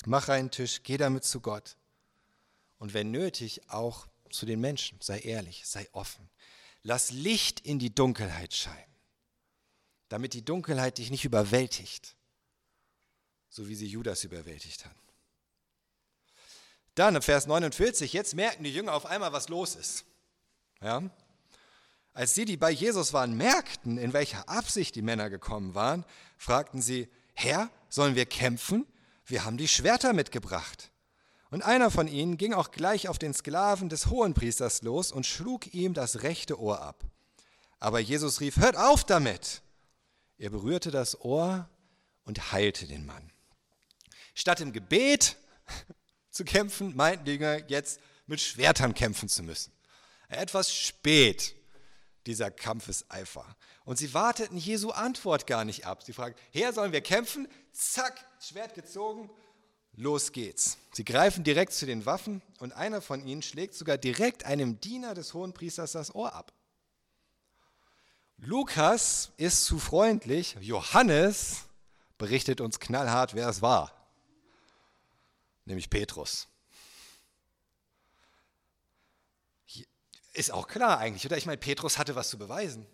Mach 0.05 0.27
einen 0.27 0.51
Tisch, 0.51 0.83
geh 0.83 0.97
damit 0.97 1.23
zu 1.23 1.39
Gott. 1.39 1.77
Und 2.79 2.93
wenn 2.93 3.11
nötig, 3.11 3.61
auch 3.69 4.07
zu 4.29 4.45
den 4.45 4.59
Menschen. 4.59 4.99
Sei 5.01 5.19
ehrlich, 5.19 5.65
sei 5.65 5.87
offen. 5.93 6.29
Lass 6.87 7.09
Licht 7.09 7.61
in 7.61 7.79
die 7.79 7.93
Dunkelheit 7.93 8.53
scheinen, 8.53 8.95
damit 10.07 10.35
die 10.35 10.45
Dunkelheit 10.45 10.99
dich 10.99 11.09
nicht 11.09 11.25
überwältigt, 11.25 12.15
so 13.49 13.67
wie 13.67 13.73
sie 13.73 13.87
Judas 13.87 14.23
überwältigt 14.23 14.85
hat. 14.85 14.95
Dann 16.93 17.15
im 17.15 17.23
Vers 17.23 17.47
49, 17.47 18.13
jetzt 18.13 18.35
merken 18.35 18.63
die 18.63 18.71
Jünger 18.71 18.93
auf 18.93 19.07
einmal, 19.07 19.33
was 19.33 19.49
los 19.49 19.73
ist. 19.73 20.05
Ja? 20.79 21.01
Als 22.13 22.35
sie, 22.35 22.45
die 22.45 22.55
bei 22.55 22.69
Jesus 22.69 23.13
waren, 23.13 23.35
merkten, 23.35 23.97
in 23.97 24.13
welcher 24.13 24.47
Absicht 24.47 24.93
die 24.93 25.01
Männer 25.01 25.31
gekommen 25.31 25.73
waren, 25.73 26.05
fragten 26.37 26.83
sie, 26.83 27.09
Herr, 27.33 27.71
sollen 27.89 28.13
wir 28.13 28.27
kämpfen? 28.27 28.85
Wir 29.25 29.43
haben 29.43 29.57
die 29.57 29.67
Schwerter 29.67 30.13
mitgebracht. 30.13 30.91
Und 31.55 31.61
einer 31.61 31.89
von 31.89 32.09
ihnen 32.09 32.35
ging 32.35 32.53
auch 32.53 32.71
gleich 32.71 33.07
auf 33.07 33.17
den 33.17 33.33
Sklaven 33.33 33.87
des 33.87 34.07
Hohenpriesters 34.07 34.81
los 34.81 35.13
und 35.13 35.25
schlug 35.25 35.73
ihm 35.73 35.93
das 35.93 36.21
rechte 36.21 36.59
Ohr 36.59 36.81
ab. 36.81 37.05
Aber 37.79 38.01
Jesus 38.01 38.41
rief, 38.41 38.57
hört 38.57 38.75
auf 38.75 39.05
damit! 39.05 39.61
Er 40.37 40.49
berührte 40.49 40.91
das 40.91 41.21
Ohr 41.21 41.69
und 42.25 42.51
heilte 42.51 42.87
den 42.87 43.05
Mann. 43.05 43.31
Statt 44.33 44.59
im 44.59 44.73
Gebet 44.73 45.37
zu 46.29 46.43
kämpfen, 46.43 46.93
meinten 46.93 47.23
die 47.23 47.31
Jünger 47.31 47.69
jetzt 47.69 48.01
mit 48.27 48.41
Schwertern 48.41 48.93
kämpfen 48.93 49.29
zu 49.29 49.41
müssen. 49.41 49.71
Etwas 50.27 50.73
spät 50.73 51.55
dieser 52.25 52.51
Kampfeseifer. 52.51 53.45
Und 53.85 53.97
sie 53.97 54.13
warteten 54.13 54.57
Jesu 54.57 54.89
Antwort 54.89 55.47
gar 55.47 55.63
nicht 55.63 55.85
ab. 55.85 56.03
Sie 56.03 56.11
fragten, 56.11 56.43
Herr, 56.51 56.73
sollen 56.73 56.91
wir 56.91 56.99
kämpfen? 56.99 57.47
Zack, 57.71 58.25
Schwert 58.41 58.73
gezogen, 58.73 59.29
los 59.97 60.31
geht's. 60.31 60.77
Sie 60.91 61.05
greifen 61.05 61.43
direkt 61.43 61.73
zu 61.73 61.85
den 61.85 62.05
Waffen 62.05 62.41
und 62.59 62.73
einer 62.73 63.01
von 63.01 63.25
ihnen 63.25 63.41
schlägt 63.41 63.73
sogar 63.75 63.97
direkt 63.97 64.45
einem 64.45 64.79
Diener 64.79 65.13
des 65.13 65.33
Hohenpriesters 65.33 65.93
das 65.93 66.13
Ohr 66.13 66.33
ab. 66.33 66.53
Lukas 68.37 69.31
ist 69.37 69.65
zu 69.65 69.79
freundlich, 69.79 70.57
Johannes 70.59 71.63
berichtet 72.17 72.61
uns 72.61 72.79
knallhart, 72.79 73.33
wer 73.33 73.47
es 73.47 73.61
war, 73.61 73.91
nämlich 75.65 75.89
Petrus. 75.89 76.47
Ist 80.33 80.51
auch 80.51 80.67
klar 80.67 80.97
eigentlich, 80.97 81.25
oder? 81.25 81.37
Ich 81.37 81.45
meine, 81.45 81.57
Petrus 81.57 81.97
hatte 81.97 82.15
was 82.15 82.29
zu 82.29 82.37
beweisen. 82.37 82.85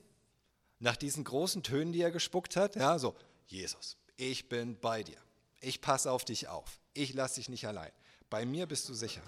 Nach 0.77 0.95
diesen 0.95 1.23
großen 1.23 1.63
Tönen, 1.63 1.91
die 1.91 2.01
er 2.01 2.11
gespuckt 2.11 2.55
hat, 2.55 2.75
ja, 2.75 2.99
so, 2.99 3.15
Jesus, 3.47 3.97
ich 4.15 4.47
bin 4.47 4.79
bei 4.79 5.01
dir. 5.01 5.17
Ich 5.59 5.81
passe 5.81 6.11
auf 6.11 6.23
dich 6.23 6.47
auf. 6.47 6.80
Ich 6.93 7.13
lasse 7.13 7.35
dich 7.35 7.49
nicht 7.49 7.65
allein. 7.67 7.91
Bei 8.29 8.45
mir 8.45 8.65
bist 8.65 8.87
du 8.89 8.93
sicher. 8.93 9.21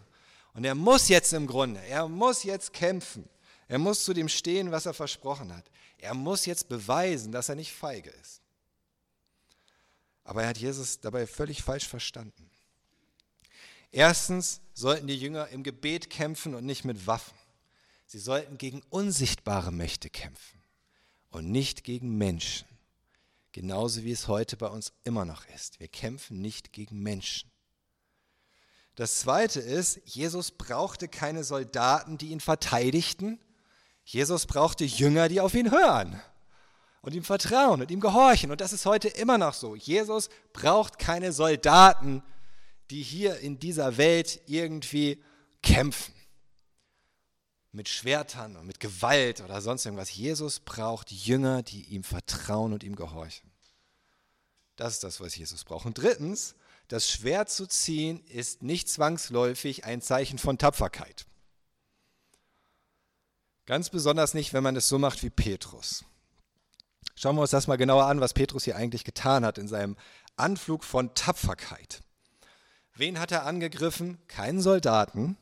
Und 0.53 0.65
er 0.65 0.75
muss 0.75 1.07
jetzt 1.07 1.33
im 1.33 1.47
Grunde, 1.47 1.79
er 1.81 2.07
muss 2.07 2.43
jetzt 2.43 2.73
kämpfen. 2.73 3.27
Er 3.67 3.79
muss 3.79 4.03
zu 4.03 4.13
dem 4.13 4.29
stehen, 4.29 4.71
was 4.71 4.85
er 4.85 4.93
versprochen 4.93 5.55
hat. 5.55 5.65
Er 5.97 6.13
muss 6.13 6.45
jetzt 6.45 6.69
beweisen, 6.69 7.31
dass 7.31 7.49
er 7.49 7.55
nicht 7.55 7.73
feige 7.73 8.09
ist. 8.09 8.41
Aber 10.23 10.43
er 10.43 10.49
hat 10.49 10.57
Jesus 10.57 10.99
dabei 10.99 11.27
völlig 11.27 11.63
falsch 11.63 11.87
verstanden. 11.87 12.49
Erstens 13.91 14.61
sollten 14.73 15.07
die 15.07 15.17
Jünger 15.17 15.47
im 15.49 15.63
Gebet 15.63 16.09
kämpfen 16.09 16.55
und 16.55 16.65
nicht 16.65 16.83
mit 16.83 17.07
Waffen. 17.07 17.37
Sie 18.05 18.19
sollten 18.19 18.57
gegen 18.57 18.81
unsichtbare 18.89 19.71
Mächte 19.71 20.09
kämpfen 20.09 20.61
und 21.29 21.49
nicht 21.51 21.83
gegen 21.83 22.17
Menschen. 22.17 22.67
Genauso 23.51 24.03
wie 24.03 24.11
es 24.11 24.27
heute 24.27 24.57
bei 24.57 24.67
uns 24.67 24.93
immer 25.03 25.25
noch 25.25 25.45
ist. 25.47 25.79
Wir 25.79 25.87
kämpfen 25.87 26.41
nicht 26.41 26.73
gegen 26.73 27.01
Menschen. 27.01 27.52
Das 28.95 29.19
Zweite 29.19 29.59
ist, 29.59 29.99
Jesus 30.05 30.51
brauchte 30.51 31.07
keine 31.07 31.43
Soldaten, 31.43 32.17
die 32.17 32.27
ihn 32.27 32.39
verteidigten. 32.39 33.39
Jesus 34.05 34.45
brauchte 34.45 34.83
Jünger, 34.83 35.29
die 35.29 35.41
auf 35.41 35.53
ihn 35.55 35.71
hören 35.71 36.21
und 37.01 37.13
ihm 37.15 37.23
vertrauen 37.23 37.81
und 37.81 37.91
ihm 37.91 37.99
gehorchen. 37.99 38.51
Und 38.51 38.61
das 38.61 38.73
ist 38.73 38.85
heute 38.85 39.07
immer 39.07 39.37
noch 39.37 39.53
so. 39.53 39.75
Jesus 39.75 40.29
braucht 40.53 40.99
keine 40.99 41.31
Soldaten, 41.31 42.21
die 42.91 43.01
hier 43.01 43.39
in 43.39 43.59
dieser 43.59 43.97
Welt 43.97 44.41
irgendwie 44.45 45.23
kämpfen 45.61 46.13
mit 47.73 47.89
Schwertern 47.89 48.55
und 48.55 48.67
mit 48.67 48.79
Gewalt 48.79 49.41
oder 49.41 49.59
sonst 49.59 49.85
irgendwas. 49.85 50.13
Jesus 50.13 50.59
braucht 50.59 51.11
Jünger, 51.11 51.63
die 51.63 51.83
ihm 51.85 52.03
vertrauen 52.03 52.71
und 52.71 52.83
ihm 52.83 52.95
gehorchen. 52.95 53.51
Das 54.75 54.93
ist 54.93 55.03
das, 55.03 55.19
was 55.19 55.35
Jesus 55.35 55.63
braucht. 55.63 55.85
Und 55.85 55.97
drittens, 55.97 56.55
das 56.93 57.09
Schwert 57.09 57.49
zu 57.49 57.65
ziehen 57.65 58.23
ist 58.27 58.61
nicht 58.61 58.87
zwangsläufig 58.87 59.83
ein 59.83 59.99
Zeichen 59.99 60.37
von 60.37 60.59
Tapferkeit. 60.59 61.25
Ganz 63.65 63.89
besonders 63.89 64.35
nicht, 64.35 64.53
wenn 64.53 64.61
man 64.61 64.75
es 64.75 64.89
so 64.89 64.99
macht 64.99 65.23
wie 65.23 65.31
Petrus. 65.31 66.05
Schauen 67.15 67.35
wir 67.35 67.41
uns 67.41 67.49
das 67.49 67.65
mal 67.65 67.77
genauer 67.77 68.05
an, 68.05 68.19
was 68.21 68.35
Petrus 68.35 68.65
hier 68.65 68.75
eigentlich 68.75 69.03
getan 69.03 69.43
hat 69.43 69.57
in 69.57 69.67
seinem 69.67 69.97
Anflug 70.35 70.83
von 70.83 71.15
Tapferkeit. 71.15 72.01
Wen 72.93 73.19
hat 73.19 73.31
er 73.31 73.47
angegriffen? 73.47 74.19
Keinen 74.27 74.61
Soldaten, 74.61 75.35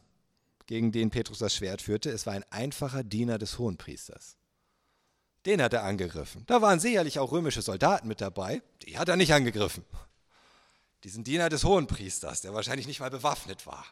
gegen 0.67 0.93
den 0.93 1.09
Petrus 1.09 1.39
das 1.39 1.53
Schwert 1.53 1.81
führte. 1.81 2.11
Es 2.11 2.25
war 2.25 2.31
ein 2.31 2.45
einfacher 2.49 3.03
Diener 3.03 3.37
des 3.37 3.59
Hohenpriesters. 3.59 4.37
Den 5.45 5.61
hat 5.61 5.73
er 5.73 5.83
angegriffen. 5.83 6.45
Da 6.47 6.61
waren 6.61 6.79
sicherlich 6.79 7.19
auch 7.19 7.33
römische 7.33 7.61
Soldaten 7.61 8.07
mit 8.07 8.21
dabei. 8.21 8.61
Die 8.83 8.97
hat 8.97 9.09
er 9.09 9.17
nicht 9.17 9.33
angegriffen. 9.33 9.83
Diesen 11.03 11.23
Diener 11.23 11.49
des 11.49 11.63
Hohenpriesters, 11.63 12.41
der 12.41 12.53
wahrscheinlich 12.53 12.87
nicht 12.87 12.99
mal 12.99 13.09
bewaffnet 13.09 13.65
war. 13.65 13.85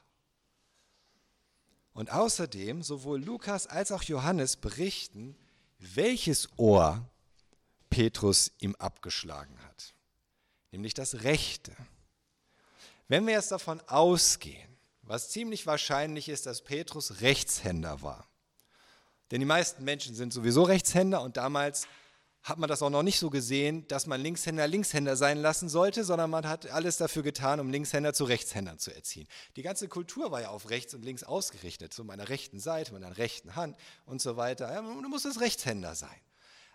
Und 1.93 2.12
außerdem, 2.12 2.84
sowohl 2.84 3.22
Lukas 3.24 3.68
als 3.68 3.91
auch 3.91 4.03
Johannes 4.03 4.55
berichten, 4.55 5.36
welches 5.80 6.49
Ohr 6.57 7.10
Petrus 7.89 8.51
ihm 8.60 8.76
abgeschlagen 8.76 9.57
hat. 9.64 9.93
Nämlich 10.72 10.93
das 10.93 11.24
rechte. 11.24 11.76
Wenn 13.07 13.26
wir 13.26 13.34
jetzt 13.34 13.51
davon 13.51 13.82
ausgehen, 13.88 14.70
was 15.01 15.30
ziemlich 15.30 15.66
wahrscheinlich 15.66 16.30
ist, 16.30 16.45
dass 16.45 16.62
Petrus 16.62 17.22
Rechtshänder 17.22 18.03
war. 18.03 18.28
Denn 19.32 19.39
die 19.39 19.45
meisten 19.45 19.84
Menschen 19.84 20.14
sind 20.14 20.32
sowieso 20.32 20.64
Rechtshänder 20.64 21.22
und 21.22 21.38
damals 21.38 21.88
hat 22.42 22.58
man 22.58 22.70
das 22.70 22.82
auch 22.82 22.90
noch 22.90 23.04
nicht 23.04 23.20
so 23.20 23.30
gesehen, 23.30 23.88
dass 23.88 24.08
man 24.08 24.22
Linkshänder 24.22 24.68
Linkshänder 24.68 25.16
sein 25.18 25.38
lassen 25.38 25.68
sollte, 25.68 26.04
sondern 26.04 26.30
man 26.30 26.48
hat 26.48 26.68
alles 26.68 26.98
dafür 26.98 27.22
getan, 27.22 27.60
um 27.60 27.70
Linkshänder 27.70 28.14
zu 28.14 28.24
Rechtshändern 28.24 28.80
zu 28.80 28.94
erziehen. 28.96 29.28
Die 29.56 29.62
ganze 29.62 29.88
Kultur 29.88 30.32
war 30.32 30.42
ja 30.42 30.50
auf 30.50 30.70
rechts 30.70 30.94
und 30.94 31.04
links 31.04 31.24
ausgerichtet, 31.24 31.94
zu 31.94 32.04
meiner 32.04 32.30
rechten 32.30 32.60
Seite, 32.60 32.94
meiner 32.94 33.18
rechten 33.18 33.56
Hand 33.56 33.76
und 34.06 34.22
so 34.22 34.38
weiter. 34.38 34.72
Ja, 34.72 34.82
du 34.82 35.10
musstest 35.10 35.42
Rechtshänder 35.42 35.96
sein. 35.96 36.22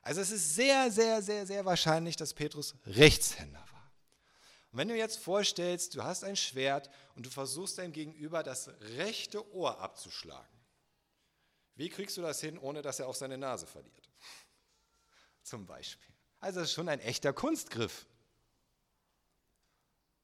Also 0.03 0.21
es 0.21 0.31
ist 0.31 0.55
sehr, 0.55 0.91
sehr, 0.91 1.23
sehr, 1.23 1.47
sehr 1.47 1.65
wahrscheinlich, 1.65 2.17
dass 2.17 2.35
Petrus 2.35 2.75
Rechtshänder 2.87 3.59
war. 3.59 3.93
Und 4.71 4.79
wenn 4.79 4.89
du 4.89 4.97
jetzt 4.97 5.19
vorstellst, 5.19 5.95
du 5.95 6.05
hast 6.05 6.25
ein 6.25 6.37
Schwert 6.37 6.91
und 7.15 7.25
du 7.25 7.31
versuchst 7.31 7.79
deinem 7.79 7.93
Gegenüber 7.93 8.43
das 8.43 8.69
rechte 8.97 9.51
Ohr 9.55 9.81
abzuschlagen, 9.81 10.47
wie 11.77 11.89
kriegst 11.89 12.19
du 12.19 12.23
das 12.23 12.41
hin, 12.41 12.59
ohne 12.59 12.83
dass 12.83 13.01
er 13.01 13.09
auch 13.09 13.15
seine 13.15 13.39
Nase 13.39 13.67
verliert? 13.67 14.11
Zum 15.45 15.66
Beispiel. 15.66 16.12
Also 16.40 16.61
das 16.61 16.70
ist 16.70 16.74
schon 16.74 16.88
ein 16.88 17.01
echter 17.01 17.32
Kunstgriff. 17.32 18.07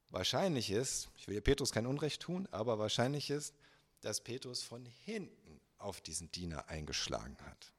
Wahrscheinlich 0.09 0.71
ist, 0.71 1.09
ich 1.17 1.29
will 1.29 1.41
Petrus 1.41 1.71
kein 1.71 1.87
Unrecht 1.87 2.23
tun, 2.23 2.49
aber 2.51 2.79
wahrscheinlich 2.79 3.31
ist, 3.31 3.55
dass 4.01 4.21
Petrus 4.21 4.63
von 4.63 4.85
hinten 4.85 5.61
auf 5.79 6.01
diesen 6.01 6.33
Diener 6.33 6.69
eingeschlagen 6.69 7.37
hat 7.47 7.73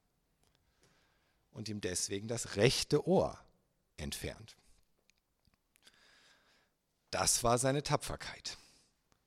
und 1.51 1.67
ihm 1.67 1.81
deswegen 1.81 2.27
das 2.27 2.55
rechte 2.55 3.05
Ohr 3.05 3.37
entfernt. 3.97 4.55
Das 7.09 7.43
war 7.43 7.57
seine 7.57 7.83
Tapferkeit. 7.83 8.57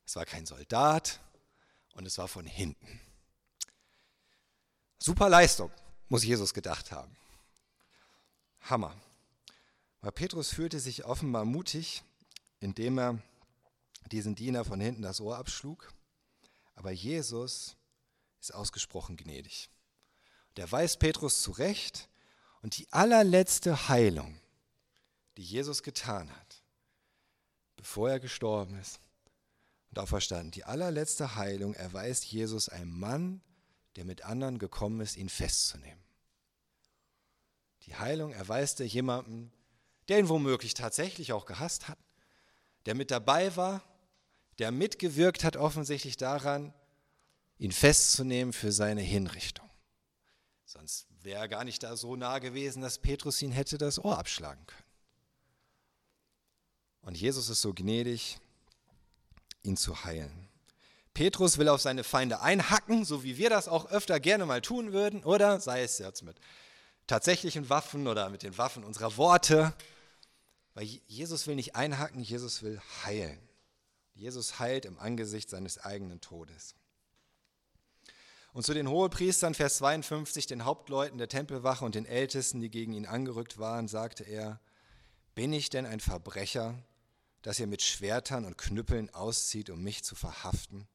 Es 0.07 0.17
war 0.17 0.25
kein 0.25 0.47
Soldat 0.47 1.21
und 1.93 2.07
es 2.07 2.17
war 2.17 2.29
von 2.29 2.47
hinten. 2.47 3.01
Super 4.99 5.29
Leistung, 5.29 5.71
muss 6.09 6.25
Jesus 6.25 6.55
gedacht 6.55 6.91
haben. 6.93 7.15
Hammer. 8.65 8.95
Aber 10.01 10.13
Petrus 10.13 10.51
fühlte 10.51 10.81
sich 10.81 11.05
offenbar 11.05 11.45
mutig, 11.45 12.03
indem 12.61 12.99
er 12.99 13.23
diesen 14.11 14.35
Diener 14.35 14.65
von 14.65 14.81
hinten 14.81 15.03
das 15.03 15.21
Ohr 15.21 15.39
abschlug. 15.39 15.93
Aber 16.75 16.91
Jesus 16.91 17.77
ist 18.41 18.55
ausgesprochen 18.55 19.17
gnädig. 19.17 19.71
Der 20.57 20.71
weist 20.71 20.99
Petrus 20.99 21.43
zurecht 21.43 22.09
und 22.63 22.77
die 22.77 22.93
allerletzte 22.93 23.89
Heilung, 23.89 24.39
die 25.37 25.43
Jesus 25.43 25.83
getan 25.83 26.31
hat, 26.31 26.63
bevor 27.77 28.11
er 28.11 28.21
gestorben 28.21 28.79
ist 28.79 29.01
und 29.91 29.99
auferstanden, 29.99 30.51
die 30.51 30.65
allerletzte 30.65 31.35
Heilung 31.37 31.75
erweist 31.75 32.25
Jesus 32.27 32.69
einem 32.69 32.99
Mann, 32.99 33.43
der 33.97 34.05
mit 34.05 34.23
anderen 34.23 34.59
gekommen 34.59 35.01
ist, 35.01 35.17
ihn 35.17 35.29
festzunehmen. 35.29 36.04
Die 37.87 37.97
Heilung 37.97 38.33
erweist 38.33 38.81
er 38.81 38.87
jemandem, 38.87 39.51
der 40.09 40.19
ihn 40.19 40.29
womöglich 40.29 40.75
tatsächlich 40.75 41.33
auch 41.33 41.47
gehasst 41.47 41.89
hat, 41.89 41.99
der 42.87 42.95
mit 42.95 43.11
dabei 43.11 43.57
war, 43.57 43.83
der 44.59 44.71
mitgewirkt 44.71 45.45
hat 45.45 45.57
offensichtlich 45.57 46.17
daran, 46.17 46.73
ihn 47.59 47.73
festzunehmen 47.73 48.53
für 48.53 48.73
seine 48.73 49.01
Hinrichtung. 49.01 49.69
Sonst 50.65 51.07
wäre 51.23 51.41
er 51.41 51.49
gar 51.49 51.65
nicht 51.65 51.83
da 51.83 51.97
so 51.97 52.17
nah 52.17 52.39
gewesen, 52.39 52.83
dass 52.83 52.99
Petrus 52.99 53.41
ihn 53.43 53.53
hätte 53.53 53.79
das 53.79 54.03
Ohr 54.03 54.19
abschlagen 54.19 54.65
können. 54.67 54.85
Und 57.03 57.17
Jesus 57.17 57.49
ist 57.49 57.61
so 57.61 57.75
gnädig, 57.75 58.39
ihn 59.63 59.77
zu 59.77 60.05
heilen. 60.05 60.49
Petrus 61.13 61.59
will 61.59 61.69
auf 61.69 61.81
seine 61.81 62.03
Feinde 62.03 62.41
einhacken, 62.41 63.05
so 63.05 63.23
wie 63.23 63.37
wir 63.37 63.51
das 63.51 63.69
auch 63.69 63.91
öfter 63.91 64.19
gerne 64.21 64.47
mal 64.47 64.63
tun 64.63 64.93
würden, 64.93 65.23
oder 65.23 65.61
sei 65.61 65.83
es 65.83 65.99
jetzt 65.99 66.23
mit 66.23 66.37
tatsächlichen 67.07 67.69
Waffen 67.69 68.07
oder 68.07 68.31
mit 68.31 68.43
den 68.43 68.57
Waffen 68.59 68.85
unserer 68.85 69.17
Worte. 69.17 69.75
Weil 70.75 70.85
Jesus 71.07 71.47
will 71.47 71.55
nicht 71.55 71.77
einhacken, 71.77 72.21
Jesus 72.21 72.63
will 72.63 72.81
heilen. 73.05 73.39
Jesus 74.15 74.59
heilt 74.59 74.85
im 74.85 74.99
Angesicht 74.99 75.51
seines 75.51 75.79
eigenen 75.79 76.21
Todes. 76.21 76.75
Und 78.53 78.65
zu 78.65 78.73
den 78.73 78.89
Hohepriestern, 78.89 79.55
Vers 79.55 79.79
52, 79.79 80.47
den 80.47 80.65
Hauptleuten 80.65 81.19
der 81.19 81.29
Tempelwache 81.29 81.85
und 81.85 81.97
den 81.97 82.07
Ältesten, 82.07 82.61
die 82.61 82.71
gegen 82.71 82.93
ihn 82.93 83.07
angerückt 83.07 83.59
waren, 83.59 83.89
sagte 83.89 84.23
er, 84.23 84.61
bin 85.35 85.53
ich 85.53 85.71
denn 85.71 85.87
ein 85.87 85.99
Verbrecher, 85.99 86.79
dass 87.43 87.59
ihr 87.59 87.67
mit 87.67 87.83
Schwertern 87.83 88.45
und 88.45 88.57
Knüppeln 88.57 89.13
auszieht, 89.13 89.71
um 89.71 89.83
mich 89.83 90.05
zu 90.05 90.15
verhaften? 90.15 90.87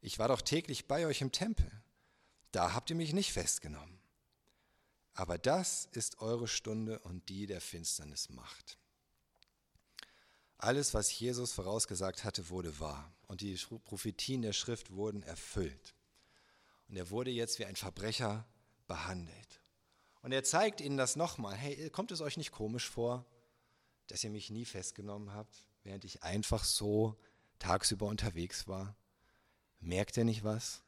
Ich 0.00 0.18
war 0.18 0.28
doch 0.28 0.40
täglich 0.40 0.88
bei 0.88 1.06
euch 1.06 1.20
im 1.20 1.30
Tempel. 1.30 1.70
Da 2.50 2.72
habt 2.72 2.88
ihr 2.88 2.96
mich 2.96 3.12
nicht 3.12 3.32
festgenommen. 3.32 4.01
Aber 5.14 5.38
das 5.38 5.88
ist 5.92 6.20
eure 6.20 6.48
Stunde 6.48 6.98
und 7.00 7.28
die 7.28 7.46
der 7.46 7.60
Finsternis 7.60 8.30
macht. 8.30 8.78
Alles, 10.56 10.94
was 10.94 11.18
Jesus 11.18 11.52
vorausgesagt 11.52 12.24
hatte, 12.24 12.48
wurde 12.48 12.78
wahr. 12.78 13.12
Und 13.26 13.40
die 13.40 13.58
Prophetien 13.84 14.42
der 14.42 14.52
Schrift 14.52 14.92
wurden 14.92 15.22
erfüllt. 15.22 15.94
Und 16.88 16.96
er 16.96 17.10
wurde 17.10 17.30
jetzt 17.30 17.58
wie 17.58 17.64
ein 17.64 17.76
Verbrecher 17.76 18.46
behandelt. 18.86 19.60
Und 20.22 20.32
er 20.32 20.44
zeigt 20.44 20.80
ihnen 20.80 20.96
das 20.96 21.16
nochmal. 21.16 21.56
Hey, 21.56 21.90
kommt 21.90 22.12
es 22.12 22.20
euch 22.20 22.36
nicht 22.36 22.52
komisch 22.52 22.88
vor, 22.88 23.26
dass 24.06 24.22
ihr 24.22 24.30
mich 24.30 24.50
nie 24.50 24.64
festgenommen 24.64 25.32
habt, 25.32 25.66
während 25.82 26.04
ich 26.04 26.22
einfach 26.22 26.64
so 26.64 27.18
tagsüber 27.58 28.06
unterwegs 28.06 28.68
war? 28.68 28.96
Merkt 29.80 30.16
ihr 30.16 30.24
nicht 30.24 30.44
was? 30.44 30.84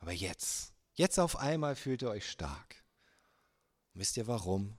Aber 0.00 0.12
jetzt, 0.12 0.72
jetzt 0.94 1.18
auf 1.18 1.36
einmal 1.36 1.76
fühlt 1.76 2.02
ihr 2.02 2.10
euch 2.10 2.28
stark. 2.28 2.82
Wisst 3.98 4.16
ihr 4.16 4.26
warum? 4.26 4.78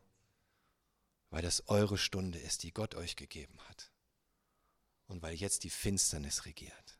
Weil 1.29 1.41
das 1.41 1.67
eure 1.67 1.97
Stunde 1.97 2.39
ist, 2.39 2.63
die 2.63 2.73
Gott 2.73 2.95
euch 2.95 3.15
gegeben 3.15 3.59
hat. 3.67 3.91
Und 5.07 5.21
weil 5.21 5.35
jetzt 5.35 5.63
die 5.63 5.69
Finsternis 5.69 6.45
regiert. 6.45 6.97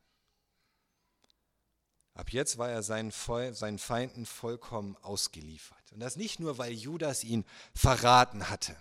Ab 2.13 2.31
jetzt 2.31 2.57
war 2.57 2.69
er 2.69 2.83
seinen, 2.83 3.11
seinen 3.11 3.79
Feinden 3.79 4.25
vollkommen 4.25 4.97
ausgeliefert. 4.97 5.91
Und 5.91 6.01
das 6.01 6.17
nicht 6.17 6.39
nur, 6.39 6.57
weil 6.57 6.73
Judas 6.73 7.23
ihn 7.23 7.45
verraten 7.73 8.49
hatte 8.49 8.75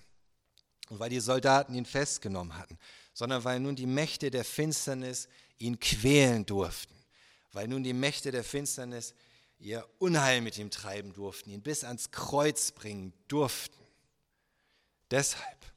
und 0.89 0.99
weil 0.99 1.11
die 1.11 1.21
Soldaten 1.21 1.75
ihn 1.75 1.87
festgenommen 1.87 2.59
hatten, 2.59 2.79
sondern 3.13 3.45
weil 3.45 3.61
nun 3.61 3.77
die 3.77 3.87
Mächte 3.87 4.31
der 4.31 4.45
Finsternis 4.45 5.29
ihn 5.59 5.79
quälen 5.79 6.45
durften 6.45 6.99
weil 7.53 7.69
nun 7.69 7.83
die 7.83 7.93
Mächte 7.93 8.31
der 8.31 8.45
Finsternis 8.45 9.15
ihr 9.59 9.89
Unheil 9.99 10.41
mit 10.41 10.59
ihm 10.59 10.71
treiben 10.71 11.13
durften, 11.13 11.51
ihn 11.51 11.63
bis 11.63 11.85
ans 11.85 12.11
Kreuz 12.11 12.73
bringen 12.73 13.13
durften. 13.29 13.79
Deshalb, 15.11 15.73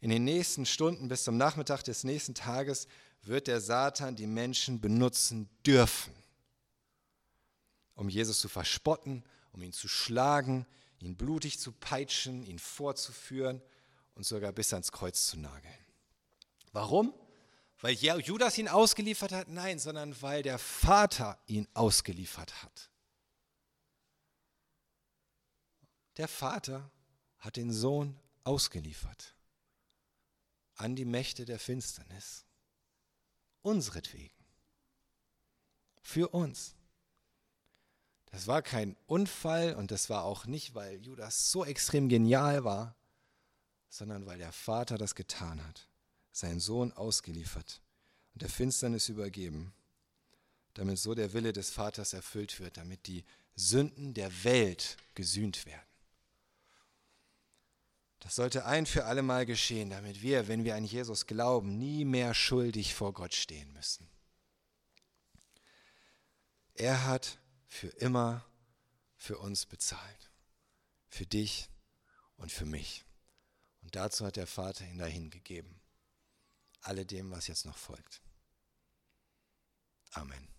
in 0.00 0.10
den 0.10 0.24
nächsten 0.24 0.66
Stunden 0.66 1.08
bis 1.08 1.24
zum 1.24 1.36
Nachmittag 1.36 1.82
des 1.82 2.04
nächsten 2.04 2.34
Tages 2.34 2.86
wird 3.22 3.46
der 3.46 3.60
Satan 3.60 4.16
die 4.16 4.26
Menschen 4.26 4.80
benutzen 4.80 5.48
dürfen, 5.64 6.14
um 7.94 8.08
Jesus 8.08 8.40
zu 8.40 8.48
verspotten, 8.48 9.24
um 9.52 9.62
ihn 9.62 9.72
zu 9.72 9.88
schlagen, 9.88 10.66
ihn 10.98 11.16
blutig 11.16 11.58
zu 11.58 11.72
peitschen, 11.72 12.42
ihn 12.42 12.58
vorzuführen 12.58 13.60
und 14.14 14.24
sogar 14.24 14.52
bis 14.52 14.72
ans 14.72 14.90
Kreuz 14.90 15.26
zu 15.26 15.38
nageln. 15.38 15.74
Warum? 16.72 17.14
Weil 17.80 17.94
Judas 17.94 18.56
ihn 18.58 18.68
ausgeliefert 18.68 19.32
hat? 19.32 19.48
Nein, 19.48 19.78
sondern 19.78 20.20
weil 20.22 20.42
der 20.42 20.58
Vater 20.58 21.38
ihn 21.46 21.68
ausgeliefert 21.74 22.62
hat. 22.62 22.91
Der 26.16 26.28
Vater 26.28 26.90
hat 27.38 27.56
den 27.56 27.72
Sohn 27.72 28.18
ausgeliefert 28.44 29.34
an 30.74 30.96
die 30.96 31.04
Mächte 31.04 31.44
der 31.44 31.58
Finsternis. 31.58 32.44
Unseretwegen. 33.62 34.36
Für 36.00 36.28
uns. 36.28 36.74
Das 38.26 38.46
war 38.46 38.62
kein 38.62 38.96
Unfall 39.06 39.74
und 39.74 39.90
das 39.90 40.10
war 40.10 40.24
auch 40.24 40.46
nicht, 40.46 40.74
weil 40.74 41.00
Judas 41.04 41.52
so 41.52 41.64
extrem 41.64 42.08
genial 42.08 42.64
war, 42.64 42.96
sondern 43.88 44.26
weil 44.26 44.38
der 44.38 44.52
Vater 44.52 44.98
das 44.98 45.14
getan 45.14 45.64
hat 45.64 45.86
seinen 46.32 46.60
Sohn 46.60 46.92
ausgeliefert 46.92 47.82
und 48.32 48.42
der 48.42 48.48
Finsternis 48.48 49.08
übergeben, 49.08 49.72
damit 50.74 50.98
so 50.98 51.14
der 51.14 51.34
Wille 51.34 51.52
des 51.52 51.70
Vaters 51.70 52.14
erfüllt 52.14 52.58
wird, 52.58 52.78
damit 52.78 53.06
die 53.06 53.24
Sünden 53.54 54.14
der 54.14 54.44
Welt 54.44 54.96
gesühnt 55.14 55.66
werden. 55.66 55.91
Das 58.22 58.36
sollte 58.36 58.64
ein 58.64 58.86
für 58.86 59.04
alle 59.04 59.22
Mal 59.22 59.46
geschehen, 59.46 59.90
damit 59.90 60.22
wir, 60.22 60.48
wenn 60.48 60.64
wir 60.64 60.76
an 60.76 60.84
Jesus 60.84 61.26
glauben, 61.26 61.78
nie 61.78 62.04
mehr 62.04 62.34
schuldig 62.34 62.94
vor 62.94 63.12
Gott 63.12 63.34
stehen 63.34 63.72
müssen. 63.72 64.08
Er 66.74 67.04
hat 67.06 67.38
für 67.66 67.88
immer 67.88 68.44
für 69.16 69.38
uns 69.38 69.66
bezahlt. 69.66 70.30
Für 71.08 71.26
dich 71.26 71.68
und 72.36 72.50
für 72.50 72.64
mich. 72.64 73.04
Und 73.82 73.96
dazu 73.96 74.24
hat 74.24 74.36
der 74.36 74.46
Vater 74.46 74.86
ihn 74.86 74.98
dahin 74.98 75.30
gegeben 75.30 75.82
alledem, 76.82 77.30
was 77.30 77.46
jetzt 77.46 77.64
noch 77.64 77.76
folgt. 77.76 78.20
Amen. 80.12 80.51